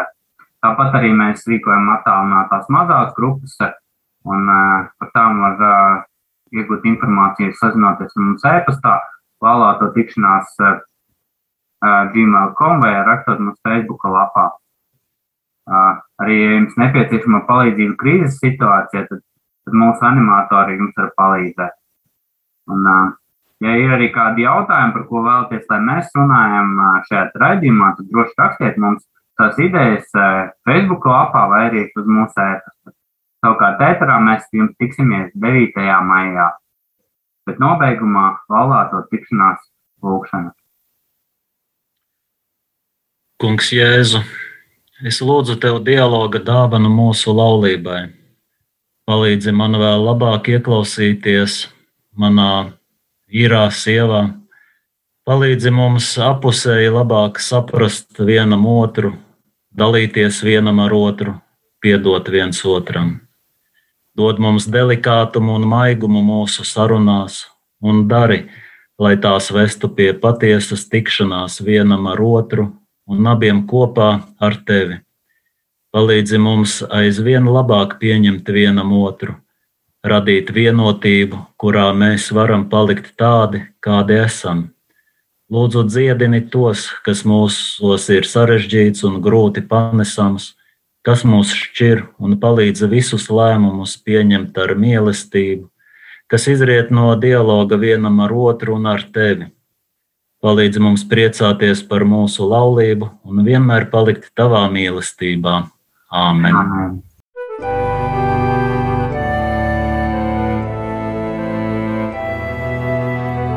Tāpat 0.66 1.00
arī 1.00 1.12
mēs 1.14 1.46
rīkojam 1.50 1.90
attālinātās 1.96 2.70
mazās 2.74 3.14
grupas, 3.18 3.58
un 4.26 4.50
par 5.00 5.12
tām 5.14 5.42
var 5.44 6.06
iegūt 6.56 6.86
informāciju, 6.90 7.54
sazinoties 7.60 8.14
ar 8.16 8.26
mums 8.26 8.46
e-pastā, 8.50 8.98
laulāto 9.44 9.92
tikšanās 9.96 10.56
gmail.com 12.14 12.82
vai 12.82 12.94
rakstot 13.06 13.42
mums 13.42 13.60
Facebook 13.68 14.06
lapā. 14.10 14.50
Arī, 16.22 16.36
ja 16.38 16.50
jums 16.60 16.78
nepieciešama 16.78 17.42
palīdzība 17.50 17.98
krīzes 18.02 18.40
situācijā, 18.42 19.06
tad, 19.10 19.22
tad 19.66 19.78
mūsu 19.82 20.06
animatori 20.06 20.78
jums 20.78 20.98
var 20.98 21.12
palīdzēt. 21.22 21.78
Un, 22.74 22.86
ja 23.66 23.74
ir 23.82 23.96
arī 23.98 24.12
kādi 24.14 24.46
jautājumi, 24.46 24.94
par 24.96 25.08
ko 25.10 25.24
vēlaties, 25.26 25.66
lai 25.70 25.82
mēs 25.90 26.14
runājam 26.18 26.76
šajā 27.10 27.26
raidījumā, 27.42 27.96
tad 27.98 28.12
droši 28.14 28.38
rakstiet 28.42 28.78
mums 28.82 29.06
tās 29.40 29.58
idejas 29.60 30.08
Facebook 30.66 31.06
lapā 31.10 31.48
vai 31.52 31.66
arī 31.70 31.88
uz 31.92 32.06
mūsu 32.08 32.46
ēpastu. 32.46 32.95
Savukārt, 33.46 33.78
ēterā 33.78 34.16
mēs 34.26 34.46
jums 34.58 34.74
tiksimies 34.82 35.28
9. 35.38 35.84
maijā. 36.02 36.48
Bet 37.46 37.60
nobeigumā 37.62 38.40
laulāto 38.50 39.04
tikšanās 39.12 39.60
lūkšana. 40.02 40.50
Kungs 43.38 43.68
Jēzu! 43.70 44.24
Es 45.06 45.20
lūdzu 45.22 45.60
tev 45.62 45.78
dialoga 45.86 46.42
dāvanu 46.42 46.90
mūsu 46.90 47.36
laulībai. 47.38 48.00
Palīdzi 49.06 49.54
man 49.54 49.78
vēl 49.78 50.08
labāk 50.08 50.50
ieklausīties 50.56 51.68
manā 52.18 52.72
īrā 53.30 53.68
sievā. 53.70 54.24
Palīdzi 55.30 55.70
mums 55.76 56.10
apusēji 56.18 56.90
labāk 56.96 57.38
saprast 57.38 58.18
vienam 58.26 58.66
otru, 58.74 59.14
dalīties 59.70 60.42
vienam 60.42 60.82
ar 60.82 60.98
otru, 60.98 61.38
piedot 61.86 62.34
viens 62.34 62.66
otram. 62.66 63.14
Dod 64.16 64.40
mums 64.40 64.70
delikātumu 64.72 65.58
un 65.60 65.66
maigumu 65.68 66.22
mūsu 66.24 66.64
sarunās 66.64 67.42
un 67.84 68.06
dari, 68.08 68.46
lai 69.00 69.18
tās 69.20 69.50
vestu 69.52 69.90
pie 69.92 70.14
patiesas 70.16 70.86
tikšanās 70.88 71.60
vienam 71.60 72.08
ar 72.08 72.22
otru 72.24 72.70
un 73.12 73.28
abiem 73.28 73.66
kopā 73.68 74.12
ar 74.40 74.56
tevi. 74.68 75.02
Palīdzi 75.92 76.40
mums 76.40 76.80
aizvien 76.88 77.46
labāk 77.48 77.98
pieņemt 78.00 78.48
vienam 78.52 78.96
otru, 78.96 79.36
radīt 80.04 80.52
vienotību, 80.52 81.42
kurā 81.60 81.92
mēs 81.96 82.32
varam 82.36 82.66
palikt 82.72 83.14
tādi, 83.20 83.66
kādi 83.84 84.20
esam. 84.24 84.70
Lūdzu, 85.52 85.86
dziedini 85.92 86.42
tos, 86.50 86.88
kas 87.06 87.22
mūsos 87.28 88.08
ir 88.16 88.26
sarežģīts 88.26 89.04
un 89.06 89.20
grūti 89.22 89.62
panesams, 89.68 90.55
kas 91.06 91.24
mūs 91.28 91.54
šķir 91.54 92.06
un 92.18 92.38
palīdz 92.42 92.88
visus 92.92 93.30
lēmumus 93.30 93.98
pieņemt 94.02 94.58
ar 94.58 94.74
mīlestību, 94.80 95.70
kas 96.28 96.50
izriet 96.50 96.90
no 96.90 97.12
dialoga 97.20 97.78
vienam 97.78 98.24
ar 98.26 98.34
otru 98.34 98.80
un 98.80 98.90
ar 98.90 99.06
tevi 99.14 99.52
Palīdzi 100.46 100.78
mums 100.78 101.02
priecāties 101.10 101.80
par 101.90 102.04
mūsu 102.06 102.46
laulību 102.46 103.08
un 103.26 103.40
vienmēr 103.48 103.88
palikt 103.90 104.28
tavā 104.38 104.60
mīlestībā. 104.70 105.56
Āmen! 106.14 106.60
Amen. 106.60 107.00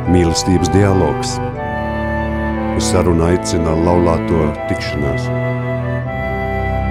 Mīlestības 0.08 0.72
dialogs. 0.72 1.36
Uz 2.78 2.88
sarunu 2.88 3.26
aicina 3.34 3.76
laulāto 3.84 4.48
tikšanās. 4.70 5.28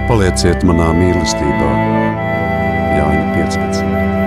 Palieciet 0.08 0.62
manā 0.64 0.86
mīlestībā, 0.96 1.72
Jāņa 2.96 3.26
15. 3.36 4.17